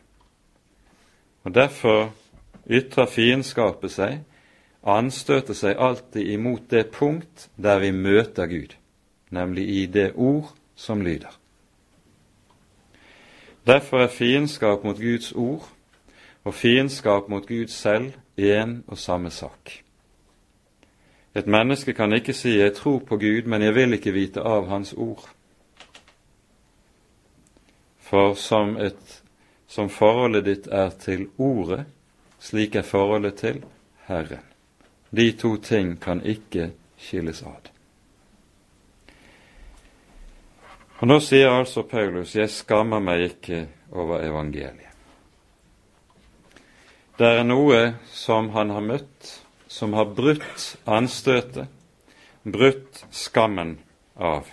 Og 1.47 1.55
Derfor 1.55 2.11
ytrer 2.67 3.07
fiendskapet 3.07 3.95
seg, 3.95 4.19
anstøter 4.83 5.53
seg 5.53 5.77
alltid 5.77 6.31
imot 6.33 6.69
det 6.71 6.91
punkt 6.91 7.49
der 7.55 7.79
vi 7.79 7.91
møter 7.91 8.47
Gud, 8.47 8.75
nemlig 9.29 9.67
i 9.69 9.85
det 9.85 10.11
ord 10.15 10.53
som 10.75 11.01
lyder. 11.01 11.33
Derfor 13.67 13.99
er 14.03 14.07
fiendskap 14.07 14.83
mot 14.83 14.97
Guds 14.97 15.31
ord 15.31 15.67
og 16.43 16.53
fiendskap 16.53 17.27
mot 17.29 17.47
Gud 17.47 17.67
selv 17.67 18.13
én 18.39 18.81
og 18.87 18.97
samme 18.97 19.29
sak. 19.29 19.83
Et 21.35 21.47
menneske 21.47 21.93
kan 21.93 22.13
ikke 22.13 22.33
si 22.33 22.57
'jeg 22.57 22.73
tror 22.73 22.99
på 22.99 23.17
Gud, 23.17 23.45
men 23.45 23.61
jeg 23.61 23.75
vil 23.75 23.93
ikke 23.93 24.11
vite 24.11 24.41
av 24.41 24.67
Hans 24.67 24.93
ord'. 24.93 25.29
For 27.99 28.33
som, 28.33 28.77
et, 28.77 29.23
som 29.67 29.89
forholdet 29.89 30.45
ditt 30.45 30.67
er 30.67 30.89
til 30.89 31.27
Ordet, 31.37 31.85
slik 32.39 32.75
er 32.75 32.81
forholdet 32.81 33.35
til 33.35 33.63
Herren. 34.07 34.39
De 35.11 35.31
to 35.31 35.55
ting 35.57 35.95
kan 36.01 36.21
ikke 36.25 36.71
skilles 36.97 37.41
ad. 37.41 37.69
Og 40.99 41.07
Nå 41.07 41.19
sier 41.23 41.49
altså 41.49 41.81
Paulus 41.81 42.35
'jeg 42.35 42.49
skammer 42.49 42.99
meg 42.99 43.21
ikke 43.21 43.67
over 43.91 44.19
evangeliet'. 44.19 44.89
Det 47.19 47.27
er 47.27 47.43
noe 47.43 47.95
som 48.11 48.49
han 48.49 48.69
har 48.69 48.79
møtt, 48.81 49.43
som 49.67 49.93
har 49.93 50.05
brutt 50.05 50.77
anstøtet, 50.87 51.67
brutt 52.43 53.05
skammen 53.11 53.79
av. 54.15 54.47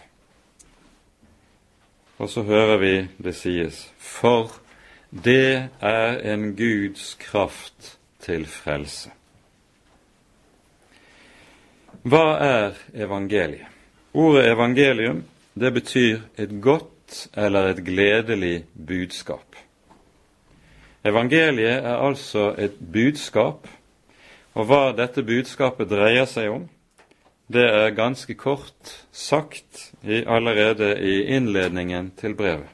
Og 2.19 2.31
så 2.31 2.43
hører 2.43 2.77
vi 2.77 3.09
det 3.23 3.35
sies 3.35 3.93
For 3.99 4.51
det 5.11 5.69
er 5.81 6.19
en 6.33 6.57
Guds 6.57 7.15
kraft 7.15 7.99
til 8.21 8.47
frelse. 8.47 9.11
Hva 12.07 12.37
er 12.39 12.77
evangeliet? 12.95 13.67
Ordet 14.15 14.45
evangelium 14.53 15.25
det 15.59 15.73
betyr 15.75 16.21
et 16.39 16.53
godt 16.63 17.25
eller 17.35 17.73
et 17.73 17.81
gledelig 17.83 18.61
budskap. 18.79 19.57
Evangeliet 21.03 21.83
er 21.83 21.97
altså 21.97 22.53
et 22.59 22.79
budskap, 22.93 23.67
og 24.55 24.71
hva 24.71 24.93
dette 24.95 25.27
budskapet 25.27 25.91
dreier 25.91 26.31
seg 26.31 26.53
om, 26.53 26.69
det 27.51 27.67
er 27.67 27.99
ganske 27.99 28.39
kort 28.39 28.95
sagt 29.11 29.91
i, 30.07 30.23
allerede 30.23 30.95
i 31.03 31.19
innledningen 31.35 32.15
til 32.23 32.39
brevet. 32.39 32.71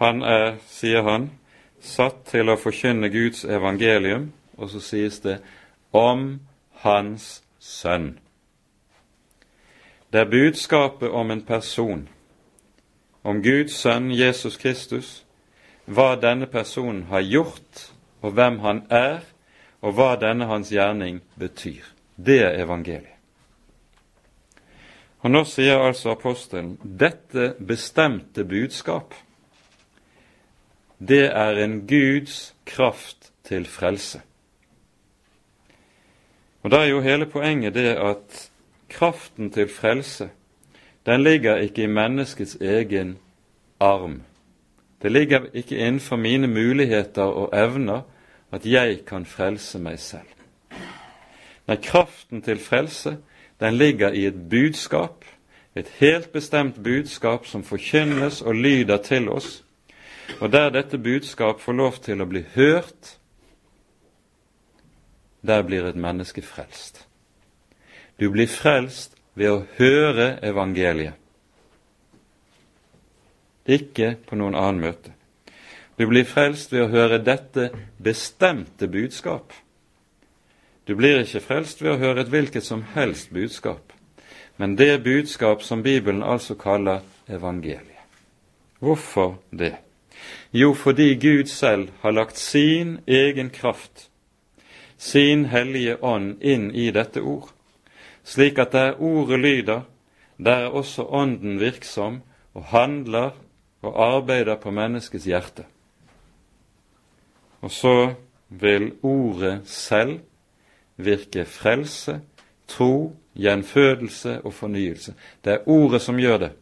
Han 0.00 0.24
er, 0.24 0.56
sier 0.72 1.04
han, 1.04 1.34
satt 1.84 2.24
til 2.32 2.48
å 2.48 2.56
forkynne 2.56 3.12
Guds 3.12 3.44
evangelium, 3.44 4.30
og 4.56 4.72
så 4.72 4.80
sies 4.80 5.20
det 5.20 5.42
om 5.92 6.30
Hans 6.80 7.43
Sønn. 7.64 8.18
Det 10.12 10.20
er 10.20 10.30
budskapet 10.30 11.10
om 11.10 11.30
en 11.30 11.40
person, 11.42 12.08
om 13.22 13.40
Guds 13.42 13.78
sønn 13.80 14.10
Jesus 14.12 14.58
Kristus, 14.60 15.24
hva 15.88 16.12
denne 16.20 16.44
personen 16.46 17.06
har 17.08 17.24
gjort, 17.24 17.86
og 18.20 18.36
hvem 18.36 18.58
han 18.60 18.82
er, 18.92 19.24
og 19.80 19.96
hva 19.96 20.10
denne 20.20 20.44
hans 20.50 20.68
gjerning 20.72 21.22
betyr. 21.40 21.88
Det 22.16 22.36
er 22.44 22.60
evangeliet. 22.60 23.16
Og 25.24 25.32
nå 25.32 25.42
sier 25.48 25.80
altså 25.80 26.12
apostelen 26.12 26.76
dette 26.84 27.54
bestemte 27.64 28.44
budskap, 28.44 29.16
det 31.00 31.30
er 31.32 31.64
en 31.64 31.80
Guds 31.88 32.52
kraft 32.68 33.32
til 33.48 33.64
frelse. 33.64 34.20
Og 36.64 36.70
Da 36.70 36.80
er 36.80 36.84
jo 36.94 37.00
hele 37.00 37.26
poenget 37.26 37.74
det 37.74 37.90
at 38.00 38.50
kraften 38.88 39.50
til 39.50 39.68
frelse, 39.68 40.30
den 41.06 41.22
ligger 41.22 41.56
ikke 41.56 41.82
i 41.82 41.86
menneskets 41.86 42.56
egen 42.60 43.18
arm. 43.80 44.22
Det 45.02 45.12
ligger 45.12 45.40
ikke 45.54 45.76
innenfor 45.76 46.16
mine 46.16 46.46
muligheter 46.46 47.22
og 47.22 47.50
evner 47.52 48.00
at 48.52 48.66
jeg 48.66 49.04
kan 49.06 49.26
frelse 49.26 49.78
meg 49.78 49.98
selv. 49.98 50.30
Nei, 51.68 51.76
kraften 51.76 52.42
til 52.42 52.58
frelse, 52.58 53.16
den 53.60 53.74
ligger 53.74 54.12
i 54.12 54.26
et 54.26 54.48
budskap, 54.50 55.24
et 55.76 55.88
helt 55.98 56.32
bestemt 56.32 56.82
budskap 56.82 57.46
som 57.46 57.64
forkynnes 57.64 58.42
og 58.42 58.54
lyder 58.54 58.96
til 58.96 59.28
oss, 59.28 59.64
og 60.40 60.52
der 60.52 60.70
dette 60.70 60.98
budskap 60.98 61.60
får 61.60 61.72
lov 61.72 62.00
til 62.00 62.22
å 62.22 62.28
bli 62.28 62.44
hørt, 62.54 63.18
der 65.46 65.62
blir 65.62 65.86
et 65.86 65.96
menneske 65.96 66.42
frelst. 66.42 67.06
Du 68.20 68.30
blir 68.30 68.48
frelst 68.48 69.16
ved 69.34 69.50
å 69.50 69.64
høre 69.78 70.38
evangeliet, 70.46 71.18
ikke 73.64 74.14
på 74.28 74.36
noen 74.36 74.54
annen 74.54 74.82
møte. 74.84 75.14
Du 75.96 76.06
blir 76.10 76.26
frelst 76.28 76.72
ved 76.72 76.84
å 76.84 76.90
høre 76.92 77.20
dette 77.22 77.70
bestemte 78.02 78.88
budskap. 78.90 79.52
Du 80.84 80.94
blir 80.98 81.22
ikke 81.22 81.40
frelst 81.40 81.80
ved 81.82 81.94
å 81.94 82.00
høre 82.00 82.24
et 82.24 82.32
hvilket 82.32 82.66
som 82.66 82.82
helst 82.94 83.32
budskap, 83.32 83.92
men 84.60 84.76
det 84.76 85.02
budskap 85.04 85.62
som 85.62 85.82
Bibelen 85.82 86.22
altså 86.22 86.58
kaller 86.60 87.00
evangeliet. 87.28 87.90
Hvorfor 88.84 89.38
det? 89.50 89.76
Jo, 90.52 90.74
fordi 90.74 91.14
Gud 91.14 91.48
selv 91.48 91.88
har 92.02 92.12
lagt 92.12 92.38
sin 92.38 92.98
egen 93.06 93.50
kraft, 93.50 94.10
sin 95.04 95.44
hellige 95.52 95.98
ånd, 96.00 96.38
inn 96.40 96.70
i 96.72 96.88
dette 96.94 97.20
ord, 97.20 97.50
slik 98.24 98.58
at 98.62 98.72
der 98.72 98.96
ordet 98.96 99.40
lyder, 99.40 99.82
der 100.40 100.64
er 100.64 100.72
også 100.72 101.04
Ånden 101.04 101.58
virksom 101.60 102.22
og 102.54 102.64
handler 102.72 103.36
og 103.84 104.00
arbeider 104.16 104.56
på 104.56 104.72
menneskets 104.72 105.28
hjerte. 105.28 105.66
Og 107.60 107.70
så 107.70 108.14
vil 108.48 108.92
ordet 109.02 109.60
selv 109.68 110.20
virke 110.96 111.44
frelse, 111.44 112.20
tro, 112.68 113.12
gjenfødelse 113.34 114.40
og 114.40 114.54
fornyelse. 114.54 115.14
Det 115.44 115.52
er 115.52 115.68
ordet 115.68 116.02
som 116.02 116.18
gjør 116.18 116.38
det, 116.38 116.52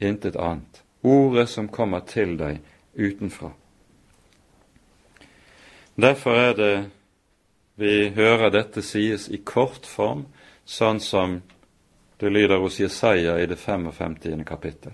intet 0.00 0.36
annet. 0.36 0.82
Ordet 1.02 1.48
som 1.48 1.68
kommer 1.68 2.00
til 2.00 2.34
deg 2.38 2.58
utenfra. 2.98 3.52
Derfor 6.00 6.34
er 6.34 6.56
det 6.56 6.74
vi 7.80 8.10
hører 8.12 8.50
dette 8.52 8.82
sies 8.84 9.28
i 9.32 9.38
kort 9.40 9.86
form, 9.88 10.26
sånn 10.68 10.98
som 11.00 11.38
det 12.20 12.28
lyder 12.28 12.60
hos 12.60 12.76
Jesaja 12.76 13.38
i 13.40 13.46
det 13.48 13.56
55. 13.56 14.44
kapittel. 14.44 14.92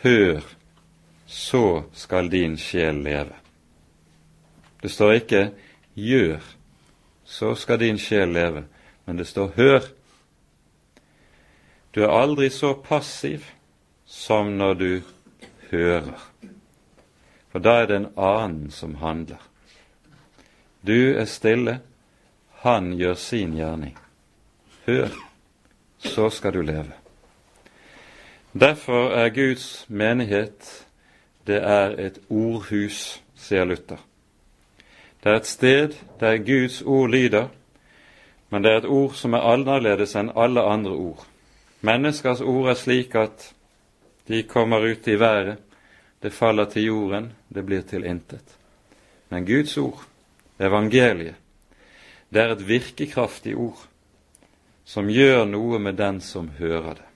Hør, 0.00 0.40
så 1.26 1.84
skal 1.92 2.30
din 2.32 2.56
sjel 2.56 3.02
leve. 3.04 3.36
Det 4.80 4.88
står 4.88 5.12
ikke 5.12 5.42
'gjør, 5.94 6.40
så 7.24 7.54
skal 7.54 7.80
din 7.80 7.98
sjel 7.98 8.32
leve', 8.32 8.64
men 9.04 9.16
det 9.16 9.26
står 9.26 9.52
'hør'. 9.56 9.92
Du 11.94 12.02
er 12.02 12.08
aldri 12.22 12.48
så 12.50 12.72
passiv 12.72 13.44
som 14.06 14.56
når 14.56 14.74
du 14.74 15.02
hører, 15.70 16.16
for 17.52 17.58
da 17.58 17.82
er 17.82 17.86
det 17.86 17.96
en 17.96 18.12
annen 18.16 18.70
som 18.70 18.94
handler. 18.94 19.49
Du 20.86 21.14
er 21.18 21.24
stille, 21.24 21.80
han 22.62 22.92
gjør 22.96 23.14
sin 23.14 23.54
gjerning. 23.56 23.98
Hør, 24.86 25.08
så 25.98 26.30
skal 26.30 26.54
du 26.54 26.60
leve. 26.60 26.92
Derfor 28.52 29.10
er 29.14 29.28
Guds 29.28 29.86
menighet 29.88 30.86
det 31.46 31.58
er 31.64 31.96
et 31.98 32.18
ordhus, 32.28 33.20
sier 33.34 33.64
Luther. 33.64 33.98
Det 35.20 35.32
er 35.32 35.40
et 35.40 35.48
sted 35.48 35.96
der 36.20 36.38
Guds 36.44 36.82
ord 36.82 37.10
lyder, 37.10 37.48
men 38.50 38.64
det 38.64 38.72
er 38.72 38.82
et 38.82 38.88
ord 38.88 39.16
som 39.18 39.34
er 39.34 39.46
annerledes 39.52 40.14
enn 40.16 40.32
alle 40.36 40.62
andre 40.62 40.92
ord. 40.92 41.24
Menneskers 41.80 42.40
ord 42.40 42.70
er 42.70 42.78
slik 42.78 43.16
at 43.16 43.50
de 44.28 44.42
kommer 44.42 44.84
ut 44.84 45.08
i 45.08 45.18
været, 45.20 45.58
det 46.22 46.32
faller 46.32 46.64
til 46.64 46.84
jorden, 46.84 47.32
det 47.48 47.64
blir 47.66 47.82
til 47.82 48.04
intet. 48.04 48.56
Men 49.30 49.46
Guds 49.46 49.76
ord, 49.78 50.04
evangeliet, 50.60 51.38
det 52.30 52.42
er 52.42 52.52
et 52.54 52.66
virkekraftig 52.68 53.56
ord 53.58 53.86
som 54.86 55.08
gjør 55.10 55.46
noe 55.48 55.80
med 55.82 55.98
den 55.98 56.20
som 56.22 56.50
hører 56.58 57.00
det. 57.00 57.06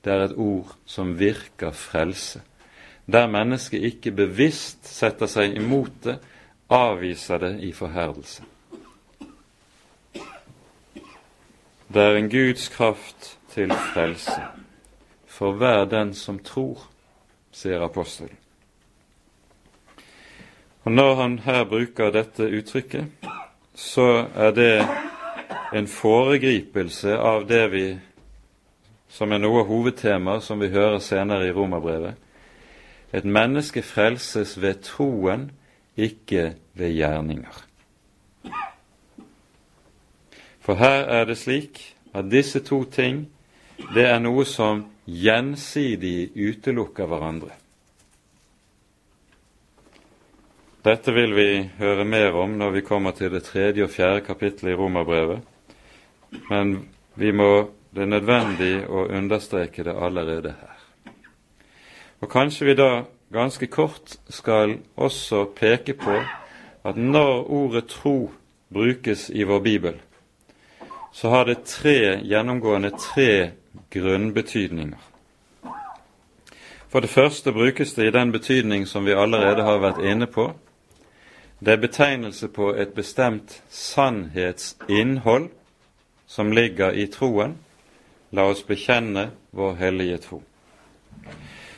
Det 0.00 0.12
er 0.12 0.22
et 0.24 0.38
ord 0.40 0.72
som 0.88 1.18
virker 1.20 1.76
frelse 1.76 2.40
der 3.12 3.26
mennesket 3.26 3.82
ikke 3.82 4.12
bevisst 4.14 4.86
setter 4.86 5.26
seg 5.30 5.56
imot 5.58 6.02
det, 6.04 6.18
avviser 6.70 7.42
det 7.42 7.52
i 7.66 7.72
forherdelse. 7.74 8.44
Det 11.90 12.02
er 12.02 12.16
en 12.16 12.30
Guds 12.30 12.68
kraft 12.70 13.32
til 13.50 13.72
frelse 13.94 14.36
for 15.26 15.58
hver 15.58 15.88
den 15.90 16.14
som 16.14 16.38
tror, 16.38 16.84
sier 17.50 17.82
apostelen. 17.82 18.36
Og 20.90 20.96
Når 20.96 21.14
han 21.14 21.38
her 21.38 21.64
bruker 21.64 22.10
dette 22.10 22.48
uttrykket, 22.50 23.04
så 23.74 24.26
er 24.34 24.50
det 24.50 24.86
en 25.74 25.86
foregripelse 25.86 27.12
av 27.14 27.44
det 27.46 27.60
vi, 27.70 27.82
som 29.06 29.30
er 29.30 29.38
noe 29.38 29.60
av 29.62 29.68
hovedtemaet 29.70 30.42
som 30.42 30.58
vi 30.58 30.72
hører 30.72 30.98
senere 30.98 31.46
i 31.46 31.52
Romerbrevet, 31.54 32.18
et 33.14 33.22
menneske 33.22 33.84
frelses 33.86 34.56
ved 34.58 34.82
troen, 34.82 35.52
ikke 35.94 36.56
ved 36.74 36.96
gjerninger. 36.98 37.62
For 40.58 40.74
her 40.74 41.06
er 41.06 41.30
det 41.30 41.38
slik 41.38 41.84
at 42.10 42.34
disse 42.34 42.66
to 42.66 42.82
ting, 42.82 43.28
det 43.94 44.10
er 44.10 44.18
noe 44.18 44.42
som 44.42 44.88
gjensidig 45.06 46.32
utelukker 46.34 47.06
hverandre. 47.06 47.59
Dette 50.80 51.12
vil 51.12 51.34
vi 51.36 51.70
høre 51.76 52.06
mer 52.08 52.32
om 52.40 52.54
når 52.56 52.70
vi 52.72 52.80
kommer 52.80 53.12
til 53.12 53.28
det 53.34 53.42
tredje 53.44 53.84
og 53.84 53.90
fjerde 53.92 54.22
kapittelet 54.24 54.72
i 54.72 54.76
Romerbrevet, 54.78 55.42
men 56.48 56.70
vi 57.20 57.32
må, 57.36 57.68
det 57.92 58.06
er 58.06 58.08
nødvendig 58.08 58.86
å 58.88 59.02
understreke 59.12 59.84
det 59.84 59.92
allerede 59.92 60.54
her. 60.56 60.78
Og 62.24 62.30
kanskje 62.32 62.70
vi 62.70 62.76
da 62.78 63.02
ganske 63.28 63.68
kort 63.68 64.14
skal 64.32 64.78
også 64.96 65.50
peke 65.58 65.98
på 66.00 66.16
at 66.88 66.96
når 66.96 67.52
ordet 67.52 67.84
tro 67.92 68.30
brukes 68.72 69.28
i 69.28 69.44
vår 69.44 69.60
bibel, 69.60 70.00
så 71.12 71.28
har 71.28 71.44
det 71.44 71.66
tre 71.68 72.22
gjennomgående 72.24 72.94
tre 72.96 73.50
grunnbetydninger. 73.92 74.96
For 76.88 77.04
det 77.04 77.12
første 77.12 77.52
brukes 77.52 77.92
det 77.94 78.08
i 78.08 78.16
den 78.16 78.32
betydning 78.32 78.88
som 78.88 79.04
vi 79.04 79.12
allerede 79.12 79.62
har 79.62 79.84
vært 79.84 80.00
inne 80.00 80.26
på. 80.26 80.48
Det 81.60 81.72
er 81.72 81.76
betegnelse 81.76 82.48
på 82.48 82.70
et 82.72 82.94
bestemt 82.96 83.62
sannhetsinnhold 83.68 85.50
som 86.26 86.52
ligger 86.52 86.92
i 86.96 87.04
troen. 87.06 87.58
La 88.32 88.46
oss 88.48 88.62
bekjenne 88.64 89.26
vår 89.52 89.74
hellige 89.76 90.18
tro. 90.24 90.38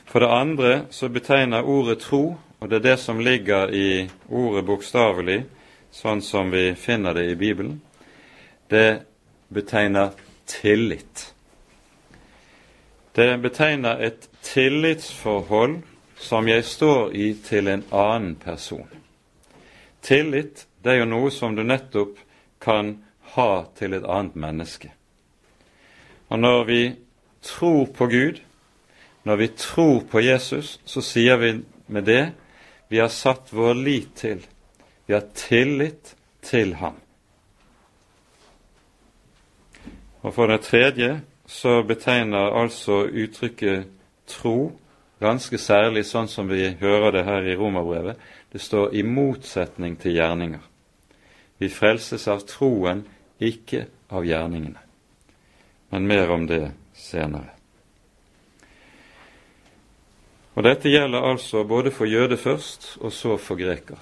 For 0.07 0.21
det 0.21 0.29
andre 0.29 0.71
så 0.91 1.09
betegner 1.09 1.67
ordet 1.67 1.99
tro, 1.99 2.37
og 2.61 2.71
det 2.71 2.79
er 2.79 2.87
det 2.87 2.97
som 3.01 3.21
ligger 3.21 3.75
i 3.75 4.07
ordet 4.29 4.65
bokstavelig, 4.71 5.41
sånn 5.91 6.23
som 6.23 6.55
vi 6.55 6.75
finner 6.79 7.19
det 7.19 7.27
i 7.33 7.37
Bibelen, 7.37 7.81
det 8.71 9.03
betegner 9.49 10.15
tillit. 10.47 11.33
Det 13.19 13.35
betegner 13.43 13.99
et 13.99 14.31
tillitsforhold 14.47 15.81
som 16.17 16.49
jeg 16.49 16.65
står 16.65 17.17
i 17.19 17.33
til 17.35 17.69
en 17.69 17.89
annen 17.91 18.37
person. 18.39 19.02
Tillit 20.03 20.67
det 20.83 20.95
er 20.95 21.03
jo 21.03 21.11
noe 21.11 21.31
som 21.31 21.55
du 21.55 21.63
nettopp 21.63 22.19
kan 22.63 22.97
ha 23.37 23.51
til 23.79 23.95
et 23.95 24.07
annet 24.07 24.35
menneske. 24.39 24.91
Og 26.29 26.41
når 26.41 26.65
vi 26.65 26.81
tror 27.43 27.87
på 27.95 28.07
Gud, 28.11 28.41
når 29.25 29.37
vi 29.37 29.49
tror 29.49 30.03
på 30.11 30.21
Jesus, 30.21 30.81
så 30.85 31.03
sier 31.03 31.39
vi 31.39 31.53
med 31.87 32.07
det 32.09 32.33
vi 32.89 32.99
har 32.99 33.09
satt 33.09 33.53
vår 33.53 33.75
lit 33.75 34.15
til. 34.17 34.43
Vi 35.07 35.15
har 35.15 35.25
tillit 35.35 36.15
til 36.43 36.75
ham. 36.75 36.99
Og 40.23 40.35
for 40.35 40.47
det 40.47 40.63
tredje 40.67 41.21
så 41.47 41.83
betegner 41.83 42.55
altså 42.63 43.05
uttrykket 43.07 43.89
tro 44.27 44.73
ganske 45.23 45.59
særlig 45.59 46.05
sånn 46.07 46.29
som 46.31 46.49
vi 46.51 46.73
hører 46.81 47.15
det 47.15 47.25
her 47.27 47.47
i 47.47 47.57
romerbrevet. 47.59 48.19
Det 48.53 48.59
står 48.59 48.95
i 48.95 49.03
motsetning 49.03 49.97
til 49.97 50.19
gjerninger. 50.19 50.61
Vi 51.59 51.71
frelses 51.73 52.29
av 52.29 52.45
troen, 52.45 53.07
ikke 53.41 53.87
av 54.13 54.27
gjerningene. 54.29 54.81
Men 55.91 56.07
mer 56.07 56.31
om 56.31 56.45
det 56.47 56.67
senere. 56.93 57.55
Og 60.53 60.65
Dette 60.67 60.93
gjelder 60.93 61.25
altså 61.33 61.65
både 61.65 61.91
for 61.91 62.05
jøde 62.05 62.37
først, 62.37 62.99
og 63.01 63.13
så 63.13 63.39
for 63.41 63.57
greker. 63.57 63.97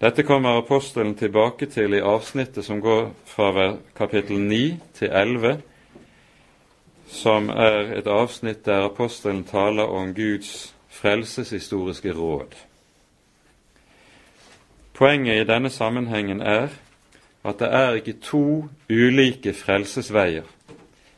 Dette 0.00 0.24
kommer 0.24 0.58
apostelen 0.58 1.14
tilbake 1.14 1.66
til 1.66 1.94
i 1.94 2.00
avsnittet 2.00 2.64
som 2.64 2.80
går 2.80 3.10
fra 3.28 3.74
kapittel 3.96 4.40
9 4.40 4.78
til 4.96 5.12
11, 5.12 5.58
som 7.08 7.48
er 7.48 7.98
et 7.98 8.08
avsnitt 8.08 8.64
der 8.64 8.88
apostelen 8.88 9.44
taler 9.44 9.84
om 9.84 10.14
Guds 10.14 10.74
frelseshistoriske 10.88 12.12
råd. 12.12 12.56
Poenget 14.94 15.40
i 15.40 15.46
denne 15.52 15.70
sammenhengen 15.70 16.40
er 16.40 16.68
at 17.44 17.58
det 17.58 17.68
er 17.74 17.98
ikke 17.98 18.12
to 18.22 18.68
ulike 18.90 19.52
frelsesveier. 19.52 20.44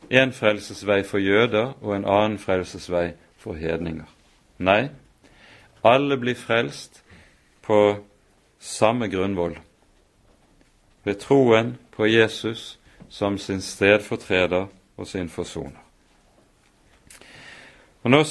En 0.09 0.33
frelsesvei 0.33 1.03
for 1.03 1.17
jøder 1.17 1.73
og 1.81 1.95
en 1.95 2.05
annen 2.05 2.39
frelsesvei 2.39 3.11
for 3.37 3.53
hedninger. 3.53 4.05
Nei, 4.57 4.89
alle 5.83 6.17
blir 6.17 6.35
frelst 6.35 7.03
på 7.61 7.97
samme 8.59 9.07
grunnvoll, 9.07 9.57
ved 11.03 11.15
troen 11.15 11.77
på 11.91 12.05
Jesus 12.05 12.79
som 13.09 13.37
sin 13.37 13.61
stedfortreder 13.61 14.65
og 14.97 15.07
sin 15.07 15.29
forsoner. 15.29 15.83
Og 18.03 18.11
Nå 18.11 18.23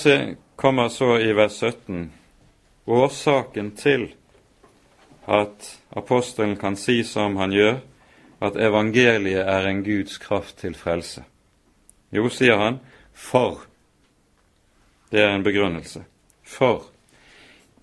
kommer 0.57 0.89
så 0.89 1.17
i 1.19 1.33
vers 1.37 1.53
17 1.53 2.13
årsaken 2.87 3.77
til 3.77 4.15
at 5.27 5.71
apostelen 5.97 6.57
kan 6.57 6.77
si 6.77 7.03
som 7.05 7.37
han 7.37 7.53
gjør, 7.53 7.79
at 8.41 8.57
evangeliet 8.57 9.47
er 9.49 9.67
en 9.67 9.85
Guds 9.85 10.19
kraft 10.19 10.59
til 10.59 10.75
frelse. 10.75 11.25
Jo, 12.13 12.29
sier 12.29 12.59
han, 12.61 12.79
for. 13.13 13.65
Det 15.11 15.23
er 15.23 15.35
en 15.35 15.47
begrunnelse. 15.47 16.05
For 16.45 16.85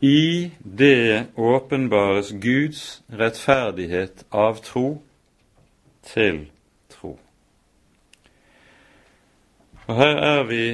i 0.04 0.52
det 0.64 1.28
åpenbares 1.39 2.34
Guds 2.41 3.04
rettferdighet 3.08 4.26
av 4.36 4.60
tro 4.60 4.88
til 6.04 6.41
tro. 6.91 7.14
Og 9.88 9.96
Her 9.96 10.20
er 10.20 10.44
vi 10.44 10.66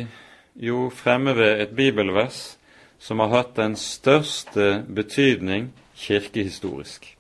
jo 0.56 0.90
fremme 0.90 1.36
ved 1.38 1.62
et 1.62 1.76
bibelvers 1.78 2.58
som 3.00 3.22
har 3.22 3.30
hatt 3.36 3.54
den 3.56 3.76
største 3.78 4.84
betydning 4.96 5.70
kirkehistorisk. 6.00 7.18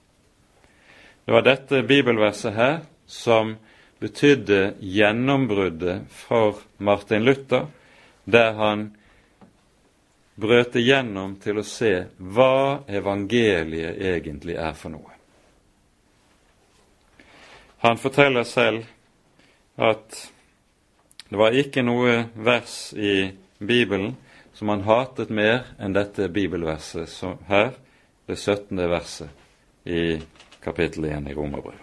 Det 1.26 1.36
var 1.36 1.46
dette 1.46 1.84
bibelverset 1.84 2.56
her 2.56 2.80
som 3.06 3.58
betydde 4.00 4.74
gjennombruddet 4.80 6.08
for 6.10 6.62
Martin 6.78 7.26
Luther, 7.28 7.68
der 8.24 8.54
han 8.58 8.86
brøt 10.40 10.78
igjennom 10.80 11.36
til 11.44 11.60
å 11.60 11.66
se 11.68 11.92
hva 12.18 12.86
evangeliet 12.88 14.00
egentlig 14.00 14.56
er 14.56 14.78
for 14.78 14.96
noe. 14.96 15.16
Han 17.84 18.00
forteller 18.00 18.48
selv 18.48 18.88
at 19.80 20.16
det 21.30 21.38
var 21.38 21.56
ikke 21.56 21.84
noe 21.86 22.24
vers 22.36 22.94
i 22.96 23.30
Bibelen 23.60 24.16
som 24.56 24.72
han 24.72 24.88
hatet 24.88 25.30
mer 25.32 25.70
enn 25.80 25.94
dette 25.96 26.28
bibelverset 26.34 27.14
her, 27.48 27.76
det 28.30 28.36
17. 28.36 28.90
verset 28.90 29.30
i 29.84 30.22
kapittel 30.64 31.06
1 31.06 31.30
i 31.30 31.34
Romerbrevet. 31.34 31.82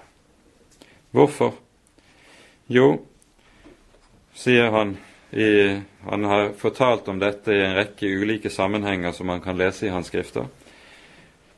Hvorfor? 1.11 1.53
Jo, 2.67 3.01
sier 4.35 4.71
han, 4.71 4.97
i, 5.31 5.81
han 6.07 6.25
har 6.25 6.53
fortalt 6.59 7.09
om 7.09 7.19
dette 7.19 7.51
i 7.51 7.65
en 7.65 7.75
rekke 7.75 8.07
ulike 8.07 8.51
sammenhenger 8.51 9.11
som 9.13 9.27
man 9.27 9.43
kan 9.43 9.59
lese 9.59 9.89
i 9.89 9.91
hans 9.91 10.07
skrifter. 10.07 10.47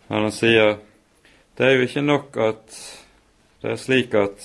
Men 0.08 0.28
han 0.30 0.32
sier 0.32 0.78
det 1.58 1.66
er 1.66 1.76
jo 1.76 1.84
ikke 1.84 2.06
nok 2.06 2.40
at 2.40 2.80
det 3.60 3.74
er 3.74 3.80
slik 3.82 4.16
at 4.16 4.44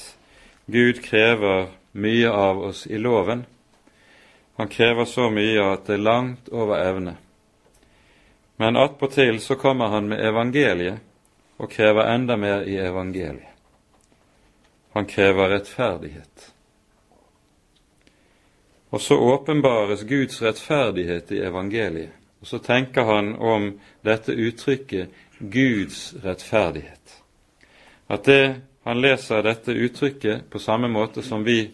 Gud 0.68 1.00
krever 1.06 1.70
mye 1.96 2.36
av 2.36 2.64
oss 2.68 2.84
i 2.88 3.00
loven. 3.00 3.46
Han 4.60 4.68
krever 4.68 5.08
så 5.08 5.30
mye 5.32 5.72
at 5.72 5.88
det 5.88 6.02
er 6.02 6.08
langt 6.10 6.52
over 6.52 6.84
evne. 6.84 7.16
Men 8.56 8.76
attpåtil 8.76 9.40
så 9.42 9.56
kommer 9.56 9.88
han 9.88 10.08
med 10.08 10.26
evangeliet 10.26 11.00
og 11.58 11.72
krever 11.72 12.10
enda 12.14 12.38
mer 12.38 12.68
i 12.70 12.78
evangeliet. 12.78 13.50
Han 14.94 15.06
krever 15.06 15.50
rettferdighet. 15.50 16.54
Og 18.94 19.02
så 19.02 19.18
åpenbares 19.18 20.04
Guds 20.04 20.42
rettferdighet 20.42 21.32
i 21.32 21.40
evangeliet. 21.42 22.14
Og 22.42 22.48
så 22.48 22.60
tenker 22.60 23.04
han 23.04 23.36
om 23.36 23.72
dette 24.06 24.32
uttrykket 24.32 25.10
Guds 25.40 26.14
rettferdighet. 26.24 27.24
At 28.08 28.26
det, 28.26 28.56
han 28.84 29.02
leser 29.02 29.42
dette 29.42 29.74
uttrykket 29.74 30.50
på 30.50 30.60
samme 30.60 30.92
måte 30.92 31.24
som 31.26 31.44
vi 31.44 31.72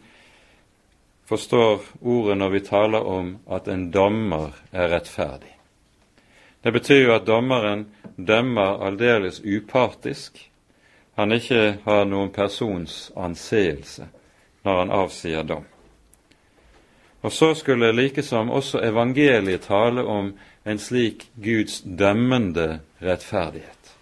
forstår 1.27 1.81
ordet 2.01 2.37
når 2.37 2.49
vi 2.49 2.65
taler 2.71 3.03
om 3.03 3.35
at 3.51 3.67
en 3.67 3.89
dommer 3.91 4.55
er 4.71 4.93
rettferdig. 4.93 5.58
Det 6.61 6.71
betyr 6.71 7.05
jo 7.05 7.15
at 7.15 7.27
dommeren 7.27 7.85
dømmer 8.17 8.83
aldeles 8.85 9.41
upartisk. 9.45 10.39
Han 11.15 11.31
ikke 11.31 11.77
har 11.85 12.05
noen 12.07 12.31
persons 12.35 13.11
anseelse 13.15 14.07
når 14.63 14.79
han 14.79 14.91
avsier 14.91 15.43
dom. 15.43 15.65
Og 17.21 17.31
så 17.31 17.53
skulle 17.55 17.91
likesom 17.91 18.51
også 18.51 18.79
evangeliet 18.83 19.67
tale 19.67 20.03
om 20.03 20.33
en 20.63 20.79
slik 20.79 21.29
Guds 21.35 21.81
dømmende 21.81 22.79
rettferdighet. 23.03 23.95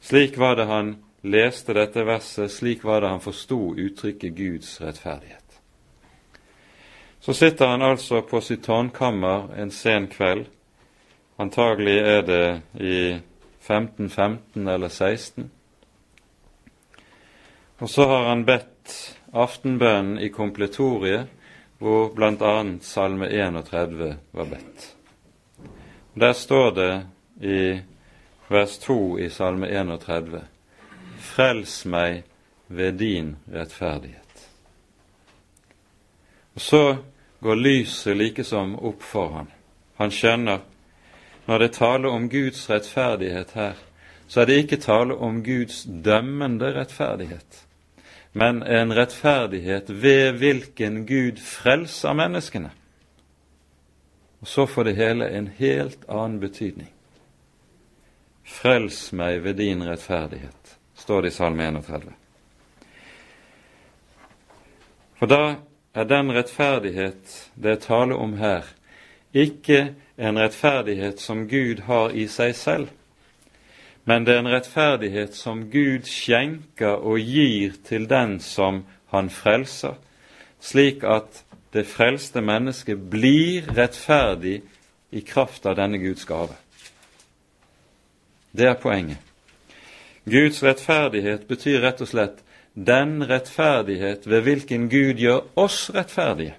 Slik 0.00 0.38
var 0.38 0.56
det 0.56 0.66
han 0.66 0.96
leste 1.22 1.74
dette 1.74 2.02
verset, 2.06 2.50
slik 2.50 2.84
var 2.84 3.00
det 3.00 3.10
han 3.12 3.22
forsto 3.22 3.74
uttrykket 3.76 4.34
Guds 4.34 4.80
rettferdighet. 4.80 5.44
Så 7.20 7.34
sitter 7.34 7.66
han 7.66 7.82
altså 7.82 8.22
på 8.22 8.40
sitt 8.40 8.64
tårnkammer 8.64 9.52
en 9.58 9.70
sen 9.70 10.06
kveld 10.10 10.46
Antagelig 11.38 11.98
er 11.98 12.22
det 12.26 12.46
i 12.82 12.98
1515 13.14 14.68
eller 14.68 14.88
16. 14.88 15.50
Og 17.78 17.90
så 17.90 18.06
har 18.10 18.24
han 18.28 18.44
bedt 18.44 18.94
aftenbønnen 19.32 20.18
i 20.18 20.28
kompletoriet, 20.34 21.28
hvor 21.78 22.08
bl.a. 22.14 22.54
Salme 22.82 23.28
31 23.30 24.16
var 24.34 24.48
bedt. 24.50 24.86
Der 26.18 26.32
står 26.32 26.70
det 26.74 27.06
i 27.40 27.80
vers 28.48 28.78
2 28.78 29.18
i 29.18 29.28
Salme 29.30 29.68
31.: 29.70 30.40
Frels 31.18 31.84
meg 31.86 32.24
ved 32.66 32.98
din 32.98 33.36
rettferdighet. 33.52 34.48
Og 36.54 36.60
så 36.60 36.96
går 37.40 37.54
lyset 37.54 38.16
likesom 38.16 38.74
opp 38.74 39.02
for 39.06 39.30
han. 39.36 39.52
Han 40.02 40.10
skjønner 40.10 40.66
når 41.48 41.58
det 41.58 41.72
taler 41.72 42.08
om 42.12 42.28
Guds 42.28 42.66
rettferdighet 42.70 43.54
her, 43.56 43.76
så 44.28 44.42
er 44.42 44.50
det 44.50 44.56
ikke 44.60 44.76
tale 44.84 45.14
om 45.16 45.40
Guds 45.44 45.86
dømmende 46.04 46.74
rettferdighet, 46.76 47.62
men 48.36 48.60
en 48.62 48.92
rettferdighet 48.92 49.88
ved 49.88 50.36
hvilken 50.42 51.06
Gud 51.08 51.40
frelser 51.40 52.12
menneskene. 52.12 52.70
Og 54.40 54.48
så 54.48 54.66
får 54.66 54.84
det 54.84 54.96
hele 54.96 55.28
en 55.38 55.48
helt 55.58 56.04
annen 56.08 56.36
betydning. 56.40 56.90
Frels 58.44 59.08
meg 59.12 59.40
ved 59.44 59.56
din 59.58 59.82
rettferdighet, 59.88 60.76
står 60.96 61.22
det 61.22 61.32
i 61.32 61.36
Salme 61.36 61.64
31. 61.64 62.12
For 65.18 65.32
da 65.32 65.56
er 65.96 66.04
den 66.04 66.34
rettferdighet 66.36 67.40
det 67.56 67.72
er 67.72 67.80
tale 67.88 68.20
om 68.20 68.36
her, 68.38 68.68
ikke 69.32 69.94
en 70.18 70.38
rettferdighet 70.38 71.20
som 71.20 71.46
Gud 71.48 71.84
har 71.86 72.10
i 72.10 72.26
seg 72.28 72.54
selv, 72.58 72.88
men 74.08 74.24
det 74.24 74.34
er 74.34 74.42
en 74.42 74.50
rettferdighet 74.50 75.36
som 75.36 75.66
Gud 75.70 76.08
skjenker 76.08 76.96
og 77.04 77.20
gir 77.20 77.76
til 77.86 78.08
den 78.10 78.38
som 78.40 78.82
han 79.12 79.30
frelser, 79.30 79.94
slik 80.60 81.04
at 81.04 81.44
det 81.76 81.84
frelste 81.86 82.40
mennesket 82.40 82.98
blir 83.12 83.68
rettferdig 83.76 84.62
i 85.12 85.20
kraft 85.20 85.66
av 85.68 85.76
denne 85.78 86.00
Guds 86.00 86.24
gave. 86.26 86.56
Det 88.50 88.66
er 88.66 88.78
poenget. 88.80 89.20
Guds 90.24 90.62
rettferdighet 90.64 91.46
betyr 91.48 91.82
rett 91.84 92.00
og 92.04 92.10
slett 92.10 92.40
den 92.74 93.20
rettferdighet 93.28 94.26
ved 94.26 94.44
hvilken 94.46 94.88
Gud 94.88 95.20
gjør 95.20 95.44
oss 95.56 95.90
rettferdige, 95.94 96.56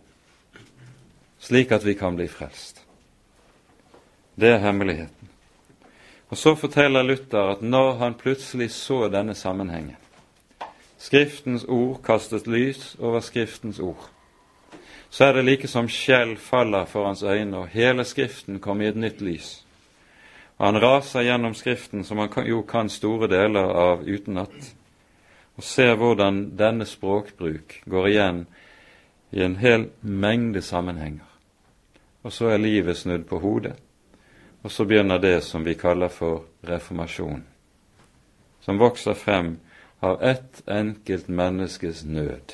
slik 1.39 1.73
at 1.75 1.85
vi 1.85 1.97
kan 1.97 2.17
bli 2.17 2.27
frelst. 2.29 2.78
Det 4.39 4.49
er 4.49 4.57
hemmeligheten. 4.57 5.29
Og 6.29 6.37
Så 6.37 6.55
forteller 6.55 7.03
Luther 7.03 7.51
at 7.51 7.61
når 7.61 7.93
han 7.97 8.13
plutselig 8.13 8.71
så 8.71 9.07
denne 9.07 9.35
sammenhengen 9.35 9.97
Skriftens 10.97 11.63
ord 11.63 12.01
kastet 12.03 12.47
lys 12.47 12.95
over 12.99 13.19
Skriftens 13.19 13.79
ord. 13.79 14.09
Så 15.09 15.25
er 15.25 15.33
det 15.33 15.45
like 15.45 15.67
som 15.67 15.87
skjell 15.89 16.37
faller 16.37 16.85
for 16.85 17.05
hans 17.05 17.23
øyne, 17.23 17.57
og 17.57 17.67
hele 17.67 18.03
Skriften 18.03 18.59
kommer 18.59 18.85
i 18.85 18.87
et 18.87 18.95
nytt 18.95 19.21
lys. 19.21 19.65
Og 20.57 20.65
han 20.65 20.81
raser 20.81 21.21
gjennom 21.21 21.53
Skriften, 21.53 22.03
som 22.03 22.17
han 22.17 22.47
jo 22.47 22.61
kan 22.61 22.89
store 22.89 23.27
deler 23.27 23.63
av 23.63 24.03
utenat, 24.03 24.75
og 25.57 25.63
ser 25.63 25.95
hvordan 25.95 26.57
denne 26.59 26.85
språkbruk 26.85 27.81
går 27.85 28.07
igjen 28.07 28.45
i 29.31 29.43
en 29.43 29.55
hel 29.55 29.89
mengde 30.01 30.61
sammenhenger. 30.61 31.25
Og 32.23 32.33
så 32.33 32.45
er 32.45 32.57
livet 32.57 32.97
snudd 32.97 33.23
på 33.23 33.39
hodet, 33.39 33.73
og 34.61 34.71
så 34.71 34.85
begynner 34.85 35.19
det 35.19 35.41
som 35.43 35.63
vi 35.63 35.73
kaller 35.73 36.11
for 36.11 36.43
reformasjon, 36.67 37.43
som 38.61 38.79
vokser 38.79 39.13
frem 39.13 39.57
av 39.99 40.23
ett 40.23 40.61
enkelt 40.67 41.27
menneskes 41.27 42.03
nød. 42.03 42.53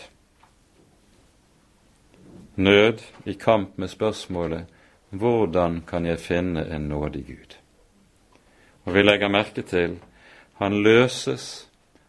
Nød 2.56 3.02
i 3.26 3.34
kamp 3.34 3.78
med 3.78 3.90
spørsmålet 3.90 4.66
hvordan 5.10 5.82
kan 5.88 6.06
jeg 6.06 6.20
finne 6.20 6.66
en 6.76 6.90
nådig 6.90 7.26
Gud? 7.28 7.58
Og 8.86 8.94
vi 8.94 9.02
legger 9.02 9.30
merke 9.30 9.62
til 9.62 10.00
han 10.56 10.84
løses, 10.84 11.68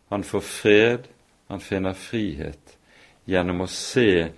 han 0.09 0.25
får 0.25 0.41
fred, 0.41 1.09
han 1.49 1.61
finner 1.61 1.93
frihet 1.93 2.77
gjennom 3.27 3.65
å 3.65 3.71
se 3.71 4.31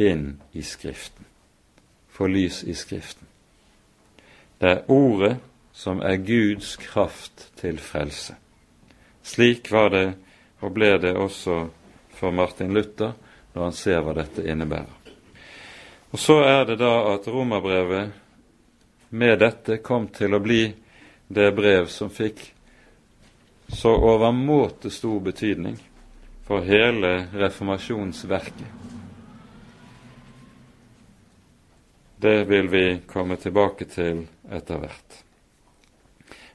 inn 0.00 0.40
i 0.52 0.62
Skriften, 0.62 1.26
få 2.08 2.26
lys 2.26 2.62
i 2.64 2.74
Skriften. 2.74 3.29
Det 4.60 4.68
er 4.68 4.90
Ordet 4.92 5.36
som 5.72 6.02
er 6.04 6.20
Guds 6.20 6.76
kraft 6.76 7.46
til 7.56 7.78
frelse. 7.80 8.34
Slik 9.22 9.70
var 9.72 9.88
det 9.94 10.06
og 10.60 10.74
ble 10.76 10.98
det 11.00 11.14
også 11.16 11.62
for 12.12 12.34
Martin 12.36 12.74
Luther 12.76 13.14
når 13.54 13.62
han 13.62 13.76
ser 13.76 14.02
hva 14.04 14.12
dette 14.18 14.44
innebærer. 14.44 14.96
Og 16.10 16.18
Så 16.18 16.42
er 16.44 16.64
det 16.68 16.76
da 16.82 17.14
at 17.14 17.28
romerbrevet 17.28 18.10
med 19.08 19.38
dette 19.38 19.78
kom 19.78 20.08
til 20.12 20.34
å 20.34 20.42
bli 20.42 20.74
det 21.28 21.52
brev 21.54 21.86
som 21.86 22.10
fikk 22.10 22.42
så 23.70 23.94
overmåte 23.94 24.90
stor 24.90 25.20
betydning 25.22 25.78
for 26.44 26.66
hele 26.66 27.30
reformasjonsverket. 27.32 28.66
Det 32.20 32.44
vil 32.44 32.68
vi 32.68 32.84
komme 33.06 33.36
tilbake 33.36 33.86
til 33.88 34.26
etter 34.50 34.78
hvert. 34.82 35.24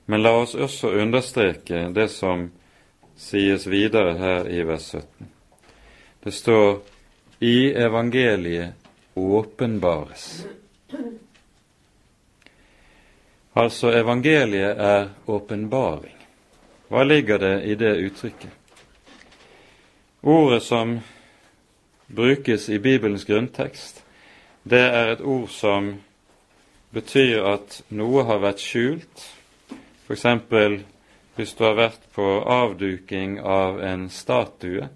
Men 0.06 0.22
la 0.22 0.36
oss 0.38 0.56
også 0.56 0.92
understreke 1.02 1.88
det 1.96 2.10
som 2.14 2.50
sies 3.18 3.66
videre 3.68 4.18
her 4.20 4.50
i 4.52 4.62
vers 4.68 4.92
17. 4.92 5.32
Det 6.24 6.32
står 6.32 6.82
i 7.40 7.72
evangeliet 7.74 8.74
åpenbares. 9.16 10.46
Altså, 13.54 13.92
evangeliet 13.96 14.78
er 14.78 15.10
åpenbaring. 15.26 16.16
Hva 16.90 17.04
ligger 17.04 17.40
det 17.40 17.56
i 17.64 17.76
det 17.76 17.94
uttrykket? 17.96 18.50
Ordet 20.22 20.64
som 20.64 21.00
brukes 22.08 22.70
i 22.70 22.80
Bibelens 22.80 23.26
grunntekst, 23.26 24.04
det 24.64 24.82
er 24.82 25.14
et 25.14 25.22
ord 25.22 25.50
som 25.50 25.94
betyr 26.96 27.46
at 27.52 27.80
noe 27.94 28.24
har 28.28 28.42
vært 28.44 28.64
skjult. 28.64 29.26
F.eks. 30.06 30.26
hvis 31.36 31.56
du 31.58 31.64
har 31.66 31.76
vært 31.78 32.06
på 32.16 32.28
avduking 32.42 33.40
av 33.42 33.82
en 33.84 34.08
statue, 34.10 34.88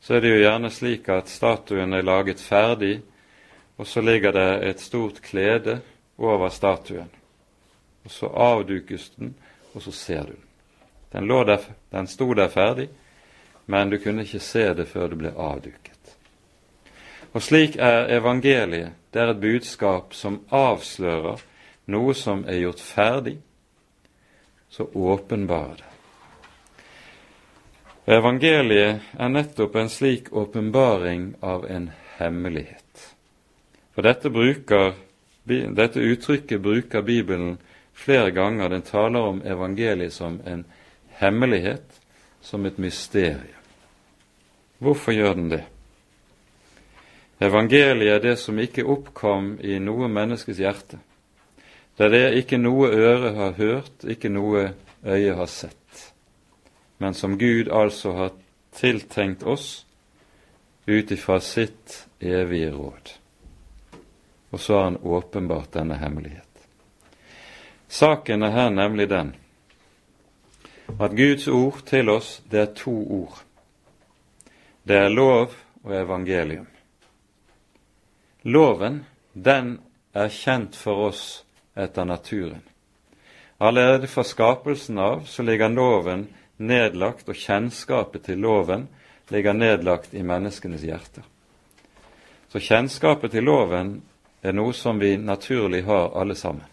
så 0.00 0.16
er 0.16 0.24
det 0.24 0.32
jo 0.34 0.42
gjerne 0.42 0.72
slik 0.72 1.08
at 1.12 1.30
statuen 1.30 1.94
er 1.94 2.06
laget 2.06 2.42
ferdig, 2.42 2.98
og 3.78 3.86
så 3.86 4.02
ligger 4.02 4.34
det 4.34 4.50
et 4.72 4.82
stort 4.82 5.22
klede 5.22 5.78
over 6.18 6.50
statuen 6.50 7.08
og 8.08 8.12
så 8.12 8.26
avdukes 8.26 9.10
den, 9.16 9.34
og 9.74 9.82
så 9.82 9.92
ser 9.92 10.22
du 10.22 10.32
den. 10.32 11.28
Den, 11.28 11.28
der, 11.46 11.58
den 11.90 12.06
sto 12.06 12.34
der 12.34 12.48
ferdig, 12.48 12.88
men 13.66 13.90
du 13.90 13.98
kunne 13.98 14.22
ikke 14.22 14.40
se 14.40 14.62
det 14.74 14.86
før 14.88 15.08
det 15.12 15.18
ble 15.20 15.32
avduket. 15.36 16.14
Og 17.32 17.42
slik 17.44 17.76
er 17.76 18.08
evangeliet. 18.16 18.96
Det 19.18 19.24
er 19.24 19.32
et 19.32 19.40
budskap 19.42 20.12
som 20.14 20.36
avslører 20.54 21.40
noe 21.90 22.12
som 22.14 22.44
er 22.46 22.60
gjort 22.60 22.78
ferdig, 22.86 23.32
så 24.70 24.84
åpenbarer 24.94 25.80
det. 25.80 25.88
Evangeliet 28.14 29.08
er 29.18 29.32
nettopp 29.32 29.74
en 29.80 29.90
slik 29.90 30.30
åpenbaring 30.30 31.32
av 31.42 31.66
en 31.66 31.88
hemmelighet. 32.20 33.02
For 33.90 34.06
dette, 34.06 34.30
bruker, 34.30 34.94
dette 35.50 36.04
uttrykket 36.12 36.62
bruker 36.62 37.02
Bibelen 37.02 37.56
flere 37.98 38.30
ganger 38.30 38.70
den 38.70 38.86
taler 38.86 39.32
om 39.32 39.40
evangeliet 39.42 40.14
som 40.14 40.38
en 40.46 40.62
hemmelighet, 41.18 41.90
som 42.38 42.70
et 42.70 42.78
mysterium. 42.78 43.66
Hvorfor 44.78 45.18
gjør 45.18 45.34
den 45.42 45.50
det? 45.56 45.64
Evangeliet 47.38 48.16
er 48.16 48.22
det 48.22 48.36
som 48.36 48.58
ikke 48.58 48.86
oppkom 48.86 49.58
i 49.62 49.78
noe 49.78 50.08
menneskes 50.10 50.58
hjerte. 50.58 50.98
Det 51.96 52.08
er 52.08 52.14
det 52.14 52.40
ikke 52.42 52.58
noe 52.58 52.90
øre 52.90 53.34
har 53.36 53.54
hørt, 53.58 54.04
ikke 54.06 54.30
noe 54.30 54.72
øye 55.06 55.34
har 55.34 55.50
sett, 55.50 56.02
men 56.98 57.14
som 57.14 57.38
Gud 57.38 57.70
altså 57.70 58.12
har 58.12 58.34
tiltenkt 58.74 59.42
oss 59.42 59.84
ut 60.86 61.10
ifra 61.10 61.40
sitt 61.40 62.06
evige 62.18 62.70
råd. 62.74 63.12
Og 64.50 64.60
så 64.60 64.76
har 64.76 64.84
han 64.84 65.02
åpenbart 65.02 65.72
denne 65.74 65.98
hemmelighet. 65.98 66.44
Saken 67.88 68.42
er 68.42 68.54
her 68.54 68.70
nemlig 68.70 69.08
den 69.10 69.34
at 70.98 71.12
Guds 71.16 71.48
ord 71.48 71.82
til 71.86 72.08
oss, 72.08 72.42
det 72.50 72.60
er 72.60 72.74
to 72.74 72.94
ord. 73.20 73.42
Det 74.88 74.96
er 74.96 75.12
lov 75.12 75.52
og 75.84 75.94
evangelium. 75.94 76.66
Loven, 78.42 79.04
den 79.32 79.78
er 80.12 80.28
kjent 80.28 80.76
for 80.76 81.08
oss 81.08 81.44
etter 81.74 82.04
naturen. 82.04 82.62
Allerede 83.58 84.06
fra 84.06 84.24
skapelsen 84.24 84.98
av 84.98 85.24
så 85.26 85.42
ligger 85.42 85.68
loven 85.68 86.28
nedlagt, 86.56 87.28
og 87.28 87.34
kjennskapet 87.34 88.28
til 88.28 88.38
loven 88.38 88.86
ligger 89.28 89.52
nedlagt 89.52 90.14
i 90.14 90.22
menneskenes 90.22 90.84
hjerter. 90.86 91.26
Så 92.48 92.62
kjennskapet 92.62 93.34
til 93.34 93.44
loven 93.44 93.98
er 94.42 94.54
noe 94.54 94.72
som 94.72 94.98
vi 95.02 95.16
naturlig 95.18 95.82
har 95.84 96.14
alle 96.14 96.38
sammen. 96.38 96.64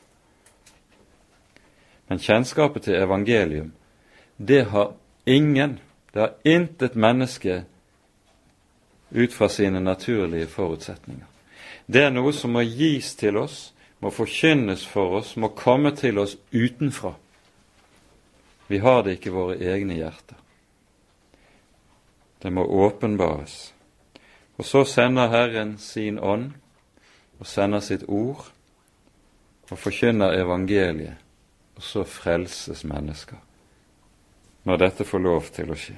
Men 2.07 2.22
kjennskapet 2.22 2.86
til 2.86 3.01
evangelium, 3.01 3.72
det 4.38 4.66
har 4.70 4.93
ingen, 5.26 5.80
det 6.13 6.22
har 6.22 6.34
intet 6.43 6.95
menneske 6.95 7.63
ut 9.09 9.34
fra 9.34 9.49
sine 9.49 9.80
naturlige 9.80 10.47
forutsetninger. 10.47 11.34
Det 11.86 12.01
er 12.03 12.13
noe 12.13 12.33
som 12.33 12.55
må 12.55 12.63
gis 12.65 13.13
til 13.19 13.38
oss, 13.38 13.73
må 14.01 14.11
forkynnes 14.13 14.86
for 14.89 15.19
oss, 15.19 15.36
må 15.38 15.51
komme 15.57 15.91
til 15.95 16.19
oss 16.21 16.36
utenfra. 16.51 17.13
Vi 18.67 18.81
har 18.81 19.03
det 19.03 19.17
ikke 19.17 19.29
i 19.29 19.36
våre 19.36 19.55
egne 19.61 19.97
hjerter. 19.99 20.39
Det 22.41 22.51
må 22.53 22.65
åpenbares. 22.65 23.73
Og 24.57 24.65
så 24.65 24.83
sender 24.86 25.29
Herren 25.29 25.77
sin 25.77 26.19
ånd 26.19 26.51
og 27.39 27.47
sender 27.47 27.83
sitt 27.83 28.05
ord 28.07 28.47
og 29.69 29.77
forkynner 29.77 30.38
evangeliet 30.38 31.21
og 31.75 31.83
så 31.83 32.05
frelses 32.07 32.86
mennesker 32.88 33.41
når 34.65 34.81
dette 34.81 35.05
får 35.05 35.21
lov 35.21 35.49
til 35.53 35.69
å 35.69 35.77
skje. 35.77 35.97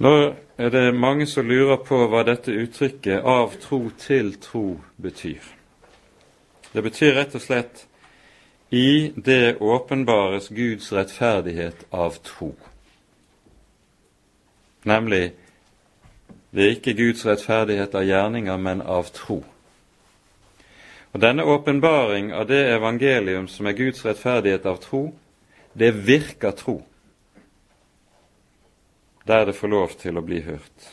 Nå 0.00 0.34
er 0.56 0.70
det 0.72 0.94
mange 0.96 1.26
som 1.28 1.44
lurer 1.44 1.76
på 1.84 1.98
hva 2.08 2.22
dette 2.24 2.54
uttrykket 2.56 3.20
'av 3.20 3.58
tro 3.60 3.90
til 3.98 4.32
tro' 4.40 4.80
betyr. 4.96 5.42
Det 6.72 6.82
betyr 6.82 7.14
rett 7.14 7.34
og 7.34 7.40
slett 7.40 7.86
i 8.70 9.12
det 9.16 9.56
åpenbares 9.60 10.48
Guds 10.48 10.92
rettferdighet 10.92 11.84
av 11.92 12.16
tro. 12.22 12.54
Nemlig 14.84 15.32
det 16.50 16.64
er 16.64 16.70
ikke 16.70 16.94
Guds 16.94 17.26
rettferdighet 17.26 17.94
av 17.94 18.04
gjerninger, 18.04 18.56
men 18.56 18.82
av 18.82 19.10
tro. 19.12 19.44
Og 21.12 21.20
Denne 21.20 21.44
åpenbaring 21.44 22.32
av 22.32 22.46
det 22.46 22.72
evangelium 22.74 23.48
som 23.48 23.66
er 23.66 23.72
Guds 23.72 24.04
rettferdighet 24.04 24.66
av 24.66 24.76
tro, 24.76 25.14
det 25.78 26.06
virker 26.06 26.50
tro. 26.50 26.82
Der 29.30 29.46
det 29.46 29.54
får 29.54 29.70
lov 29.70 29.94
til 30.00 30.18
å 30.18 30.24
bli 30.26 30.40
hørt. 30.42 30.88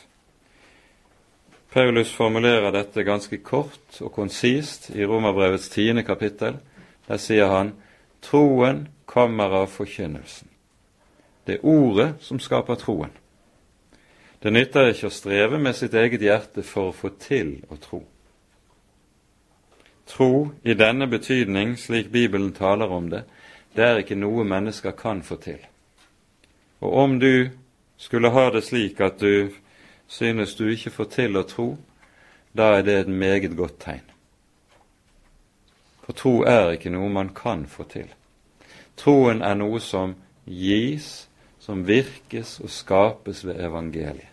Paulus 1.72 2.12
formulerer 2.14 2.72
dette 2.72 3.04
ganske 3.04 3.40
kort 3.44 3.98
og 4.00 4.12
konsist 4.14 4.88
i 4.94 5.04
Romerbrevets 5.04 5.68
tiende 5.68 6.04
kapittel. 6.06 6.56
Der 7.08 7.20
sier 7.20 7.50
han 7.52 7.74
troen 8.24 8.86
kommer 9.06 9.52
av 9.62 9.66
forkynnelsen. 9.72 10.48
Det 11.44 11.58
er 11.58 11.66
ordet 11.66 12.14
som 12.24 12.40
skaper 12.40 12.78
troen. 12.80 13.12
Det 14.38 14.52
nytter 14.54 14.92
ikke 14.92 15.08
å 15.10 15.12
streve 15.12 15.58
med 15.58 15.76
sitt 15.76 15.94
eget 15.98 16.22
hjerte 16.22 16.62
for 16.62 16.90
å 16.90 16.96
få 16.96 17.10
til 17.18 17.56
å 17.68 17.76
tro. 17.82 18.02
Tro 20.08 20.32
i 20.62 20.76
denne 20.78 21.08
betydning, 21.10 21.74
slik 21.76 22.12
Bibelen 22.12 22.52
taler 22.56 22.92
om 22.92 23.10
det, 23.12 23.24
det 23.74 23.84
er 23.84 24.02
ikke 24.02 24.16
noe 24.16 24.44
mennesker 24.48 24.94
kan 24.96 25.20
få 25.26 25.36
til. 25.42 25.58
Og 26.80 26.94
om 27.02 27.18
du 27.20 27.50
skulle 27.98 28.30
ha 28.30 28.50
det 28.50 28.62
slik 28.62 29.00
at 29.00 29.20
du 29.20 29.50
synes 30.08 30.54
du 30.56 30.68
ikke 30.70 30.94
får 30.94 31.10
til 31.12 31.36
å 31.36 31.44
tro, 31.46 31.68
da 32.56 32.78
er 32.78 32.86
det 32.86 32.96
et 33.02 33.10
meget 33.10 33.56
godt 33.56 33.80
tegn. 33.82 34.06
For 36.06 36.16
tro 36.16 36.34
er 36.48 36.72
ikke 36.72 36.94
noe 36.94 37.10
man 37.12 37.34
kan 37.36 37.66
få 37.68 37.84
til. 37.90 38.08
Troen 38.96 39.42
er 39.44 39.58
noe 39.58 39.80
som 39.84 40.14
gis, 40.48 41.28
som 41.60 41.84
virkes 41.84 42.56
og 42.64 42.72
skapes 42.72 43.44
ved 43.44 43.60
evangeliet. 43.60 44.32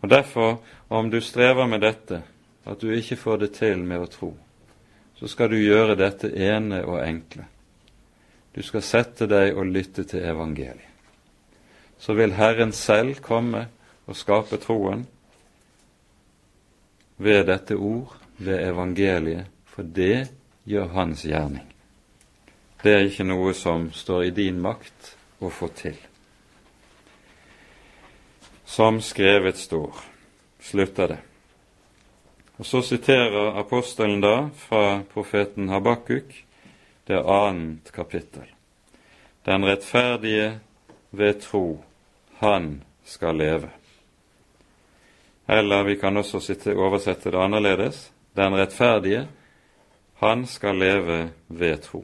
Og 0.00 0.10
Derfor, 0.10 0.58
om 0.88 1.10
du 1.10 1.20
strever 1.20 1.66
med 1.66 1.84
dette, 1.84 2.22
at 2.64 2.80
du 2.80 2.90
ikke 2.90 3.16
får 3.16 3.36
det 3.36 3.50
til 3.60 3.84
med 3.84 4.00
å 4.00 4.10
tro, 4.10 4.34
så 5.14 5.28
skal 5.28 5.52
du 5.52 5.58
gjøre 5.60 5.98
dette 6.00 6.32
ene 6.32 6.80
og 6.88 7.02
enkle. 7.04 7.44
Du 8.56 8.62
skal 8.64 8.82
sette 8.82 9.28
deg 9.30 9.54
og 9.54 9.68
lytte 9.68 10.04
til 10.08 10.24
evangeliet. 10.24 10.89
Så 12.00 12.16
vil 12.16 12.32
Herren 12.32 12.72
selv 12.72 13.20
komme 13.22 13.66
og 14.08 14.16
skape 14.16 14.56
troen 14.60 15.04
ved 17.20 17.44
dette 17.50 17.76
ord, 17.76 18.16
ved 18.40 18.62
evangeliet, 18.64 19.46
for 19.68 19.84
det 19.84 20.30
gjør 20.64 20.88
hans 20.96 21.26
gjerning. 21.28 21.66
Det 22.80 22.94
er 22.94 23.04
ikke 23.04 23.26
noe 23.28 23.52
som 23.54 23.90
står 23.92 24.30
i 24.30 24.36
din 24.36 24.60
makt 24.64 25.10
å 25.44 25.50
få 25.52 25.68
til. 25.76 25.98
Som 28.64 29.02
skrevet 29.04 29.60
står, 29.60 29.98
slutter 30.64 31.12
det. 31.12 31.18
Og 32.60 32.66
Så 32.66 32.82
siterer 32.82 33.58
apostelen 33.60 34.20
da 34.20 34.48
fra 34.56 35.02
profeten 35.12 35.68
Habakuk, 35.68 36.32
det 37.08 37.20
annet 37.20 37.92
kapittel. 37.92 38.48
Den 39.44 39.64
rettferdige 39.64 40.60
ved 41.10 41.40
tro, 41.40 41.80
han 42.40 42.82
skal 43.04 43.36
leve. 43.36 43.68
Eller 45.46 45.84
vi 45.84 45.96
kan 45.96 46.16
også 46.16 46.40
sitte, 46.40 46.72
oversette 46.72 47.30
det 47.30 47.36
annerledes. 47.36 47.98
Den 48.32 48.54
rettferdige, 48.56 49.26
han 50.22 50.46
skal 50.46 50.78
leve 50.80 51.18
ved 51.46 51.82
tro. 51.84 52.00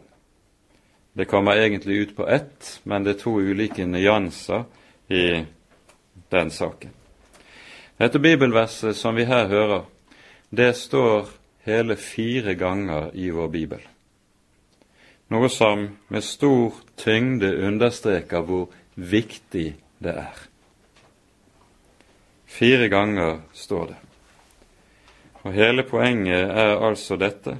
Det 1.12 1.24
kommer 1.24 1.56
egentlig 1.56 1.96
ut 1.96 2.12
på 2.16 2.26
ett, 2.28 2.80
men 2.84 3.04
det 3.04 3.14
er 3.14 3.22
to 3.22 3.32
ulike 3.40 3.86
nyanser 3.86 4.66
i 5.08 5.46
den 6.28 6.50
saken. 6.50 6.92
Dette 7.96 8.20
bibelverset 8.20 8.96
som 8.96 9.16
vi 9.16 9.24
her 9.24 9.48
hører, 9.48 9.88
det 10.50 10.74
står 10.76 11.32
hele 11.64 11.96
fire 11.96 12.54
ganger 12.54 13.08
i 13.14 13.30
vår 13.32 13.48
bibel. 13.48 13.80
Noe 15.32 15.48
som 15.48 15.88
med 16.12 16.28
stor 16.28 16.76
tyngde 17.00 17.56
understreker 17.56 18.44
hvor 18.44 18.68
viktig 18.94 19.70
det 19.98 20.14
er. 20.16 20.42
Fire 22.46 22.88
ganger 22.88 23.40
står 23.52 23.86
det. 23.86 23.96
Og 25.46 25.52
hele 25.52 25.82
poenget 25.86 26.50
er 26.50 26.76
altså 26.82 27.16
dette. 27.16 27.56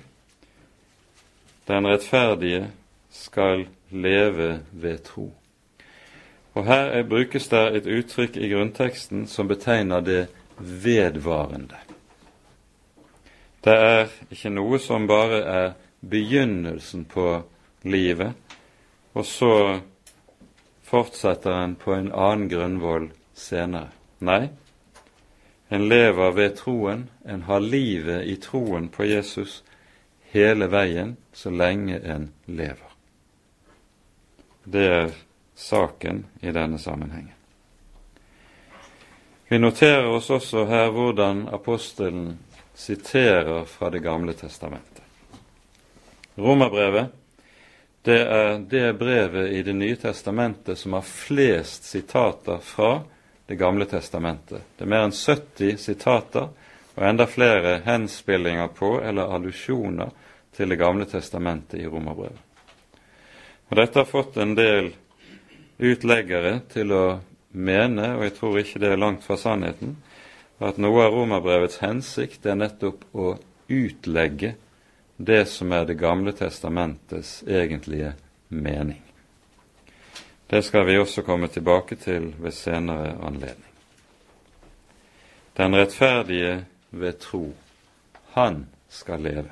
Den 1.68 1.86
rettferdige 1.86 2.70
skal 3.10 3.66
leve 3.90 4.60
ved 4.72 4.98
tro. 5.04 5.32
Og 6.54 6.64
Her 6.64 7.02
brukes 7.02 7.48
det 7.48 7.76
et 7.76 7.86
uttrykk 7.86 8.36
i 8.36 8.48
grunnteksten 8.48 9.26
som 9.26 9.48
betegner 9.48 10.00
det 10.00 10.26
vedvarende. 10.58 11.76
Det 13.64 13.74
er 13.74 14.08
ikke 14.30 14.50
noe 14.54 14.78
som 14.78 15.08
bare 15.10 15.42
er 15.42 15.72
begynnelsen 16.00 17.04
på 17.04 17.42
livet, 17.82 18.32
og 19.14 19.26
så 19.26 19.80
fortsetter 20.86 21.52
en 21.52 21.74
på 21.74 21.94
en 21.94 22.12
annen 22.12 22.48
grunnvoll 22.48 23.10
senere. 23.34 23.90
Nei, 24.18 24.48
en 25.68 25.88
lever 25.88 26.30
ved 26.30 26.56
troen, 26.56 27.08
en 27.24 27.42
har 27.42 27.60
livet 27.60 28.24
i 28.24 28.36
troen 28.36 28.88
på 28.88 29.04
Jesus 29.04 29.62
hele 30.30 30.70
veien 30.70 31.16
så 31.32 31.50
lenge 31.50 31.98
en 31.98 32.30
lever. 32.46 32.92
Det 34.64 34.86
er 34.86 35.10
saken 35.54 36.24
i 36.40 36.54
denne 36.54 36.78
sammenhengen. 36.78 37.34
Vi 39.48 39.58
noterer 39.58 40.06
oss 40.10 40.30
også 40.30 40.64
her 40.66 40.90
hvordan 40.94 41.46
apostelen 41.54 42.38
siterer 42.74 43.64
fra 43.64 43.90
Det 43.90 44.02
gamle 44.02 44.32
testamentet. 44.34 45.02
Romerbrevet 46.34 47.06
det 48.06 48.20
er 48.22 48.58
det 48.58 48.92
brevet 49.00 49.50
i 49.50 49.62
Det 49.62 49.72
nye 49.74 49.96
testamentet 49.98 50.78
som 50.78 50.92
har 50.92 51.02
flest 51.02 51.84
sitater 51.84 52.58
fra 52.62 53.00
Det 53.46 53.54
gamle 53.54 53.84
testamentet. 53.84 54.62
Det 54.76 54.84
er 54.84 54.90
mer 54.90 55.06
enn 55.06 55.14
70 55.14 55.76
sitater 55.78 56.48
og 56.94 57.02
enda 57.02 57.26
flere 57.26 57.80
henspillinger 57.84 58.70
på 58.74 59.00
eller 59.02 59.34
allusjoner 59.34 60.12
til 60.56 60.70
Det 60.70 60.78
gamle 60.78 61.06
testamentet 61.10 61.80
i 61.80 61.86
Romerbrevet. 61.86 62.38
Og 63.68 63.76
Dette 63.76 63.98
har 63.98 64.06
fått 64.06 64.38
en 64.38 64.54
del 64.54 64.92
utleggere 65.78 66.60
til 66.70 66.94
å 66.94 67.04
mene, 67.50 68.12
og 68.16 68.22
jeg 68.22 68.36
tror 68.38 68.60
ikke 68.60 68.82
det 68.84 68.92
er 68.92 69.02
langt 69.02 69.26
fra 69.26 69.38
sannheten, 69.40 69.96
at 70.62 70.78
noe 70.78 71.02
av 71.04 71.12
romerbrevets 71.12 71.82
hensikt 71.82 72.46
er 72.46 72.54
nettopp 72.62 73.02
å 73.12 73.34
utlegge 73.66 74.54
det 75.16 75.44
som 75.48 75.72
er 75.72 75.84
Det 75.84 75.94
gamle 75.94 76.32
testamentets 76.32 77.44
egentlige 77.46 78.12
mening. 78.48 79.02
Det 80.46 80.62
skal 80.62 80.86
vi 80.86 80.98
også 80.98 81.22
komme 81.22 81.48
tilbake 81.48 81.96
til 81.96 82.34
ved 82.38 82.52
senere 82.52 83.16
anledning. 83.22 83.72
Den 85.56 85.76
rettferdige 85.76 86.64
ved 86.90 87.18
tro, 87.18 87.54
han 88.32 88.66
skal 88.88 89.20
leve. 89.20 89.50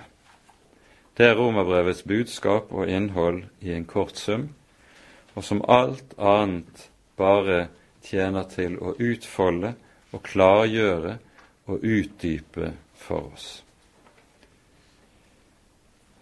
Det 1.16 1.26
er 1.26 1.34
romerbrevets 1.34 2.02
budskap 2.02 2.72
og 2.72 2.88
innhold 2.88 3.44
i 3.60 3.72
en 3.72 3.84
kort 3.84 4.16
sum, 4.18 4.48
og 5.34 5.44
som 5.44 5.64
alt 5.68 6.14
annet 6.18 6.90
bare 7.16 7.68
tjener 8.02 8.44
til 8.50 8.78
å 8.78 8.94
utfolde 8.98 9.74
og 10.12 10.22
klargjøre 10.22 11.18
og 11.66 11.82
utdype 11.82 12.72
for 12.94 13.32
oss. 13.34 13.63